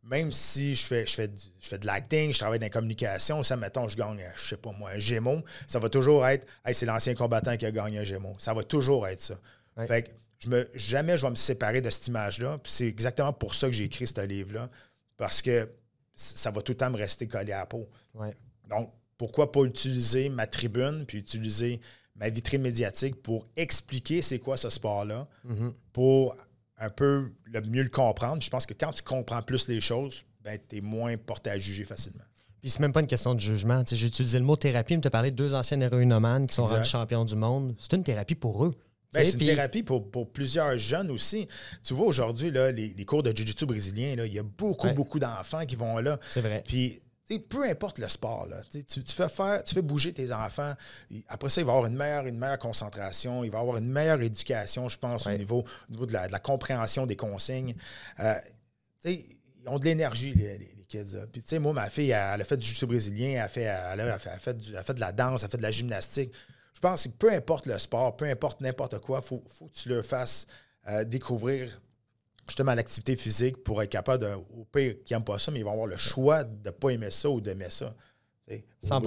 même 0.07 0.33
si 0.33 0.75
je 0.75 0.85
fais, 0.85 1.07
je 1.07 1.15
fais, 1.15 1.29
du- 1.29 1.39
je 1.61 1.69
fais 1.69 1.79
de 1.79 1.87
l'acting, 1.87 2.33
je 2.33 2.39
travaille 2.39 2.59
dans 2.59 2.67
la 2.67 2.71
communication, 2.71 3.43
ça, 3.43 3.57
mettons, 3.57 3.89
je 3.89 3.97
gagne, 3.97 4.21
je 4.37 4.49
sais 4.51 4.57
pas 4.57 4.73
moi, 4.73 4.91
un 4.91 4.99
Gémeaux, 4.99 5.43
ça 5.67 5.79
va 5.79 5.89
toujours 5.89 6.27
être, 6.27 6.47
hey, 6.65 6.75
c'est 6.75 6.87
l'ancien 6.87 7.15
combattant 7.15 7.57
qui 7.57 7.65
a 7.67 7.71
gagné 7.73 7.99
un 7.99 8.05
Gémeaux. 8.05 8.35
Ça 8.39 8.53
va 8.55 8.63
toujours 8.65 9.07
être 9.09 9.23
ça. 9.23 9.39
Ouais. 9.77 9.87
Fait 9.87 10.03
que 10.03 10.11
je 10.39 10.49
me, 10.51 10.69
jamais 10.75 11.17
je 11.17 11.23
vais 11.23 11.31
me 11.31 11.35
séparer 11.37 11.81
de 11.81 11.89
cette 11.89 12.07
image-là. 12.09 12.59
Puis 12.59 12.71
c'est 12.73 12.87
exactement 12.87 13.33
pour 13.33 13.55
ça 13.55 13.67
que 13.67 13.73
j'ai 13.73 13.85
écrit 13.85 14.07
ce 14.07 14.21
livre-là, 14.25 14.69
parce 15.17 15.41
que 15.41 15.69
ça 16.15 16.51
va 16.51 16.61
tout 16.63 16.73
le 16.73 16.77
temps 16.79 16.91
me 16.91 16.97
rester 16.99 17.27
collé 17.27 17.53
à 17.53 17.59
la 17.61 17.67
peau. 17.67 17.89
Ouais. 18.15 18.37
Donc, 18.69 18.93
pourquoi 19.17 19.51
pas 19.53 19.63
utiliser 19.63 20.29
ma 20.29 20.47
tribune, 20.47 21.05
puis 21.07 21.19
utiliser 21.19 21.81
ma 22.17 22.29
vitrine 22.29 22.63
médiatique 22.63 23.21
pour 23.23 23.47
expliquer 23.57 24.23
c'est 24.23 24.39
quoi 24.39 24.57
ce 24.57 24.69
sport-là, 24.71 25.27
Mhm. 25.45 25.73
pour 25.93 26.37
un 26.79 26.91
peu 26.91 27.31
le 27.45 27.61
mieux 27.63 27.83
le 27.83 27.89
comprendre. 27.89 28.43
Je 28.43 28.51
pense 28.51 28.67
que 28.67 28.75
quand 28.75 28.93
tu 28.93 29.03
comprends 29.03 29.43
plus 29.43 29.69
les 29.69 29.81
choses, 29.81 30.25
ben, 30.43 30.59
tu 30.69 30.77
es 30.79 30.81
moins 30.81 31.17
porté 31.17 31.51
à 31.51 31.59
juger 31.59 31.85
facilement. 31.85 32.25
Puis 32.61 32.71
c'est 32.71 32.81
même 32.81 32.93
pas 32.93 33.01
une 33.01 33.07
question 33.07 33.35
de 33.35 33.41
jugement. 33.41 33.83
J'ai 33.91 34.07
utilisé 34.07 34.39
le 34.39 34.45
mot 34.45 34.57
thérapie, 34.57 34.95
mais 34.95 35.03
tu 35.03 35.09
as 35.09 35.11
parlé 35.11 35.31
de 35.31 35.37
deux 35.37 35.53
anciennes 35.55 35.83
héroïnomanes 35.83 36.47
qui 36.47 36.55
sont 36.55 36.63
Exact. 36.63 36.77
rendus 36.77 36.89
champions 36.91 37.25
du 37.25 37.37
monde. 37.37 37.75
C'est 37.79 37.93
une 37.93 38.03
thérapie 38.05 38.35
pour 38.35 38.65
eux. 38.65 38.73
Ben, 39.13 39.25
c'est 39.25 39.35
une 39.35 39.39
thérapie 39.47 39.83
pour, 39.85 40.11
pour 40.11 40.33
plusieurs 40.33 40.77
jeunes 40.79 41.11
aussi. 41.11 41.47
Tu 41.85 41.95
vois, 41.95 42.07
aujourd'hui, 42.07 42.51
les, 42.51 42.73
les 42.73 43.05
cours 43.05 43.23
de 43.23 43.31
Jiu-Jitsu 43.37 43.65
brésilien, 43.67 44.15
il 44.25 44.33
y 44.33 44.39
a 44.39 44.43
beaucoup, 44.43 44.87
Ouais. 44.89 44.93
beaucoup 44.95 45.19
d'enfants 45.21 45.65
qui 45.67 45.77
vont 45.77 45.99
là. 45.99 46.19
C'est 46.29 46.41
vrai. 46.41 46.65
Puis, 46.67 47.01
peu 47.49 47.69
importe 47.69 47.99
le 47.99 48.09
sport, 48.09 48.47
là, 48.47 48.61
tu, 48.71 49.01
fais 49.07 49.29
faire, 49.29 49.65
tu 49.65 49.75
fais 49.75 49.83
bouger 49.83 50.13
tes 50.13 50.33
enfants. 50.33 50.75
Après 51.29 51.49
ça, 51.51 51.61
il 51.61 51.65
va 51.67 51.73
avoir 51.73 51.87
une 51.87 51.97
meilleure, 51.97 52.27
une 52.27 52.39
meilleure 52.39 52.59
concentration, 52.59 53.45
il 53.45 53.51
va 53.51 53.61
avoir 53.61 53.79
une 53.79 53.89
meilleure 53.91 54.21
éducation, 54.21 54.89
je 54.89 54.99
pense, 54.99 55.25
Ouais. 55.27 55.35
au 55.35 55.39
niveau, 55.39 55.65
au 55.89 55.91
niveau 55.93 56.07
de, 56.07 56.13
la, 56.13 56.27
de 56.27 56.33
la 56.33 56.39
compréhension 56.39 57.07
des 57.07 57.17
consignes. 57.17 57.75
Euh, 58.21 58.35
ils 59.05 59.25
ont 59.67 59.79
de 59.79 59.85
l'énergie, 59.87 60.35
les, 60.35 60.59
les- 60.59 60.73
les 60.77 60.85
kids. 60.85 61.15
là. 61.15 61.27
Puis, 61.33 61.43
tu 61.43 61.49
sais, 61.49 61.59
moi, 61.59 61.73
ma 61.73 61.89
fille, 61.89 62.11
elle, 62.11 62.35
elle 62.35 62.41
a 62.43 62.45
fait 62.45 62.57
du 62.59 62.67
jiu 62.67 62.87
brésilien, 62.87 63.31
elle 63.31 63.39
a 63.41 63.49
fait, 63.49 63.63
elle 63.63 63.71
a, 63.71 63.93
elle 64.05 64.11
a 64.11 64.19
fait, 64.19 64.29
elle 64.31 64.35
a 64.37 64.39
fait 64.39 64.55
du- 64.59 64.71
elle 64.73 64.77
a 64.79 64.83
fait 64.83 64.95
de 64.95 65.01
la 65.01 65.13
danse, 65.13 65.41
elle 65.43 65.47
a 65.47 65.51
fait 65.51 65.57
de 65.57 65.63
la 65.63 65.71
gymnastique. 65.71 66.33
pense 66.81 67.05
que 67.05 67.09
peu 67.09 67.33
importe 67.33 67.65
le 67.67 67.79
sport, 67.79 68.15
peu 68.17 68.27
importe 68.27 68.61
n'importe 68.61 68.99
quoi, 68.99 69.21
il 69.23 69.27
faut, 69.27 69.43
faut, 69.49 69.67
que 69.69 69.73
tu 69.75 69.89
leur 69.89 70.05
fasses 70.05 70.47
euh, 70.89 71.05
découvrir 71.05 71.81
justement 72.47 72.75
l'activité 72.75 73.17
physique 73.17 73.63
pour 73.63 73.83
être 73.83 73.91
capable 73.91 74.25
de, 74.25 74.33
au 74.35 74.65
pire, 74.65 74.97
qui 75.05 75.13
n'aiment 75.13 75.25
pas 75.25 75.39
ça, 75.39 75.51
mais 75.51 75.61
ils 75.61 75.65
vont 75.65 75.73
avoir 75.73 75.87
le 75.87 75.97
choix 75.97 76.45
de 76.45 76.69
ne 76.69 76.71
pas 76.71 76.91
aimer 76.91 77.11
ça 77.11 77.31
ou 77.31 77.41
d'aimer 77.41 77.71
ça. 77.71 77.95
100 78.83 79.01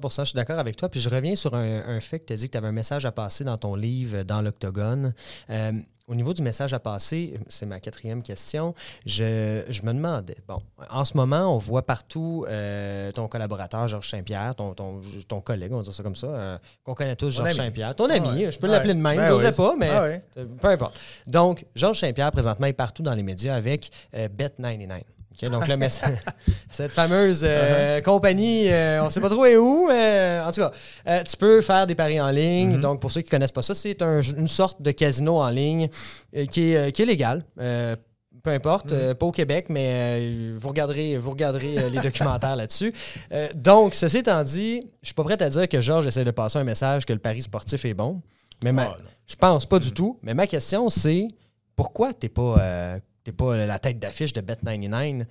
100 0.00 0.24
je 0.24 0.28
suis 0.30 0.36
d'accord 0.36 0.58
avec 0.58 0.76
toi. 0.76 0.88
Puis 0.88 1.00
je 1.00 1.08
reviens 1.08 1.36
sur 1.36 1.54
un, 1.54 2.00
fait 2.00 2.20
que 2.20 2.26
tu 2.26 2.32
as 2.32 2.36
dit 2.36 2.46
que 2.46 2.52
tu 2.52 2.58
avais 2.58 2.68
un 2.68 2.72
message 2.72 3.04
à 3.06 3.12
passer 3.12 3.44
dans 3.44 3.58
ton 3.58 3.74
livre, 3.74 4.22
dans 4.22 4.42
l'Octogone. 4.42 5.14
Euh, 5.50 5.72
au 6.08 6.14
niveau 6.14 6.34
du 6.34 6.42
message 6.42 6.74
à 6.74 6.80
passer, 6.80 7.38
c'est 7.48 7.64
ma 7.64 7.78
quatrième 7.78 8.22
question. 8.22 8.74
Je, 9.06 9.82
me 9.82 9.92
demandais, 9.92 10.36
bon, 10.48 10.60
en 10.90 11.04
ce 11.04 11.16
moment, 11.16 11.54
on 11.54 11.58
voit 11.58 11.86
partout 11.86 12.44
euh, 12.48 13.12
ton 13.12 13.28
collaborateur, 13.28 13.86
Georges 13.86 14.10
Saint-Pierre, 14.10 14.54
ton, 14.56 14.74
ton, 14.74 15.40
collègue, 15.40 15.72
on 15.72 15.76
va 15.76 15.82
dire 15.82 15.94
ça 15.94 16.02
comme 16.02 16.16
ça, 16.16 16.26
euh, 16.26 16.58
qu'on 16.84 16.94
connaît 16.94 17.16
tous, 17.16 17.30
Georges 17.30 17.54
Saint-Pierre. 17.54 17.94
Ton 17.94 18.10
ami, 18.10 18.46
je 18.50 18.58
peux 18.58 18.66
l'appeler 18.66 18.94
de 18.94 18.98
même, 18.98 19.26
je 19.26 19.32
ne 19.32 19.38
sais 19.38 19.56
pas, 19.56 19.74
mais 19.78 19.90
ah 19.90 20.42
peu 20.60 20.68
importe. 20.68 20.98
Donc, 21.26 21.64
Georges 21.74 22.00
Saint-Pierre, 22.00 22.32
présentement, 22.32 22.66
est 22.66 22.72
partout 22.72 23.02
dans 23.02 23.14
les 23.14 23.22
médias 23.22 23.54
avec 23.54 23.90
Bet99 24.12 25.02
donc 25.50 25.68
message, 25.68 26.18
cette 26.70 26.92
fameuse 26.92 27.42
euh, 27.44 27.98
uh-huh. 27.98 28.02
compagnie, 28.02 28.68
euh, 28.68 29.02
on 29.02 29.06
ne 29.06 29.10
sait 29.10 29.20
pas 29.20 29.28
trop 29.28 29.46
où, 29.46 29.86
mais 29.88 30.40
en 30.44 30.52
tout 30.52 30.60
cas, 30.60 30.72
euh, 31.08 31.22
tu 31.22 31.36
peux 31.36 31.60
faire 31.60 31.86
des 31.86 31.94
paris 31.94 32.20
en 32.20 32.30
ligne. 32.30 32.76
Mm-hmm. 32.76 32.80
Donc, 32.80 33.00
pour 33.00 33.10
ceux 33.10 33.22
qui 33.22 33.28
ne 33.28 33.30
connaissent 33.30 33.52
pas 33.52 33.62
ça, 33.62 33.74
c'est 33.74 34.00
une 34.02 34.48
sorte 34.48 34.80
de 34.82 34.90
casino 34.90 35.40
en 35.40 35.50
ligne 35.50 35.88
qui 36.50 36.72
est, 36.72 36.92
qui, 36.92 37.02
est, 37.02 37.06
légal. 37.06 37.42
peu 37.56 38.50
importe, 38.50 38.92
mm-hmm. 38.92 39.14
pas 39.14 39.26
au 39.26 39.32
Québec, 39.32 39.66
mais 39.68 40.52
vous 40.56 40.68
regarderez, 40.68 41.16
vous 41.16 41.30
regarderez 41.30 41.90
les 41.90 42.00
documentaires 42.00 42.56
là-dessus. 42.56 42.92
donc, 43.54 43.94
ceci 43.94 44.18
étant 44.18 44.42
dit, 44.44 44.80
je 44.80 44.86
ne 44.86 45.06
suis 45.06 45.14
pas 45.14 45.24
prêt 45.24 45.42
à 45.42 45.50
dire 45.50 45.68
que 45.68 45.80
Georges 45.80 46.06
essaie 46.06 46.24
de 46.24 46.30
passer 46.30 46.58
un 46.58 46.64
message 46.64 47.06
que 47.06 47.12
le 47.12 47.18
pari 47.18 47.42
sportif 47.42 47.84
est 47.84 47.94
bon. 47.94 48.20
Mais 48.62 48.70
ah, 48.78 48.96
je 49.26 49.34
pense 49.34 49.66
pas 49.66 49.80
du 49.80 49.92
tout. 49.92 50.18
Mais 50.22 50.34
ma 50.34 50.46
question, 50.46 50.88
c'est 50.88 51.26
pourquoi 51.74 52.12
tu 52.12 52.26
n'es 52.26 52.28
pas 52.28 53.00
T'es 53.24 53.32
pas 53.32 53.56
la 53.56 53.78
tête 53.78 53.98
d'affiche 53.98 54.32
de 54.32 54.40
Bet99 54.40 55.26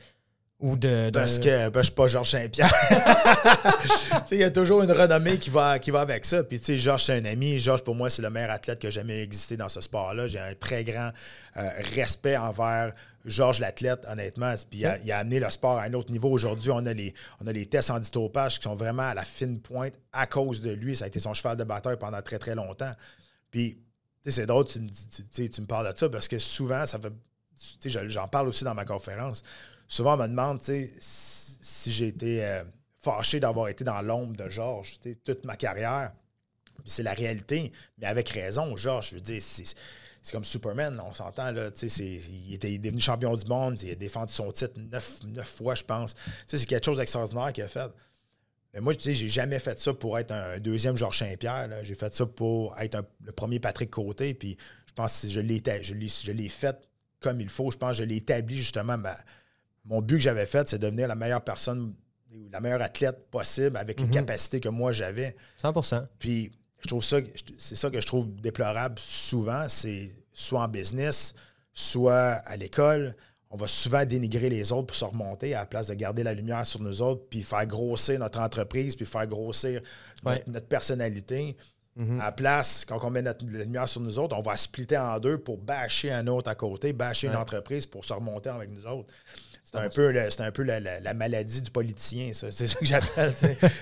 ou 0.62 0.77
de, 0.77 1.10
Parce 1.12 1.39
que 1.39 1.69
ben, 1.69 1.80
je 1.80 1.86
suis 1.86 1.95
pas 1.95 2.08
Georges 2.08 2.32
Saint-Pierre. 2.32 2.71
il 4.32 4.38
y 4.38 4.43
a 4.43 4.51
toujours 4.51 4.84
une 4.84 4.91
renommée 4.91 5.39
qui 5.39 5.49
va, 5.49 5.80
qui 5.80 5.89
va 5.89 6.01
avec 6.01 6.23
ça. 6.23 6.43
Puis, 6.43 6.60
tu 6.60 6.65
sais, 6.67 6.77
Georges, 6.77 7.06
c'est 7.06 7.17
un 7.17 7.25
ami. 7.25 7.58
Georges, 7.58 7.84
pour 7.84 7.95
moi, 7.95 8.12
c'est 8.12 8.21
le 8.21 8.30
meilleur 8.30 8.51
athlète 8.51 8.77
qui 8.77 8.86
a 8.86 8.91
jamais 8.91 9.23
existé 9.23 9.58
dans 9.58 9.69
ce 9.69 9.82
sport-là. 9.82 10.27
J'ai 10.27 10.39
un 10.39 10.54
très 10.54 10.84
grand 10.84 11.10
euh, 11.58 11.69
respect 11.95 12.38
envers 12.38 12.93
Georges, 13.25 13.60
l'athlète, 13.60 14.06
honnêtement. 14.08 14.54
Puis, 14.69 14.84
il 15.04 15.12
a, 15.12 15.17
amené 15.17 15.39
le 15.39 15.49
sport 15.49 15.80
à 15.80 15.84
un 15.84 15.93
autre 15.93 16.12
niveau. 16.12 16.30
Aujourd'hui, 16.30 16.69
on, 16.71 16.86
a 16.86 16.93
les, 16.93 17.12
on 17.43 17.47
a 17.47 17.51
les 17.51 17.65
tests 17.65 17.89
en 17.89 17.99
ditopage 17.99 18.60
qui 18.60 18.63
sont 18.63 18.75
vraiment 18.75 19.04
à 19.04 19.15
la 19.15 19.25
fine 19.25 19.60
pointe 19.60 19.93
à 20.13 20.27
cause 20.27 20.62
de 20.62 20.69
lui. 20.69 20.95
Ça 20.95 21.06
a 21.06 21.08
été 21.08 21.19
son 21.19 21.34
cheval 21.34 21.58
de 21.58 21.63
bataille 21.63 21.97
pendant 21.97 22.21
très, 22.21 22.38
très 22.38 22.54
longtemps. 22.54 22.91
Puis, 23.49 23.80
tu 24.21 24.30
sais, 24.30 24.41
c'est 24.41 24.45
drôle, 24.45 24.65
tu 24.65 24.80
me, 24.80 25.47
tu 25.47 25.62
me 25.62 25.65
parles 25.65 25.91
de 25.91 25.97
ça 25.97 26.08
parce 26.08 26.27
que 26.27 26.38
souvent, 26.38 26.86
ça 26.86 26.99
fait 26.99 27.13
j'en 27.86 28.28
parle 28.28 28.47
aussi 28.47 28.63
dans 28.63 28.76
ma 28.76 28.86
conférence. 28.86 29.43
Souvent, 29.88 30.15
on 30.15 30.17
me 30.17 30.28
demande 30.28 30.62
si 30.62 31.91
j'ai 31.91 32.08
été 32.08 32.45
euh, 32.45 32.63
fâché 33.02 33.39
d'avoir 33.39 33.67
été 33.67 33.84
dans 33.84 34.02
l'ombre 34.02 34.36
de 34.36 34.50
Georges 34.50 35.00
toute 35.26 35.43
ma 35.43 35.56
carrière. 35.56 36.13
C'est 36.86 37.04
la 37.04 37.13
réalité, 37.13 37.71
mais 37.97 38.08
avec 38.08 38.30
raison, 38.30 38.76
Georges. 38.76 39.10
Je 39.10 39.15
veux 39.15 39.21
dire, 39.21 39.41
c'est 39.41 40.32
comme 40.32 40.45
Superman, 40.45 41.00
on 41.06 41.13
s'entend. 41.13 41.52
là. 41.52 41.69
Il 41.82 42.54
était 42.54 42.78
devenu 42.78 43.02
champion 43.02 43.36
du 43.36 43.45
monde, 43.45 43.82
il 43.82 43.91
a 43.91 43.95
défendu 43.95 44.34
son 44.34 44.52
titre 44.52 44.80
neuf, 44.80 45.19
fois, 45.45 45.76
je 45.76 45.84
pense. 45.84 46.15
C'est 46.47 46.65
quelque 46.65 46.86
chose 46.86 46.97
d'extraordinaire 46.97 47.54
qu'il 47.54 47.63
a 47.63 47.67
fait. 47.67 47.91
Mais 48.74 48.80
moi, 48.80 48.93
sais, 48.97 49.13
j'ai 49.13 49.28
jamais 49.28 49.60
fait 49.60 49.80
ça 49.80 49.93
pour 49.93 50.17
être 50.17 50.32
un 50.32 50.60
deuxième 50.60 50.95
Georges 50.95 51.19
Saint-Pierre. 51.19 51.69
J'ai 51.84 51.95
fait 51.95 52.13
ça 52.15 52.26
pour 52.26 52.78
être 52.80 53.04
le 53.24 53.32
premier 53.34 53.60
Patrick 53.60 53.89
Côté. 53.89 54.34
Puis 54.34 54.56
je 54.88 54.93
pense 54.93 55.21
que 55.21 55.28
je 55.28 56.32
l'ai 56.32 56.50
fait 56.50 56.78
comme 57.22 57.40
il 57.40 57.50
faut. 57.50 57.72
Je 57.72 57.78
pense 57.78 57.92
que 57.92 57.98
je 57.98 58.04
l'ai 58.04 58.18
établi 58.18 58.58
justement. 58.58 58.98
mon 59.86 60.02
but 60.02 60.16
que 60.16 60.22
j'avais 60.22 60.46
fait, 60.46 60.68
c'est 60.68 60.78
de 60.78 60.86
devenir 60.86 61.08
la 61.08 61.16
meilleure 61.16 61.44
personne, 61.44 61.94
la 62.52 62.60
meilleure 62.60 62.82
athlète 62.82 63.30
possible 63.30 63.78
avec 63.78 64.00
les 64.00 64.08
mhm. 64.08 64.12
capacités 64.12 64.60
que 64.60 64.70
moi 64.70 64.92
j'avais. 64.92 65.36
100% 65.62 66.08
Puis 66.20 66.52
je 66.82 66.88
trouve 66.88 67.04
ça, 67.04 67.18
c'est 67.58 67.76
ça 67.76 67.90
que 67.90 68.02
je 68.02 68.08
trouve 68.08 68.36
déplorable 68.42 69.00
souvent, 69.00 69.70
c'est 69.70 70.14
soit 70.34 70.62
en 70.62 70.68
business, 70.68 71.36
soit 71.74 72.42
à 72.46 72.58
l'école. 72.58 73.16
On 73.50 73.58
va 73.58 73.68
souvent 73.68 74.06
dénigrer 74.06 74.50
les 74.50 74.72
autres 74.72 74.88
pour 74.88 74.96
se 74.96 75.04
remonter 75.04 75.54
à 75.54 75.60
la 75.60 75.66
place 75.66 75.88
de 75.88 75.94
garder 75.94 76.24
la 76.24 76.34
lumière 76.34 76.66
sur 76.66 76.82
nous 76.82 77.02
autres, 77.02 77.26
puis 77.30 77.44
faire 77.44 77.66
grossir 77.66 78.18
notre 78.18 78.40
entreprise, 78.40 78.96
puis 78.96 79.06
faire 79.06 79.28
grossir 79.28 79.82
notre 80.48 80.68
personnalité. 80.68 81.58
Mhm. 81.95 82.19
À 82.19 82.25
la 82.25 82.32
place, 82.32 82.86
quand 82.86 82.99
on 83.04 83.10
met 83.10 83.21
notre 83.21 83.45
lumière 83.45 83.89
sur 83.89 84.01
nous 84.01 84.17
autres, 84.17 84.36
on 84.38 84.41
va 84.41 84.56
splitter 84.56 84.97
en 84.97 85.19
deux 85.19 85.38
pour 85.38 85.58
bâcher 85.58 86.12
un 86.12 86.27
autre 86.27 86.49
à 86.49 86.56
côté, 86.56 86.93
bâcher 86.93 87.27
une 87.27 87.36
entreprise 87.36 87.86
pour 87.86 88.06
se 88.06 88.13
remonter 88.13 88.49
avec 88.49 88.69
nous 88.69 88.86
autres. 88.86 89.13
C'est 89.63 89.77
un, 89.77 89.89
peu, 89.89 90.13
un 90.39 90.51
peu 90.51 90.63
la, 90.63 91.13
maladie 91.13 91.62
du 91.62 91.71
politicien, 91.71 92.34
ça. 92.34 92.51
C'est 92.51 92.67
ça 92.67 92.77
que 92.77 92.86
j'appelle. 92.86 93.34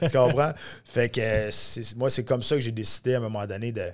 tu 0.01 0.09
comprends? 0.09 0.53
Fait 0.85 1.09
que 1.09 1.49
moi, 1.95 2.09
c'est 2.11 2.23
comme 2.23 2.43
ça 2.43 2.55
que 2.55 2.61
j'ai 2.61 2.71
décidé 2.71 3.15
à 3.15 3.17
un 3.17 3.21
moment 3.21 3.45
donné 3.47 3.71
de, 3.71 3.89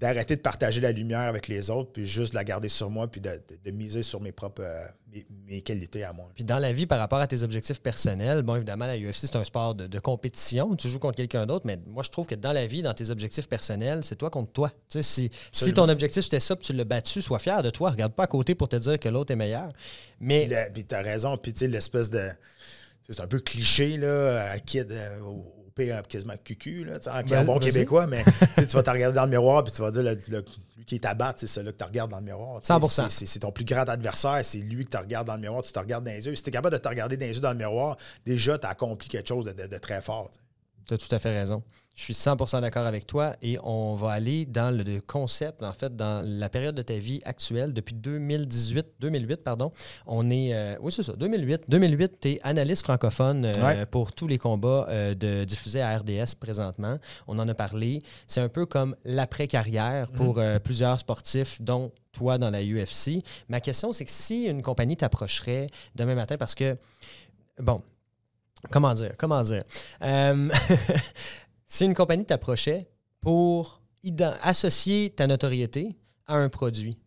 d'arrêter 0.00 0.34
de 0.34 0.40
partager 0.40 0.80
la 0.80 0.92
lumière 0.92 1.20
avec 1.20 1.46
les 1.46 1.68
autres, 1.68 1.92
puis 1.92 2.06
juste 2.06 2.32
de 2.32 2.38
la 2.38 2.44
garder 2.44 2.70
sur 2.70 2.88
moi, 2.88 3.06
puis 3.06 3.20
de, 3.20 3.70
miser 3.70 4.02
sur 4.02 4.20
mes 4.22 4.32
propres 4.32 4.62
euh, 4.62 4.86
mes, 5.46 5.60
qualités 5.60 6.04
à 6.04 6.14
moi. 6.14 6.30
Puis 6.34 6.42
dans 6.42 6.58
la 6.58 6.72
vie, 6.72 6.86
par 6.86 6.98
rapport 6.98 7.18
à 7.18 7.26
tes 7.26 7.42
objectifs 7.42 7.82
personnels, 7.82 8.40
bon, 8.40 8.56
évidemment, 8.56 8.86
la 8.86 8.96
UFC, 8.96 9.26
c'est 9.26 9.36
un 9.36 9.44
sport 9.44 9.74
de, 9.74 9.98
compétition. 9.98 10.74
Tu 10.74 10.88
joues 10.88 10.98
contre 10.98 11.16
quelqu'un 11.16 11.44
d'autre, 11.44 11.66
mais 11.66 11.78
moi, 11.86 12.02
je 12.02 12.08
trouve 12.08 12.26
que 12.26 12.34
dans 12.34 12.52
la 12.52 12.66
vie, 12.66 12.80
dans 12.80 12.94
tes 12.94 13.10
objectifs 13.10 13.46
personnels, 13.46 14.00
c'est 14.02 14.16
toi 14.16 14.30
contre 14.30 14.52
toi. 14.52 14.70
Tu 14.88 15.02
sais, 15.02 15.02
si, 15.02 15.30
si 15.52 15.74
ton 15.74 15.88
objectif 15.90 16.24
c'était 16.24 16.40
ça, 16.40 16.56
puis 16.56 16.66
tu 16.66 16.72
l'as 16.72 16.84
battu, 16.84 17.20
sois 17.20 17.38
fier 17.38 17.62
de 17.62 17.68
toi. 17.68 17.90
Regarde 17.90 18.14
pas 18.14 18.24
à 18.24 18.26
côté 18.26 18.54
pour 18.54 18.70
te 18.70 18.76
dire 18.76 18.98
que 18.98 19.08
l'autre 19.10 19.32
est 19.32 19.36
meilleur. 19.36 19.68
Mais. 20.18 20.48
Puis, 20.72 20.86
tu 20.86 20.94
as 20.94 21.02
raison, 21.02 21.36
puis 21.36 21.52
tu 21.52 21.60
sais, 21.60 21.68
l'espèce 21.68 22.08
de. 22.08 22.26
C'est 23.10 23.20
un 23.20 23.26
peu 23.26 23.40
cliché, 23.40 23.98
là, 23.98 24.50
à 24.52 24.58
kid, 25.76 26.06
quasiment 26.08 26.34
cucu, 26.44 26.84
là, 26.84 26.98
en 27.40 27.44
bon 27.44 27.58
québécois, 27.58 28.06
mais 28.06 28.24
tu 28.56 28.64
vas 28.64 28.82
te 28.82 28.90
regarder 28.90 29.16
dans 29.16 29.24
le 29.24 29.30
miroir 29.30 29.64
puis 29.64 29.72
tu 29.72 29.82
vas 29.82 29.90
dire 29.90 30.02
le, 30.02 30.44
lui 30.76 30.84
qui 30.84 30.94
est 30.96 31.06
à 31.06 31.14
battre, 31.14 31.40
c'est 31.40 31.46
celui 31.46 31.72
que 31.72 31.78
tu 31.78 31.84
regardes 31.84 32.10
dans 32.10 32.18
le 32.18 32.24
miroir. 32.24 32.60
100 32.62 33.08
C'est 33.08 33.40
ton 33.40 33.52
plus 33.52 33.64
grand 33.64 33.88
adversaire, 33.88 34.40
c'est 34.44 34.58
lui 34.58 34.84
que 34.84 34.90
tu 34.90 34.96
regardes 34.96 35.26
dans 35.26 35.34
le 35.34 35.40
miroir, 35.40 35.62
tu 35.62 35.72
te 35.72 35.78
regardes 35.78 36.04
dans 36.04 36.12
les 36.12 36.26
yeux. 36.26 36.34
Si 36.34 36.42
tu 36.42 36.48
es 36.48 36.52
capable 36.52 36.76
de 36.76 36.82
te 36.82 36.88
regarder 36.88 37.16
dans 37.16 37.26
les 37.26 37.34
yeux 37.34 37.40
dans 37.40 37.52
le 37.52 37.58
miroir, 37.58 37.96
déjà, 38.24 38.58
tu 38.58 38.66
as 38.66 38.70
accompli 38.70 39.08
quelque 39.08 39.28
chose 39.28 39.44
de, 39.44 39.78
très 39.78 40.00
fort. 40.00 40.30
Tu 40.86 40.94
as 40.94 40.98
tout 40.98 41.14
à 41.14 41.18
fait 41.18 41.38
raison. 41.38 41.62
Je 42.00 42.04
suis 42.06 42.14
100% 42.14 42.62
d'accord 42.62 42.86
avec 42.86 43.06
toi 43.06 43.36
et 43.42 43.58
on 43.62 43.94
va 43.94 44.12
aller 44.12 44.46
dans 44.46 44.74
le 44.74 45.02
concept, 45.06 45.62
en 45.62 45.74
fait, 45.74 45.94
dans 45.94 46.24
la 46.26 46.48
période 46.48 46.74
de 46.74 46.80
ta 46.80 46.94
vie 46.94 47.20
actuelle, 47.26 47.74
depuis 47.74 47.94
2018, 47.94 48.86
2008, 49.00 49.44
pardon. 49.44 49.70
On 50.06 50.30
est, 50.30 50.54
euh, 50.54 50.76
oui, 50.80 50.92
c'est 50.92 51.02
ça, 51.02 51.12
2008. 51.12 51.64
2008, 51.68 52.12
tu 52.18 52.28
es 52.30 52.40
analyste 52.42 52.84
francophone 52.84 53.44
euh, 53.44 53.84
pour 53.84 54.12
tous 54.12 54.26
les 54.26 54.38
combats 54.38 54.86
euh, 54.88 55.14
de, 55.14 55.44
diffusés 55.44 55.82
à 55.82 55.98
RDS 55.98 56.36
présentement. 56.40 56.96
On 57.28 57.38
en 57.38 57.46
a 57.46 57.54
parlé. 57.54 58.00
C'est 58.26 58.40
un 58.40 58.48
peu 58.48 58.64
comme 58.64 58.96
l'après-carrière 59.04 60.10
pour 60.10 60.38
mm. 60.38 60.60
plusieurs 60.60 61.00
sportifs, 61.00 61.60
dont 61.60 61.92
toi 62.12 62.38
dans 62.38 62.48
la 62.48 62.62
UFC. 62.62 63.22
Ma 63.50 63.60
question, 63.60 63.92
c'est 63.92 64.06
que 64.06 64.10
si 64.10 64.44
une 64.44 64.62
compagnie 64.62 64.96
t'approcherait 64.96 65.66
demain 65.96 66.14
matin, 66.14 66.38
parce 66.38 66.54
que, 66.54 66.78
bon, 67.58 67.82
comment 68.70 68.94
dire, 68.94 69.12
comment 69.18 69.42
dire, 69.42 69.64
si 71.70 71.84
une 71.84 71.94
compagnie 71.94 72.26
t'approchait 72.26 72.90
pour 73.20 73.80
associer 74.42 75.10
ta 75.10 75.28
notoriété 75.28 75.96
à 76.26 76.34
un 76.34 76.48
produit, 76.48 76.98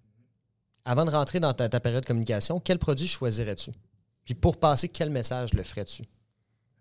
avant 0.85 1.03
de 1.03 1.11
rentrer 1.11 1.41
dans 1.41 1.53
ta, 1.53 1.67
période 1.81 2.03
de 2.03 2.07
communication, 2.07 2.61
quel 2.61 2.79
produit 2.79 3.07
choisirais-tu? 3.07 3.71
Puis 4.23 4.35
pour 4.35 4.57
passer, 4.57 4.87
quel 4.87 5.09
message 5.09 5.53
le 5.53 5.63
ferais-tu? 5.63 6.03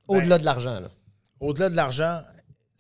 Au-delà 0.07 0.38
de 0.38 0.45
l'argent. 0.45 0.81
Au-delà 1.40 1.71
de 1.71 1.75
l'argent, 1.75 2.21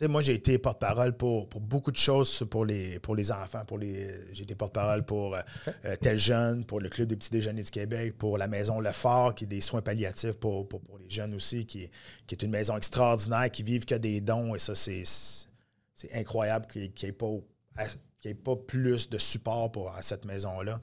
moi, 0.08 0.22
j'ai 0.22 0.34
été 0.34 0.58
porte-parole 0.58 1.16
pour, 1.16 1.46
beaucoup 1.46 1.92
de 1.92 1.96
choses 1.96 2.44
pour 2.50 2.64
les, 2.64 2.98
pour 2.98 3.14
les 3.14 3.30
enfants. 3.30 3.64
Pour 3.64 3.78
les, 3.78 4.14
j'ai 4.32 4.42
été 4.42 4.54
porte-parole 4.54 5.04
pour 5.04 5.34
euh, 5.34 5.40
euh, 5.84 5.96
Tel 6.00 6.18
Jeune, 6.18 6.64
pour 6.64 6.80
le 6.80 6.88
Club 6.88 7.08
des 7.08 7.16
petits 7.16 7.30
déjeuners 7.30 7.62
du 7.62 7.70
Québec, 7.70 8.16
pour 8.18 8.38
la 8.38 8.48
Maison 8.48 8.80
Le 8.80 8.92
Fort, 8.92 9.34
qui 9.34 9.44
est 9.44 9.46
des 9.48 9.60
soins 9.60 9.82
palliatifs 9.82 10.38
pour, 10.38 10.68
les 11.00 11.10
jeunes 11.10 11.34
aussi, 11.34 11.66
qui, 11.66 11.88
qui, 12.26 12.34
est 12.34 12.42
une 12.42 12.50
maison 12.50 12.76
extraordinaire, 12.76 13.50
qui 13.50 13.62
vivent 13.62 13.84
que 13.84 13.94
des 13.94 14.20
dons. 14.20 14.54
Et 14.54 14.58
ça, 14.58 14.74
c'est, 14.74 15.04
c'est 15.04 16.12
incroyable 16.14 16.66
qu'il 16.66 16.82
n'y 16.82 16.88
ait, 17.04 18.30
ait, 18.30 18.34
pas 18.34 18.56
plus 18.56 19.08
de 19.08 19.18
support 19.18 19.70
pour 19.70 19.90
à 19.94 20.02
cette 20.02 20.24
maison-là. 20.24 20.80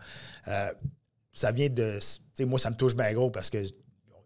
Euh, 0.48 0.74
ça 1.34 1.52
vient 1.52 1.70
de. 1.70 2.00
Moi, 2.40 2.60
ça 2.60 2.70
me 2.70 2.76
touche 2.76 2.96
bien 2.96 3.14
gros 3.14 3.30
parce 3.30 3.50
que 3.50 3.64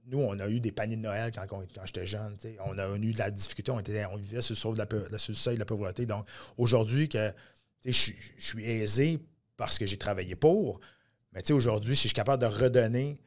nous, 0.08 0.20
on 0.20 0.38
a 0.40 0.50
eu 0.50 0.60
des 0.60 0.72
paniers 0.72 0.98
de 0.98 1.02
Noël 1.02 1.32
quand, 1.34 1.48
quand 1.48 1.86
j'étais 1.86 2.06
jeune. 2.06 2.38
On 2.66 2.78
a 2.78 2.98
eu 2.98 3.14
de 3.14 3.20
la 3.20 3.32
difficulté, 3.32 3.72
on, 3.72 3.80
était, 3.80 4.06
on 4.06 4.18
vivait 4.18 4.42
sur 4.42 4.74
le, 4.74 5.18
seuil 5.18 5.56
de 5.56 5.60
la 5.60 5.66
pauvreté. 5.66 6.06
Donc, 6.06 6.28
aujourd'hui, 6.58 7.08
que 7.08 7.32
je 7.86 8.12
suis 8.40 8.66
aisé 8.66 9.20
parce 9.58 9.78
que 9.78 9.86
j'ai 9.86 9.98
travaillé 9.98 10.36
pour, 10.36 10.80
mais 11.32 11.50
aujourd'hui, 11.52 11.96
si 11.96 12.04
je 12.04 12.08
suis 12.10 12.16
capable 12.16 12.42
de 12.42 12.48
redonner 12.48 13.18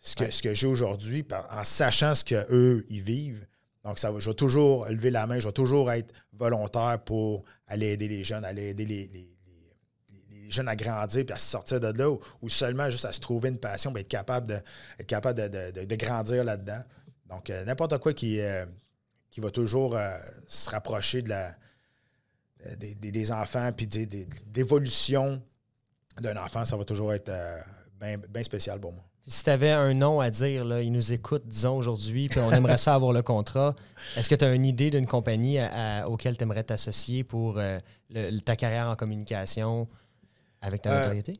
ce 0.00 0.16
que, 0.16 0.42
que 0.42 0.54
j'ai 0.54 0.66
aujourd'hui 0.66 1.24
en 1.50 1.64
sachant 1.64 2.14
ce 2.14 2.24
qu'eux, 2.24 2.84
ils 2.88 3.02
vivent, 3.02 3.46
Donc, 3.84 3.98
ça, 3.98 4.12
je 4.16 4.30
vais 4.30 4.34
toujours 4.34 4.86
lever 4.86 5.10
la 5.10 5.26
main, 5.26 5.38
je 5.38 5.48
vais 5.48 5.52
toujours 5.52 5.90
être 5.90 6.12
volontaire 6.32 6.98
pour 7.04 7.44
aller 7.66 7.88
aider 7.88 8.08
les 8.08 8.24
jeunes, 8.24 8.44
aller 8.44 8.70
aider 8.70 8.84
les, 8.84 9.31
jeunes 10.52 10.68
à 10.68 10.76
grandir 10.76 11.24
puis 11.24 11.34
à 11.34 11.38
se 11.38 11.48
sortir 11.48 11.80
de 11.80 11.88
là 11.88 12.10
ou, 12.10 12.48
seulement 12.48 12.90
juste 12.90 13.04
à 13.04 13.12
se 13.12 13.20
trouver 13.20 13.48
une 13.48 13.58
passion, 13.58 13.94
être 13.96 14.08
capable 14.08 14.48
de, 14.48 14.54
être 14.98 15.06
capable 15.06 15.48
de, 15.50 15.96
grandir 15.96 16.44
là-dedans. 16.44 16.80
Donc, 17.28 17.50
euh, 17.50 17.64
n'importe 17.64 17.98
quoi 17.98 18.12
qui, 18.12 18.40
euh, 18.40 18.64
va 19.38 19.50
toujours 19.50 19.96
euh, 19.96 20.18
se 20.46 20.68
rapprocher 20.70 21.22
de 21.22 21.30
la, 21.30 21.52
des, 22.76 23.32
enfants 23.32 23.70
puis 23.74 23.86
d'évolution 23.86 25.42
d'un 26.20 26.36
enfant, 26.36 26.64
ça 26.64 26.76
va 26.76 26.84
toujours 26.84 27.14
être 27.14 27.32
bien 28.00 28.42
spécial 28.44 28.78
pour 28.78 28.92
moi. 28.92 29.02
Si 29.26 29.44
tu 29.44 29.50
avais 29.50 29.70
un 29.70 29.94
nom 29.94 30.20
à 30.20 30.30
dire, 30.30 30.64
là, 30.64 30.82
il 30.82 30.92
nous 30.92 31.12
écoute, 31.12 31.44
disons, 31.46 31.76
aujourd'hui, 31.76 32.28
puis 32.28 32.40
on 32.40 32.50
aimerait 32.50 32.76
ça 32.76 32.94
avoir 32.94 33.12
le 33.12 33.22
contrat, 33.22 33.74
est-ce 34.16 34.28
que 34.28 34.34
tu 34.34 34.44
as 34.44 34.52
une 34.52 34.66
idée 34.66 34.90
d'une 34.90 35.06
compagnie 35.06 35.58
à, 35.58 36.08
auquel 36.08 36.36
tu 36.36 36.42
aimerais 36.42 36.64
t'associer 36.64 37.24
pour 37.24 37.58
ta 38.44 38.56
carrière 38.56 38.88
en 38.88 38.96
communication 38.96 39.88
avec 40.62 40.82
ta 40.82 40.98
notoriété? 40.98 41.38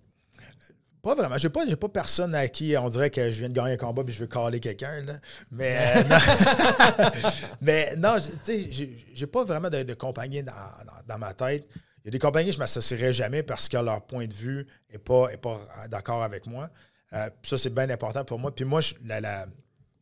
Pas 1.02 1.16
vraiment. 1.16 1.36
J'ai 1.36 1.48
pas, 1.48 1.64
pas 1.76 1.88
personne 1.88 2.32
à 2.34 2.46
qui 2.46 2.76
on 2.78 2.88
dirait 2.88 3.10
que 3.10 3.32
je 3.32 3.40
viens 3.40 3.48
de 3.48 3.54
gagner 3.54 3.72
un 3.72 3.76
combat 3.76 4.04
et 4.06 4.12
je 4.12 4.20
veux 4.20 4.28
caler 4.28 4.60
quelqu'un. 4.60 5.04
Mais, 5.50 5.76
euh, 5.96 6.04
non. 6.08 7.10
mais 7.60 7.96
non, 7.96 8.16
tu 8.44 8.70
sais, 8.70 8.88
j'ai 9.12 9.26
pas 9.26 9.42
vraiment 9.42 9.68
de, 9.68 9.94
compagnie 9.94 10.44
dans, 10.44 11.18
ma 11.18 11.34
tête. 11.34 11.66
Il 12.04 12.06
y 12.06 12.08
a 12.08 12.10
des 12.12 12.18
compagnies 12.20 12.46
que 12.46 12.52
je 12.52 12.58
ne 12.58 12.62
m'associerai 12.62 13.12
jamais 13.12 13.42
parce 13.42 13.68
que 13.68 13.76
leur 13.78 14.06
point 14.06 14.26
de 14.26 14.32
vue 14.32 14.66
n'est 14.92 14.98
pas, 14.98 15.28
est 15.32 15.38
pas 15.38 15.60
d'accord 15.88 16.22
avec 16.22 16.46
moi. 16.46 16.70
Euh, 17.14 17.28
ça, 17.42 17.58
c'est 17.58 17.74
bien 17.74 17.90
important 17.90 18.24
pour 18.24 18.38
moi. 18.38 18.54
Puis 18.54 18.64
moi, 18.64 18.80
la, 19.04 19.46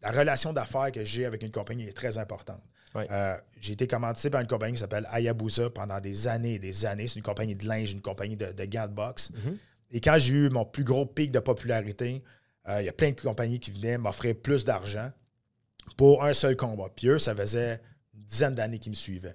relation 0.04 0.52
d'affaires 0.52 0.92
que 0.92 1.04
j'ai 1.04 1.24
avec 1.24 1.42
une 1.42 1.50
compagnie 1.50 1.84
est 1.84 1.96
très 1.96 2.18
importante. 2.18 2.62
Euh, 2.96 3.36
j'ai 3.60 3.74
été 3.74 3.86
commandité 3.86 4.30
par 4.30 4.40
une 4.40 4.48
compagnie 4.48 4.72
qui 4.74 4.80
s'appelle 4.80 5.06
Hayabusa 5.12 5.70
pendant 5.70 6.00
des 6.00 6.26
années 6.26 6.54
et 6.54 6.58
des 6.58 6.86
années. 6.86 7.06
C'est 7.06 7.16
une 7.16 7.22
compagnie 7.22 7.54
de 7.54 7.66
linge, 7.66 7.92
une 7.92 8.02
compagnie 8.02 8.36
de, 8.36 8.52
de 8.52 8.64
gants 8.64 8.88
de 8.88 8.92
boxe. 8.92 9.30
Mm-hmm. 9.30 9.56
Et 9.92 10.00
quand 10.00 10.18
j'ai 10.18 10.34
eu 10.34 10.50
mon 10.50 10.64
plus 10.64 10.84
gros 10.84 11.06
pic 11.06 11.30
de 11.30 11.38
popularité, 11.38 12.22
euh, 12.68 12.82
il 12.82 12.86
y 12.86 12.88
a 12.88 12.92
plein 12.92 13.10
de 13.10 13.20
compagnies 13.20 13.60
qui 13.60 13.70
venaient 13.70 13.98
m'offrir 13.98 14.34
plus 14.36 14.64
d'argent 14.64 15.10
pour 15.96 16.24
un 16.24 16.34
seul 16.34 16.56
combat. 16.56 16.88
Puis 16.94 17.08
eux, 17.08 17.18
ça 17.18 17.34
faisait 17.34 17.80
une 18.14 18.24
dizaine 18.24 18.54
d'années 18.54 18.78
qu'ils 18.78 18.90
me 18.90 18.96
suivaient. 18.96 19.34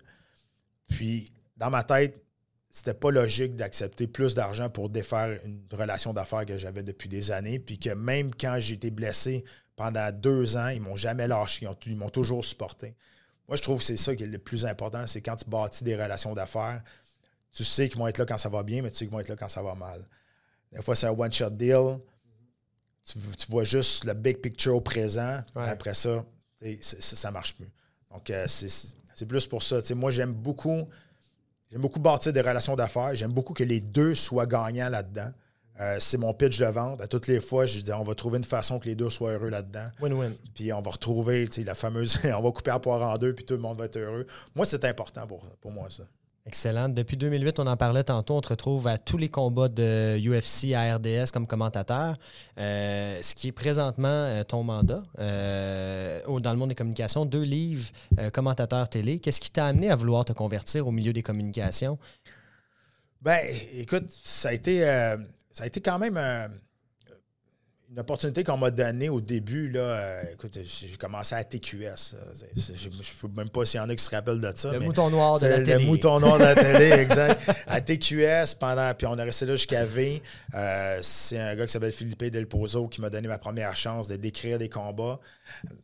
Puis, 0.88 1.32
dans 1.58 1.70
ma 1.70 1.84
tête, 1.84 2.22
c'était 2.70 2.94
pas 2.94 3.10
logique 3.10 3.56
d'accepter 3.56 4.06
plus 4.06 4.36
d'argent 4.36 4.70
pour 4.70 4.90
défaire 4.90 5.40
une 5.46 5.62
relation 5.72 6.14
d'affaires 6.14 6.46
que 6.46 6.58
j'avais 6.58 6.84
depuis 6.84 7.08
des 7.08 7.32
années. 7.32 7.58
Puis 7.58 7.80
que 7.80 7.92
même 7.92 8.36
quand 8.36 8.58
j'ai 8.60 8.76
été 8.76 8.92
blessé 8.92 9.44
pendant 9.76 10.12
deux 10.12 10.58
ans, 10.58 10.68
ils 10.68 10.82
m'ont 10.82 10.98
jamais 10.98 11.28
lâché. 11.28 11.68
Ils 11.86 11.96
m'ont 11.96 12.10
toujours 12.10 12.44
supporté. 12.44 12.94
Moi, 13.48 13.58
je 13.58 13.62
trouve 13.62 13.80
que 13.80 13.86
c'est 13.86 13.98
ça 13.98 14.16
qui 14.16 14.24
est 14.24 14.28
le 14.28 14.40
plus 14.40 14.66
important, 14.66 15.06
c'est 15.08 15.22
quand 15.22 15.36
tu 15.36 15.50
bâtis 15.50 15.84
des 15.84 15.96
relations 15.96 16.34
d'affaires, 16.34 16.82
tu 17.52 17.64
sais 17.64 17.88
qu'ils 17.90 18.00
vont 18.00 18.08
être 18.08 18.18
là 18.18 18.26
quand 18.26 18.38
ça 18.38 18.50
va 18.50 18.64
bien, 18.64 18.82
mais 18.82 18.92
tu 18.92 18.98
sais 18.98 19.06
qu'ils 19.06 19.14
vont 19.14 19.20
être 19.20 19.30
là 19.30 19.36
quand 19.36 19.48
ça 19.48 19.62
va 19.62 19.76
mal. 19.76 20.06
Des 20.72 20.82
fois, 20.82 20.96
c'est 20.96 21.08
un 21.08 21.12
one-shot 21.12 21.52
deal. 21.52 22.00
Tu, 23.06 23.20
vois 23.50 23.64
juste 23.64 24.04
le 24.04 24.14
big 24.14 24.42
picture 24.42 24.76
au 24.76 24.82
présent. 24.82 25.42
Après 25.56 25.94
ça, 25.94 26.26
ça 26.82 27.30
ne 27.30 27.34
marche 27.34 27.56
plus. 27.56 27.70
Donc, 28.12 28.30
euh, 28.30 28.48
c'est 28.48 29.26
plus 29.26 29.46
pour 29.46 29.64
ça. 29.64 29.78
moi, 29.94 30.12
j'aime 30.12 30.34
beaucoup, 30.34 30.90
j'aime 31.72 31.82
beaucoup 31.82 32.00
bâtir 32.00 32.34
des 32.34 32.42
relations 32.42 32.76
d'affaires. 32.76 33.16
J'aime 33.16 33.32
beaucoup 33.32 33.54
que 33.54 33.64
les 33.64 33.80
deux 33.80 34.16
soient 34.16 34.48
gagnants 34.48 34.90
là-dedans. 34.90 35.32
Euh, 35.80 35.98
c'est 36.00 36.18
mon 36.18 36.34
pitch 36.34 36.58
de 36.60 36.66
vente. 36.66 37.02
À 37.02 37.08
toutes 37.08 37.28
les 37.28 37.42
fois, 37.42 37.66
je 37.66 37.80
dis 37.80 37.92
on 37.92 38.04
va 38.04 38.16
trouver 38.16 38.38
une 38.38 38.44
façon 38.44 38.80
que 38.80 38.86
les 38.86 38.96
deux 38.96 39.10
soient 39.10 39.32
heureux 39.32 39.50
là-dedans. 39.50 39.88
Win-win. 40.02 40.34
Puis 40.54 40.72
on 40.72 40.82
va 40.82 40.92
retrouver 40.92 41.50
la 41.66 41.76
fameuse 41.76 42.20
on 42.24 42.42
va 42.42 42.52
couper 42.52 42.72
la 42.72 42.80
poire 42.80 43.02
en 43.02 43.18
deux, 43.18 43.34
puis 43.34 43.46
tout 43.46 43.56
le 43.56 43.62
monde 43.62 43.78
va 43.78 43.86
être 43.86 43.98
heureux. 43.98 44.26
Moi, 44.56 44.66
c'est 44.66 44.86
important 44.86 45.28
pour, 45.28 45.42
pour 45.62 45.72
moi, 45.72 45.88
ça. 45.90 46.04
Excellent. 46.48 46.90
Depuis 46.90 47.18
2008, 47.18 47.60
on 47.60 47.66
en 47.66 47.76
parlait 47.76 48.04
tantôt, 48.04 48.36
on 48.36 48.42
te 48.42 48.50
retrouve 48.50 48.86
à 48.86 49.00
tous 49.00 49.18
les 49.18 49.30
combats 49.30 49.68
de 49.68 50.16
UFC 50.20 50.74
à 50.76 50.96
RDS 50.98 51.32
comme 51.34 51.48
commentateur. 51.48 52.18
Euh, 52.60 53.18
ce 53.24 53.34
qui 53.34 53.48
est 53.48 53.52
présentement 53.52 54.08
euh, 54.08 54.44
ton 54.44 54.62
mandat 54.62 55.02
euh, 55.18 56.22
dans 56.40 56.52
le 56.52 56.58
monde 56.58 56.70
des 56.70 56.76
communications, 56.76 57.26
deux 57.26 57.42
livres 57.42 57.90
commentateur 58.32 58.88
télé. 58.90 59.18
Qu'est-ce 59.18 59.40
qui 59.40 59.50
t'a 59.50 59.66
amené 59.66 59.90
à 59.90 59.96
vouloir 59.96 60.24
te 60.24 60.34
convertir 60.34 60.86
au 60.88 60.92
milieu 60.92 61.14
des 61.14 61.24
communications? 61.24 61.98
Ben, 63.24 63.40
écoute, 63.74 64.06
ça 64.10 64.50
a 64.50 64.54
été, 64.54 64.86
ça 65.56 65.64
a 65.64 65.68
été 65.68 65.80
quand 65.80 65.98
même 65.98 66.18
une 67.96 68.00
opportunité 68.00 68.44
qu'on 68.44 68.58
m'a 68.58 68.72
donnée 68.72 69.08
au 69.08 69.22
début, 69.22 69.70
là, 69.70 69.80
euh, 69.80 70.24
écoute, 70.34 70.58
j'ai 70.62 70.98
commencé 70.98 71.34
à 71.34 71.46
TQS. 71.46 72.16
Je 72.56 72.90
ne 72.90 73.04
sais 73.04 73.28
même 73.34 73.50
pas 73.50 73.66
s'il 73.66 73.80
y 73.80 73.84
en 73.84 73.90
a 73.90 73.96
qui 73.96 74.04
se 74.04 74.10
rappellent 74.10 74.42
de 74.42 74.52
ça. 74.54 74.74
Le 74.74 74.82
mouton 74.82 75.10
noir 75.10 75.40
de 75.40 75.48
la 75.48 75.60
télé. 75.60 75.74
Le 75.74 75.80
mouton 75.86 76.20
noir 76.20 76.38
de 76.38 76.44
la 76.44 76.56
télé, 76.56 76.92
exact. 76.92 77.40
À 77.68 77.80
TQS, 77.80 78.56
pendant, 78.60 78.94
puis 78.96 79.08
on 79.08 79.18
est 79.18 79.24
resté 79.24 79.46
là 79.46 79.56
jusqu'à 79.56 79.86
V. 79.86 80.22
Euh, 80.56 81.00
c'est 81.02 81.40
un 81.40 81.56
gars 81.56 81.66
qui 81.66 81.72
s'appelle 81.72 81.94
Philippe 81.94 82.24
Del 82.24 82.48
Pozo 82.48 82.90
qui 82.90 83.00
m'a 83.00 83.10
donné 83.10 83.30
ma 83.30 83.38
première 83.38 83.78
chance 83.78 84.10
de 84.10 84.18
décrire 84.18 84.58
des 84.58 84.70
combats. 84.70 85.20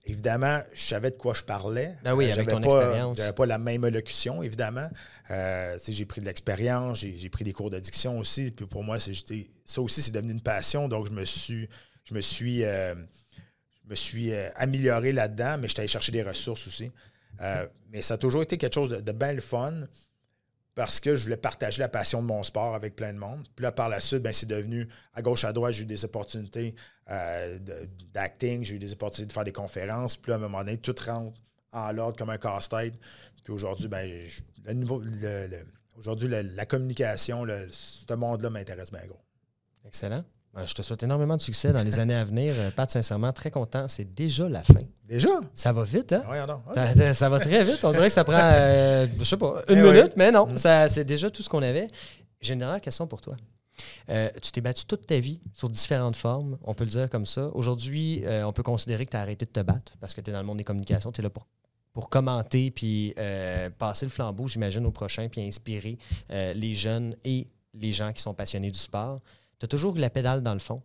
Évidemment, 0.05 0.59
je 0.73 0.83
savais 0.83 1.11
de 1.11 1.17
quoi 1.17 1.33
je 1.33 1.43
parlais. 1.43 1.93
Ah 2.03 2.13
oui, 2.13 2.29
avec 2.29 2.49
ton 2.49 2.61
expérience. 2.61 3.17
J'avais 3.17 3.33
pas 3.33 3.45
la 3.45 3.57
même 3.57 3.85
élocution, 3.85 4.43
évidemment. 4.43 4.89
Euh, 5.29 5.77
j'ai 5.87 6.05
pris 6.05 6.19
de 6.19 6.25
l'expérience, 6.25 6.99
j'ai 6.99 7.29
pris 7.29 7.45
des 7.45 7.53
cours 7.53 7.69
d'addiction 7.69 8.19
aussi. 8.19 8.51
Puis 8.51 8.65
pour 8.65 8.83
moi, 8.83 8.97
ça 9.71 9.81
aussi, 9.81 10.01
c'est 10.01 10.11
devenu 10.11 10.31
une 10.33 10.41
passion. 10.41 10.87
Donc, 10.87 11.07
je 11.07 11.11
me 11.11 11.25
suis 11.25 11.67
je 12.05 12.13
me 12.13 12.21
suis, 12.21 12.63
euh, 12.63 12.95
me 13.85 13.95
suis 13.95 14.33
euh, 14.33 14.49
amélioré 14.55 15.11
là-dedans, 15.11 15.57
mais 15.57 15.67
j'étais 15.67 15.81
allé 15.81 15.87
chercher 15.87 16.11
des 16.11 16.23
ressources 16.23 16.67
aussi. 16.67 16.91
Euh, 17.41 17.67
mais 17.89 18.01
ça 18.01 18.15
a 18.15 18.17
toujours 18.17 18.43
été 18.43 18.57
quelque 18.57 18.73
chose 18.73 18.91
de, 18.91 18.99
de 18.99 19.11
bien 19.11 19.33
le 19.33 19.41
fun 19.41 19.73
parce 20.75 20.99
que 20.99 21.15
je 21.15 21.23
voulais 21.23 21.37
partager 21.37 21.79
la 21.79 21.89
passion 21.89 22.21
de 22.21 22.27
mon 22.27 22.43
sport 22.43 22.75
avec 22.75 22.95
plein 22.95 23.13
de 23.13 23.17
monde. 23.17 23.47
Puis 23.55 23.63
là, 23.63 23.71
par 23.71 23.89
la 23.89 23.99
suite, 23.99 24.21
ben, 24.21 24.33
c'est 24.33 24.45
devenu 24.45 24.87
à 25.13 25.21
gauche, 25.21 25.43
à 25.43 25.51
droite, 25.51 25.73
j'ai 25.73 25.83
eu 25.83 25.85
des 25.85 26.05
opportunités 26.05 26.75
d'acting, 28.13 28.63
j'ai 28.63 28.75
eu 28.75 28.79
des 28.79 28.93
opportunités 28.93 29.27
de 29.27 29.33
faire 29.33 29.43
des 29.43 29.51
conférences. 29.51 30.15
Puis 30.15 30.29
là, 30.29 30.35
à 30.35 30.37
un 30.37 30.41
moment 30.41 30.59
donné, 30.59 30.77
tout 30.77 30.95
rentre 31.05 31.37
en 31.73 31.91
l'ordre 31.91 32.17
comme 32.17 32.29
un 32.29 32.37
casse-tête. 32.37 32.93
Puis 33.43 33.51
aujourd'hui, 33.51 33.89
ben, 33.89 34.25
aujourd'hui, 35.97 36.29
la 36.29 36.65
communication, 36.65 37.45
ce 37.69 38.13
monde-là 38.13 38.49
m'intéresse 38.49 38.91
bien 38.91 39.05
gros. 39.07 39.19
Excellent. 39.85 40.23
Ben, 40.53 40.65
je 40.65 40.73
te 40.73 40.81
souhaite 40.81 41.01
énormément 41.03 41.37
de 41.37 41.41
succès 41.41 41.71
dans 41.71 41.81
les 41.81 41.99
années 41.99 42.15
à 42.15 42.25
venir. 42.25 42.53
Euh, 42.57 42.71
Pat, 42.71 42.89
sincèrement, 42.91 43.31
très 43.31 43.51
content. 43.51 43.87
C'est 43.87 44.03
déjà 44.03 44.49
la 44.49 44.63
fin. 44.63 44.81
Déjà? 45.07 45.29
Ça 45.55 45.71
va 45.71 45.83
vite, 45.83 46.11
hein? 46.11 46.23
Oui, 46.29 46.37
non. 46.45 47.13
Ça 47.13 47.29
va 47.29 47.39
très 47.39 47.63
vite. 47.63 47.79
On 47.83 47.91
dirait 47.91 48.07
que 48.07 48.13
ça 48.13 48.25
prend, 48.25 48.35
euh, 48.35 49.07
je 49.17 49.23
sais 49.23 49.37
pas, 49.37 49.63
une 49.69 49.77
eh 49.77 49.81
minute, 49.81 50.13
mais 50.17 50.31
non. 50.31 50.47
Mm. 50.47 50.57
C'est 50.89 51.05
déjà 51.05 51.29
tout 51.29 51.41
ce 51.41 51.47
qu'on 51.47 51.63
avait. 51.63 51.87
J'ai 52.41 52.53
une 52.53 52.59
dernière 52.59 52.81
question 52.81 53.07
pour 53.07 53.21
toi. 53.21 53.37
Euh, 54.09 54.29
tu 54.41 54.51
t'es 54.51 54.59
battu 54.59 54.83
toute 54.85 55.07
ta 55.07 55.19
vie 55.19 55.39
sur 55.53 55.69
différentes 55.69 56.17
formes, 56.17 56.57
on 56.63 56.73
peut 56.73 56.83
le 56.83 56.89
dire 56.89 57.09
comme 57.09 57.25
ça. 57.25 57.49
Aujourd'hui, 57.53 58.23
on 58.27 58.51
peut 58.51 58.63
considérer 58.63 59.05
que 59.05 59.11
tu 59.11 59.17
as 59.17 59.21
arrêté 59.21 59.45
de 59.45 59.51
te 59.51 59.61
battre 59.61 59.93
parce 60.01 60.13
que 60.13 60.19
tu 60.19 60.29
es 60.29 60.33
dans 60.33 60.41
le 60.41 60.45
monde 60.45 60.57
des 60.57 60.65
communications, 60.65 61.11
tu 61.11 61.21
es 61.21 61.23
là 61.23 61.29
pour, 61.29 61.47
pour 61.93 62.09
commenter 62.09 62.71
puis 62.71 63.15
passer 63.77 64.05
le 64.05 64.11
flambeau, 64.11 64.47
j'imagine, 64.47 64.85
au 64.85 64.91
prochain, 64.91 65.29
puis 65.29 65.41
inspirer 65.41 65.97
les 66.29 66.73
jeunes 66.73 67.15
et 67.23 67.47
les 67.73 67.93
gens 67.93 68.11
qui 68.11 68.21
sont 68.21 68.33
passionnés 68.33 68.71
du 68.71 68.79
sport 68.79 69.19
tu 69.61 69.65
as 69.65 69.67
toujours 69.67 69.95
la 69.95 70.09
pédale 70.09 70.41
dans 70.41 70.53
le 70.53 70.59
fond. 70.59 70.81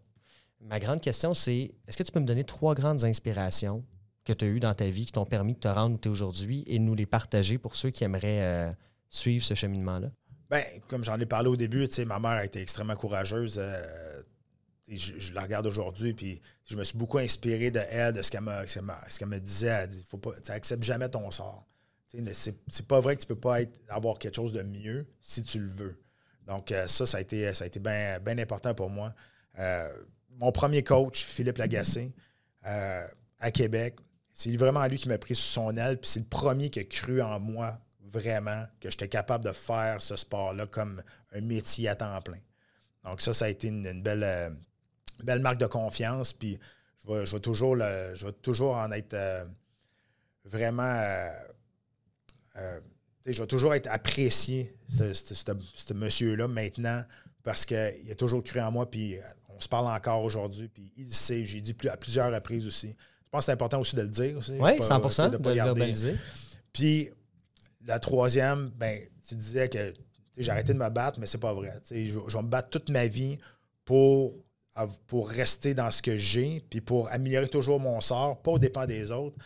Ma 0.60 0.78
grande 0.78 1.00
question, 1.00 1.32
c'est 1.32 1.74
est-ce 1.88 1.96
que 1.96 2.02
tu 2.02 2.12
peux 2.12 2.20
me 2.20 2.26
donner 2.26 2.44
trois 2.44 2.74
grandes 2.74 3.06
inspirations 3.06 3.82
que 4.22 4.34
tu 4.34 4.44
as 4.44 4.48
eues 4.48 4.60
dans 4.60 4.74
ta 4.74 4.86
vie 4.86 5.06
qui 5.06 5.12
t'ont 5.12 5.24
permis 5.24 5.54
de 5.54 5.60
te 5.60 5.68
rendre 5.68 5.94
où 5.94 5.98
tu 5.98 6.08
es 6.08 6.10
aujourd'hui 6.10 6.62
et 6.66 6.78
nous 6.78 6.94
les 6.94 7.06
partager 7.06 7.56
pour 7.56 7.74
ceux 7.74 7.88
qui 7.88 8.04
aimeraient 8.04 8.42
euh, 8.42 8.70
suivre 9.08 9.42
ce 9.46 9.54
cheminement-là? 9.54 10.10
Bien, 10.50 10.62
comme 10.88 11.04
j'en 11.04 11.18
ai 11.18 11.24
parlé 11.24 11.48
au 11.48 11.56
début, 11.56 11.88
ma 12.04 12.18
mère 12.18 12.32
a 12.32 12.44
été 12.44 12.60
extrêmement 12.60 12.96
courageuse. 12.96 13.56
Euh, 13.58 13.82
je, 14.88 15.32
la 15.32 15.42
regarde 15.42 15.66
aujourd'hui, 15.66 16.12
puis 16.12 16.42
je 16.64 16.76
me 16.76 16.84
suis 16.84 16.98
beaucoup 16.98 17.18
inspiré 17.18 17.70
de 17.70 17.80
elle, 17.88 18.12
de 18.12 18.20
ce 18.20 18.30
qu'elle 18.30 18.42
me, 18.42 19.38
disait. 19.38 19.68
Elle 19.68 19.88
dit 19.88 20.04
faut 20.06 20.18
pas, 20.18 20.38
tu 20.38 20.50
n'acceptes 20.50 20.82
jamais 20.82 21.08
ton 21.08 21.30
sort. 21.30 21.66
C'est 22.28 22.86
pas 22.86 23.00
vrai 23.00 23.16
que 23.16 23.22
tu 23.22 23.26
peux 23.26 23.40
pas 23.40 23.60
avoir 23.88 24.18
quelque 24.18 24.36
chose 24.36 24.52
de 24.52 24.62
mieux 24.62 25.06
si 25.22 25.42
tu 25.42 25.60
le 25.60 25.70
veux. 25.70 26.05
Donc, 26.46 26.70
euh, 26.70 26.86
ça, 26.86 27.06
ça 27.06 27.18
a 27.18 27.20
été, 27.20 27.80
bien 27.80 28.38
important 28.38 28.74
pour 28.74 28.88
moi. 28.88 29.12
Euh, 29.58 29.90
mon 30.30 30.52
premier 30.52 30.82
coach, 30.82 31.24
Philippe 31.24 31.58
Lagacé, 31.58 32.12
euh, 32.66 33.06
à 33.40 33.50
Québec, 33.50 33.96
c'est 34.32 34.54
vraiment 34.56 34.86
lui 34.86 34.98
qui 34.98 35.08
m'a 35.08 35.18
pris 35.18 35.34
sous 35.34 35.52
son 35.52 35.76
aile, 35.76 35.98
puis 35.98 36.10
c'est 36.10 36.20
le 36.20 36.26
premier 36.26 36.70
qui 36.70 36.80
a 36.80 36.84
cru 36.84 37.22
en 37.22 37.40
moi 37.40 37.78
vraiment 38.00 38.64
que 38.80 38.90
j'étais 38.90 39.08
capable 39.08 39.44
de 39.44 39.52
faire 39.52 40.00
ce 40.00 40.14
sport-là 40.14 40.66
comme 40.66 41.02
un 41.32 41.40
métier 41.40 41.88
à 41.88 41.94
temps 41.94 42.20
plein. 42.22 42.38
Donc, 43.04 43.20
ça, 43.20 43.34
ça 43.34 43.46
a 43.46 43.48
été 43.48 43.68
une, 43.68 44.02
belle, 44.02 44.52
marque 45.40 45.58
de 45.58 45.66
confiance, 45.66 46.32
puis 46.32 46.58
je 47.08 47.12
vais, 47.12 47.40
toujours, 47.40 47.76
je 47.76 48.26
vais 48.26 48.32
toujours 48.32 48.76
en 48.76 48.92
être 48.92 49.16
vraiment 50.44 51.28
je 53.32 53.42
vais 53.42 53.46
toujours 53.46 53.74
être 53.74 53.88
apprécié, 53.90 54.74
ce, 54.88 55.92
monsieur-là, 55.92 56.48
maintenant, 56.48 57.02
parce 57.42 57.66
qu'il 57.66 58.10
a 58.10 58.14
toujours 58.14 58.42
cru 58.42 58.60
en 58.60 58.70
moi, 58.70 58.90
puis 58.90 59.16
euh, 59.16 59.22
on 59.48 59.60
se 59.60 59.68
parle 59.68 59.86
encore 59.86 60.22
aujourd'hui, 60.22 60.68
puis 60.68 60.92
il 60.96 61.12
sait, 61.12 61.44
j'ai 61.44 61.60
dit 61.60 61.74
à 61.88 61.96
plusieurs 61.96 62.32
reprises 62.32 62.66
aussi, 62.66 62.88
Je 62.88 63.30
pense 63.30 63.40
que 63.40 63.46
c'est 63.46 63.52
important 63.52 63.80
aussi 63.80 63.96
de 63.96 64.02
le 64.02 64.08
dire. 64.08 64.36
aussi. 64.36 64.52
Oui, 64.52 64.76
Pas- 64.76 64.82
100 64.82 65.00
tu 65.00 65.10
sais, 65.10 65.30
de, 65.30 65.36
pas 65.36 65.52
verbaliser. 65.52 66.16
Puis 66.72 67.10
la 67.84 67.98
troisième, 67.98 68.70
ben, 68.76 69.00
tu 69.26 69.34
disais 69.34 69.68
que 69.68 69.94
j'ai 70.36 70.50
arrêté 70.50 70.72
de 70.72 70.78
me 70.78 70.88
battre, 70.88 71.18
mais 71.18 71.26
c'est 71.26 71.38
pas 71.38 71.54
vrai. 71.54 71.72
Je, 71.90 72.04
je 72.04 72.36
vais 72.36 72.42
me 72.42 72.48
battre 72.48 72.70
toute 72.70 72.90
ma 72.90 73.06
vie 73.06 73.38
pour, 73.84 74.34
rester 75.12 75.72
dans 75.72 75.90
ce 75.90 76.02
que 76.02 76.18
j'ai, 76.18 76.64
puis 76.68 76.80
pour 76.80 77.08
améliorer 77.10 77.48
toujours 77.48 77.80
mon 77.80 78.00
sort, 78.00 78.42
pas 78.42 78.52
au 78.52 78.58
dépend 78.58 78.86
des 78.86 79.10
autres, 79.10 79.36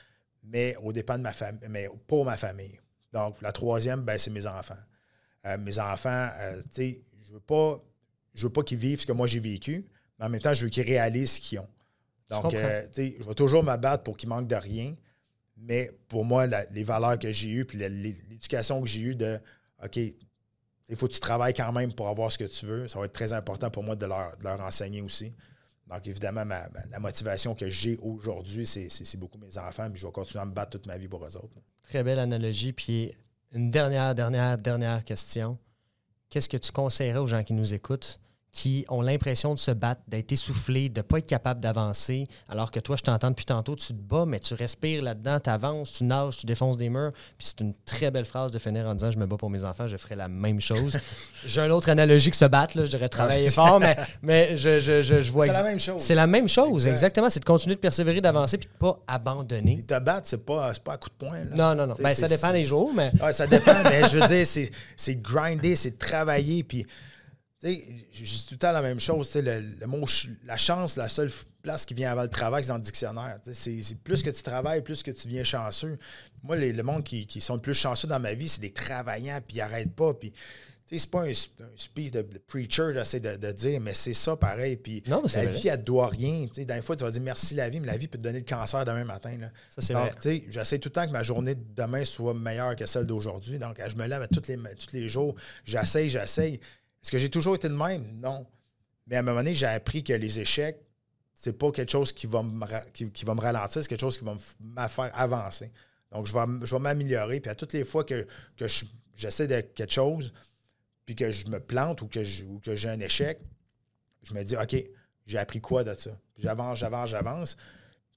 mais 0.42 0.74
au 0.82 0.92
dépend 0.92 1.16
de 1.16 1.22
ma 1.22 1.32
famille, 1.32 1.68
mais 1.68 1.88
pour 2.06 2.24
ma 2.24 2.36
famille. 2.36 2.80
Donc, 3.12 3.40
la 3.42 3.52
troisième, 3.52 4.02
ben, 4.02 4.16
c'est 4.18 4.30
mes 4.30 4.46
enfants. 4.46 4.74
Euh, 5.46 5.58
mes 5.58 5.78
enfants, 5.78 6.28
euh, 6.38 6.60
tu 6.62 6.68
sais, 6.72 7.02
je 7.26 7.32
veux 7.32 7.40
pas, 7.40 7.80
je 8.34 8.42
veux 8.46 8.52
pas 8.52 8.62
qu'ils 8.62 8.78
vivent 8.78 9.00
ce 9.00 9.06
que 9.06 9.12
moi 9.12 9.26
j'ai 9.26 9.40
vécu, 9.40 9.86
mais 10.18 10.26
en 10.26 10.28
même 10.28 10.40
temps, 10.40 10.54
je 10.54 10.64
veux 10.64 10.70
qu'ils 10.70 10.84
réalisent 10.86 11.32
ce 11.32 11.40
qu'ils 11.40 11.58
ont. 11.58 11.68
Donc, 12.28 12.52
euh, 12.64 12.82
tu 12.88 12.88
sais, 12.94 13.16
je 13.20 13.24
vais 13.26 13.34
toujours 13.34 13.62
me 13.64 13.76
battre 13.76 14.04
pour 14.04 14.16
qu'ils 14.16 14.28
manquent 14.28 14.46
de 14.48 14.54
rien, 14.56 14.94
mais 15.56 15.90
pour 16.08 16.24
moi, 16.24 16.46
la- 16.46 16.64
les 16.66 16.84
valeurs 16.84 17.18
que 17.18 17.32
j'ai 17.32 17.48
eues, 17.50 17.64
puis 17.64 17.78
l'éducation 17.78 18.80
que 18.80 18.86
j'ai 18.88 19.00
eue 19.00 19.14
de 19.16 19.38
OK, 19.84 19.96
il 19.96 20.96
faut 20.96 21.08
que 21.08 21.12
tu 21.12 21.20
travailles 21.20 21.54
quand 21.54 21.72
même 21.72 21.92
pour 21.92 22.08
avoir 22.08 22.30
ce 22.30 22.38
que 22.38 22.44
tu 22.44 22.66
veux, 22.66 22.86
ça 22.88 22.98
va 22.98 23.06
être 23.06 23.12
très 23.12 23.32
important 23.32 23.70
pour 23.70 23.82
moi 23.82 23.96
de 23.96 24.06
leur, 24.06 24.36
de 24.36 24.44
leur 24.44 24.60
enseigner 24.60 25.00
aussi. 25.00 25.32
Donc, 25.90 26.06
évidemment, 26.06 26.44
ma- 26.44 26.68
la 26.90 26.98
motivation 27.00 27.54
que 27.54 27.68
j'ai 27.68 27.96
aujourd'hui, 27.98 28.66
c'est 28.66 29.16
beaucoup 29.16 29.38
mes 29.38 29.58
enfants, 29.58 29.90
puis 29.90 30.00
je 30.00 30.06
vais 30.06 30.12
continuer 30.12 30.42
à 30.42 30.46
me 30.46 30.52
battre 30.52 30.70
toute 30.70 30.86
ma 30.86 30.96
vie 30.96 31.08
pour 31.08 31.24
eux 31.24 31.36
autres. 31.36 31.54
Très 31.82 32.04
belle 32.04 32.18
analogie. 32.20 32.72
Puis 32.72 33.12
une 33.52 33.70
dernière, 33.70 34.14
dernière, 34.14 34.56
dernière 34.56 35.04
question. 35.04 35.58
Qu'est-ce 36.28 36.48
que 36.48 36.56
tu 36.56 36.70
conseillerais 36.70 37.18
aux 37.18 37.26
gens 37.26 37.42
qui 37.42 37.52
nous 37.54 37.74
écoutent, 37.74 38.20
qui 38.52 38.84
ont 38.88 39.00
l'impression 39.00 39.54
de 39.54 39.58
se 39.60 39.70
battre, 39.70 40.00
d'être 40.08 40.32
essoufflés, 40.32 40.88
de 40.88 40.98
ne 40.98 41.02
pas 41.02 41.18
être 41.18 41.26
capable 41.26 41.60
d'avancer, 41.60 42.26
alors 42.48 42.70
que 42.70 42.80
toi, 42.80 42.96
je 42.96 43.02
t'entends 43.02 43.30
depuis 43.30 43.44
tantôt, 43.44 43.76
tu 43.76 43.88
te 43.88 43.92
bats, 43.92 44.24
mais 44.26 44.40
tu 44.40 44.54
respires 44.54 45.02
là-dedans, 45.02 45.38
tu 45.38 45.50
avances, 45.50 45.92
tu 45.92 46.04
nages, 46.04 46.38
tu 46.38 46.46
défonces 46.46 46.76
des 46.76 46.88
murs. 46.88 47.10
Puis 47.38 47.48
c'est 47.48 47.60
une 47.60 47.74
très 47.84 48.10
belle 48.10 48.24
phrase 48.24 48.50
de 48.50 48.58
finir 48.58 48.86
en 48.86 48.94
disant 48.94 49.10
Je 49.10 49.18
me 49.18 49.26
bats 49.26 49.36
pour 49.36 49.50
mes 49.50 49.64
enfants, 49.64 49.86
je 49.86 49.96
ferai 49.96 50.16
la 50.16 50.28
même 50.28 50.60
chose. 50.60 50.96
J'ai 51.46 51.60
une 51.60 51.70
autre 51.72 51.88
analogie 51.90 52.30
que 52.30 52.36
se 52.36 52.44
battre, 52.44 52.76
là, 52.76 52.84
je 52.84 52.90
dirais 52.90 53.08
travailler 53.08 53.50
fort, 53.50 53.78
mais, 53.78 53.96
mais 54.22 54.56
je, 54.56 54.80
je, 54.80 55.02
je, 55.02 55.22
je 55.22 55.32
vois 55.32 55.46
C'est 55.46 55.52
la 55.52 55.62
même 55.62 55.80
chose. 55.80 56.00
C'est 56.02 56.14
la 56.14 56.26
même 56.26 56.48
chose, 56.48 56.70
Exact. 56.86 56.90
exactement. 56.90 57.30
C'est 57.30 57.40
de 57.40 57.44
continuer 57.44 57.76
de 57.76 57.80
persévérer, 57.80 58.20
d'avancer, 58.20 58.58
puis 58.58 58.68
de 58.68 58.72
ne 58.86 58.90
pas 58.92 59.00
abandonner. 59.06 59.74
Puis 59.76 59.84
te 59.84 59.98
battre, 60.00 60.26
c'est 60.28 60.44
pas, 60.44 60.74
c'est 60.74 60.82
pas 60.82 60.94
à 60.94 60.96
coup 60.96 61.08
de 61.08 61.14
poing. 61.26 61.38
là. 61.38 61.54
Non, 61.54 61.74
non, 61.74 61.86
non. 61.86 61.94
Ben, 62.00 62.14
ça 62.14 62.26
dépend 62.28 62.52
des 62.52 62.64
jours, 62.64 62.90
mais. 62.94 63.10
Ouais, 63.22 63.32
ça 63.32 63.46
dépend, 63.46 63.74
mais 63.84 64.08
je 64.08 64.18
veux 64.18 64.26
dire, 64.26 64.46
c'est, 64.96 65.16
grinder, 65.22 65.76
c'est 65.76 65.98
travailler. 65.98 66.64
Puis, 66.64 66.84
je 67.62 68.24
dis 68.24 68.46
tout 68.48 68.54
le 68.54 68.58
temps 68.58 68.72
la 68.72 68.82
même 68.82 69.00
chose. 69.00 69.34
Le, 69.34 69.60
le 69.80 69.86
mot 69.86 70.06
la 70.44 70.56
chance, 70.56 70.96
la 70.96 71.08
seule 71.08 71.30
place 71.62 71.84
qui 71.84 71.92
vient 71.94 72.10
avant 72.12 72.22
le 72.22 72.30
travail, 72.30 72.62
c'est 72.62 72.70
dans 72.70 72.76
le 72.76 72.82
dictionnaire. 72.82 73.38
C'est, 73.52 73.82
plus 74.02 74.22
que 74.22 74.30
tu 74.30 74.42
travailles, 74.42 74.82
plus 74.82 75.02
que 75.02 75.10
tu 75.10 75.26
deviens 75.28 75.44
chanceux. 75.44 75.98
Moi, 76.42 76.56
les, 76.56 76.72
le 76.72 76.82
monde 76.82 77.04
qui, 77.04 77.26
qui 77.26 77.40
sont 77.40 77.54
le 77.54 77.60
plus 77.60 77.74
chanceux 77.74 78.08
dans 78.08 78.20
ma 78.20 78.32
vie, 78.32 78.48
c'est 78.48 78.62
des 78.62 78.72
travaillants, 78.72 79.40
puis 79.46 79.58
ils 79.58 79.60
n'arrêtent 79.60 79.94
pas. 79.94 80.14
Puis, 80.14 80.32
c'est 80.92 81.08
pas 81.10 81.20
un, 81.22 81.26
sp- 81.30 81.50
un 81.62 81.68
speech 81.76 82.10
de, 82.10 82.22
preacher, 82.22 82.88
j'essaie 82.94 83.20
de, 83.20 83.36
de 83.36 83.52
dire, 83.52 83.78
mais 83.80 83.94
c'est 83.94 84.14
ça 84.14 84.34
pareil. 84.36 84.76
Puis, 84.76 85.04
Non, 85.06 85.22
la 85.22 85.28
vrai. 85.28 85.46
vie, 85.46 85.68
elle 85.68 85.78
te 85.78 85.84
doit 85.84 86.08
rien. 86.08 86.46
Tu 86.48 86.62
sais, 86.62 86.64
dans 86.64 86.74
les 86.74 86.82
fois, 86.82 86.96
tu 86.96 87.04
vas 87.04 87.10
dire 87.12 87.22
merci 87.22 87.54
la 87.54 87.68
vie, 87.68 87.78
mais 87.78 87.86
la 87.86 87.96
vie 87.96 88.08
peut 88.08 88.18
te 88.18 88.24
donner 88.24 88.40
le 88.40 88.44
cancer 88.44 88.84
demain 88.84 89.04
matin. 89.04 89.36
Là. 89.38 89.50
Ça, 89.78 89.94
Donc, 89.94 90.12
j'essaie 90.48 90.78
tout 90.80 90.88
le 90.88 90.92
temps 90.94 91.06
que 91.06 91.12
ma 91.12 91.22
journée 91.22 91.54
de 91.54 91.62
demain 91.76 92.04
soit 92.04 92.34
meilleure 92.34 92.74
que 92.74 92.86
celle 92.86 93.04
d'aujourd'hui. 93.04 93.58
Donc, 93.60 93.80
je 93.86 93.94
me 93.96 94.06
lève 94.06 94.22
à 94.22 94.26
tous 94.26 94.48
les, 94.48 94.56
tous 94.56 94.92
les 94.94 95.08
jours. 95.08 95.36
J'essaye, 95.64 96.08
j'essaye. 96.10 96.58
Est-ce 97.02 97.10
que 97.12 97.18
j'ai 97.18 97.30
toujours 97.30 97.54
été 97.54 97.68
de 97.68 97.74
même? 97.74 98.20
Non. 98.20 98.46
Mais 99.06 99.16
à 99.16 99.20
un 99.20 99.22
moment 99.22 99.38
donné, 99.38 99.54
j'ai 99.54 99.66
appris 99.66 100.04
que 100.04 100.12
les 100.12 100.38
échecs, 100.40 100.78
c'est 101.34 101.58
pas 101.58 101.70
quelque 101.72 101.90
chose 101.90 102.12
qui 102.12 102.26
va 102.26 102.42
me, 102.42 102.64
qui, 102.92 103.24
va 103.24 103.34
me 103.34 103.40
ralentir, 103.40 103.82
c'est 103.82 103.88
quelque 103.88 104.00
chose 104.00 104.18
qui 104.18 104.24
va 104.24 104.34
me 104.34 104.88
faire 104.88 105.10
avancer. 105.14 105.72
Donc, 106.12 106.26
je 106.26 106.34
vais, 106.34 106.66
je 106.66 106.74
vais 106.74 106.80
m'améliorer. 106.80 107.40
Puis 107.40 107.50
à 107.50 107.54
toutes 107.54 107.72
les 107.72 107.84
fois 107.84 108.04
que, 108.04 108.26
que 108.56 108.68
je- 108.68 108.84
j'essaie 109.14 109.46
de 109.46 109.60
quelque 109.60 109.92
chose, 109.92 110.32
puis 111.06 111.14
que 111.14 111.30
je 111.30 111.46
me 111.48 111.58
plante 111.58 112.02
ou 112.02 112.08
que 112.08 112.20
ou 112.44 112.58
que 112.60 112.76
j'ai 112.76 112.88
un 112.90 113.00
échec, 113.00 113.40
je 114.22 114.34
me 114.34 114.42
dis, 114.44 114.56
OK, 114.56 114.76
j'ai 115.26 115.38
appris 115.38 115.60
quoi 115.60 115.82
de 115.82 115.94
ça? 115.94 116.10
J'avance, 116.36 116.78
j'avance, 116.78 117.08
j'avance. 117.08 117.56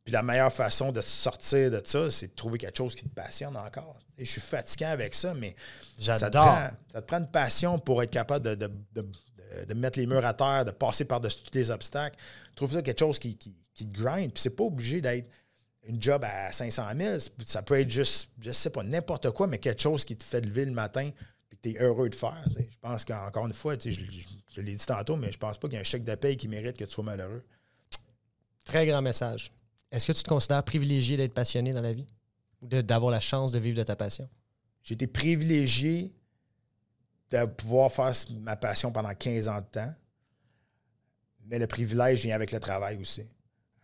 Puis 0.04 0.12
la 0.12 0.22
meilleure 0.22 0.52
façon 0.52 0.92
de 0.92 1.00
sortir 1.00 1.72
de 1.72 1.82
ça, 1.86 2.12
c'est 2.12 2.28
de 2.28 2.34
trouver 2.34 2.58
quelque 2.58 2.78
chose 2.78 2.94
qui 2.94 3.06
te 3.06 3.14
passionne 3.16 3.56
encore. 3.56 4.00
Je 4.18 4.24
suis 4.30 4.42
fatiguant 4.42 4.90
avec 4.90 5.16
ça, 5.16 5.34
mais 5.34 5.56
ça 6.00 6.14
te, 6.16 6.20
J'adore. 6.20 6.46
prend, 6.46 6.68
ça 6.92 7.02
te 7.02 7.08
prend 7.08 7.18
une 7.20 7.32
passion 7.32 7.80
pour 7.80 8.02
être 8.04 8.12
capable 8.12 8.46
de, 8.46 8.56
de- 8.56 8.68
de- 8.94 9.02
de- 9.02 9.66
de 9.68 9.74
mettre 9.76 10.00
les 10.00 10.06
murs 10.08 10.26
à 10.26 10.34
terre, 10.34 10.66
de 10.66 10.72
passer 10.72 11.06
par-dessus 11.06 11.44
tous 11.44 11.54
les 11.58 11.70
obstacles. 11.70 12.18
Trouve 12.56 12.72
ça 12.74 12.82
quelque 12.82 13.00
chose 13.00 13.20
qui, 13.20 13.38
qui, 13.38 13.56
qui 13.74 13.88
te 13.88 13.94
grind. 13.94 14.32
Puis 14.34 14.42
c'est 14.42 14.50
pas 14.56 14.64
obligé 14.64 15.00
d'être 15.02 15.28
une 15.88 16.02
job 16.02 16.24
à 16.24 16.52
500 16.52 16.84
000. 16.98 17.18
Ça 17.46 17.62
peut 17.62 17.80
être 17.80 17.90
juste, 17.92 18.30
je 18.40 18.52
sais 18.52 18.70
pas, 18.70 18.84
n'importe 18.84 19.30
quoi, 19.32 19.48
mais 19.48 19.58
quelque 19.58 19.82
chose 19.82 20.06
qui 20.06 20.16
te 20.16 20.24
fait 20.24 20.42
lever 20.42 20.66
le 20.66 20.72
matin 20.72 21.12
puis 21.50 21.58
que 21.58 21.70
tu 21.70 21.76
es 21.76 21.82
heureux 21.84 22.10
de 22.10 22.16
faire. 22.16 22.44
Je 22.56 22.78
pense 22.82 23.04
qu'encore 23.06 23.46
une 23.48 23.54
fois, 23.54 23.76
je 23.80 24.62
l'ai 24.62 24.76
dit 24.76 24.86
tantôt, 24.86 25.18
mais 25.18 25.32
je 25.32 25.38
pense 25.38 25.58
pas 25.58 25.68
qu'il 25.68 25.76
y 25.76 25.78
a 25.78 25.82
un 25.82 25.84
chèque 25.84 26.04
de 26.06 26.16
paye 26.16 26.38
qui 26.38 26.48
mérite 26.48 26.78
que 26.78 26.86
tu 26.86 26.92
sois 26.92 27.04
malheureux. 27.04 27.44
Très 28.66 28.86
grand 28.86 29.02
message. 29.02 29.52
Est-ce 29.92 30.08
que 30.08 30.14
tu 30.14 30.24
te 30.24 30.30
considères 30.30 30.64
privilégié 30.64 31.18
d'être 31.18 31.34
passionné 31.34 31.74
dans 31.74 31.82
la 31.82 31.94
vie? 31.94 32.08
Ou 32.64 32.68
d'avoir 32.68 33.12
la 33.12 33.20
chance 33.20 33.52
de 33.52 33.60
vivre 33.60 33.78
de 33.78 33.84
ta 33.84 33.96
passion? 33.96 34.30
J'ai 34.82 34.96
été 34.96 35.08
privilégié 35.08 36.14
de 37.30 37.46
pouvoir 37.46 37.92
faire 37.92 38.14
ma 38.40 38.56
passion 38.56 38.92
pendant 38.92 39.14
15 39.14 39.48
ans 39.48 39.62
de 39.62 39.66
temps. 39.66 39.94
Mais 41.46 41.60
le 41.60 41.68
privilège 41.68 42.22
vient 42.24 42.36
avec 42.36 42.52
le 42.52 42.60
travail 42.60 42.98
aussi. 42.98 43.24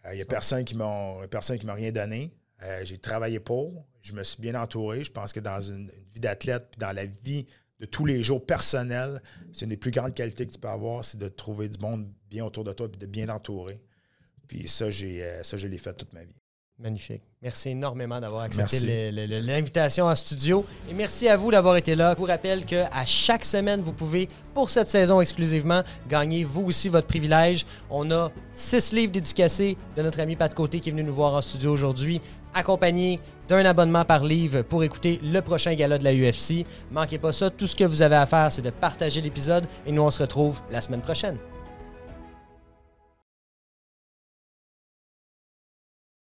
Il 0.05 0.15
n'y 0.15 0.21
a 0.21 0.25
personne 0.25 0.63
qui 0.63 0.75
m'a 0.75 1.15
personne 1.30 1.57
qui 1.57 1.65
m'a 1.65 1.73
rien 1.73 1.91
donné. 1.91 2.34
Euh, 2.61 2.84
j'ai 2.86 2.97
travaillé 2.97 3.39
pour. 3.39 3.86
Je 4.01 4.13
me 4.13 4.23
suis 4.23 4.41
bien 4.41 4.55
entouré. 4.55 5.03
Je 5.03 5.11
pense 5.11 5.34
que 5.34 5.39
dans 5.39 5.59
une, 5.61 5.91
une 5.95 6.09
vie 6.13 6.19
d'athlète, 6.19 6.67
puis 6.71 6.80
dans 6.80 6.93
la 6.93 7.05
vie 7.05 7.45
de 7.80 7.86
tous 7.86 8.05
les 8.05 8.23
jours 8.23 8.45
personnelle, 8.45 9.21
c'est 9.53 9.65
une 9.65 9.69
des 9.69 9.77
plus 9.77 9.91
grandes 9.91 10.13
qualités 10.13 10.45
que 10.45 10.51
tu 10.51 10.59
peux 10.59 10.67
avoir, 10.67 11.03
c'est 11.05 11.17
de 11.17 11.27
trouver 11.27 11.69
du 11.69 11.80
monde 11.80 12.11
bien 12.30 12.45
autour 12.45 12.63
de 12.63 12.73
toi 12.73 12.88
et 12.93 12.97
de 12.97 13.05
bien 13.05 13.27
t'entourer. 13.27 13.82
Puis 14.47 14.67
ça, 14.67 14.89
j'ai 14.91 15.23
euh, 15.23 15.43
ça, 15.43 15.57
je 15.57 15.67
l'ai 15.67 15.77
fait 15.77 15.93
toute 15.93 16.11
ma 16.13 16.23
vie. 16.23 16.38
Magnifique. 16.82 17.21
Merci 17.41 17.69
énormément 17.69 18.21
d'avoir 18.21 18.43
accepté 18.43 19.11
l'invitation 19.11 20.05
en 20.05 20.15
studio. 20.15 20.65
Et 20.89 20.93
merci 20.93 21.27
à 21.27 21.36
vous 21.36 21.51
d'avoir 21.51 21.75
été 21.75 21.93
là. 21.93 22.13
Je 22.13 22.19
vous 22.19 22.25
rappelle 22.25 22.63
qu'à 22.63 23.05
chaque 23.05 23.43
semaine, 23.43 23.82
vous 23.82 23.91
pouvez, 23.91 24.30
pour 24.53 24.69
cette 24.69 24.88
saison 24.88 25.19
exclusivement, 25.19 25.84
gagner 26.07 26.45
vous 26.45 26.63
aussi 26.63 26.88
votre 26.88 27.07
privilège. 27.07 27.65
On 27.89 28.09
a 28.11 28.32
six 28.53 28.93
livres 28.93 29.11
dédicacés 29.11 29.75
de 29.97 30.01
notre 30.01 30.21
ami 30.21 30.38
Pat 30.38 30.53
Côté 30.55 30.80
qui 30.80 30.88
est 30.88 30.91
venu 30.93 31.03
nous 31.03 31.13
voir 31.13 31.34
en 31.34 31.41
studio 31.41 31.69
aujourd'hui, 31.73 32.21
accompagné 32.53 33.19
d'un 33.49 33.65
abonnement 33.65 34.05
par 34.05 34.23
livre 34.23 34.61
pour 34.61 34.86
écouter 34.86 35.19
le 35.21 35.41
prochain 35.41 35.73
gala 35.73 35.97
de 35.97 36.05
la 36.05 36.13
UFC. 36.13 36.65
Manquez 36.91 37.17
pas 37.17 37.34
ça. 37.34 37.49
Tout 37.49 37.67
ce 37.67 37.75
que 37.75 37.84
vous 37.84 38.01
avez 38.01 38.15
à 38.15 38.25
faire, 38.25 38.53
c'est 38.53 38.61
de 38.61 38.69
partager 38.69 39.19
l'épisode 39.19 39.65
et 39.86 39.91
nous, 39.91 40.01
on 40.01 40.11
se 40.11 40.21
retrouve 40.21 40.61
la 40.71 40.80
semaine 40.80 41.01
prochaine. 41.01 41.38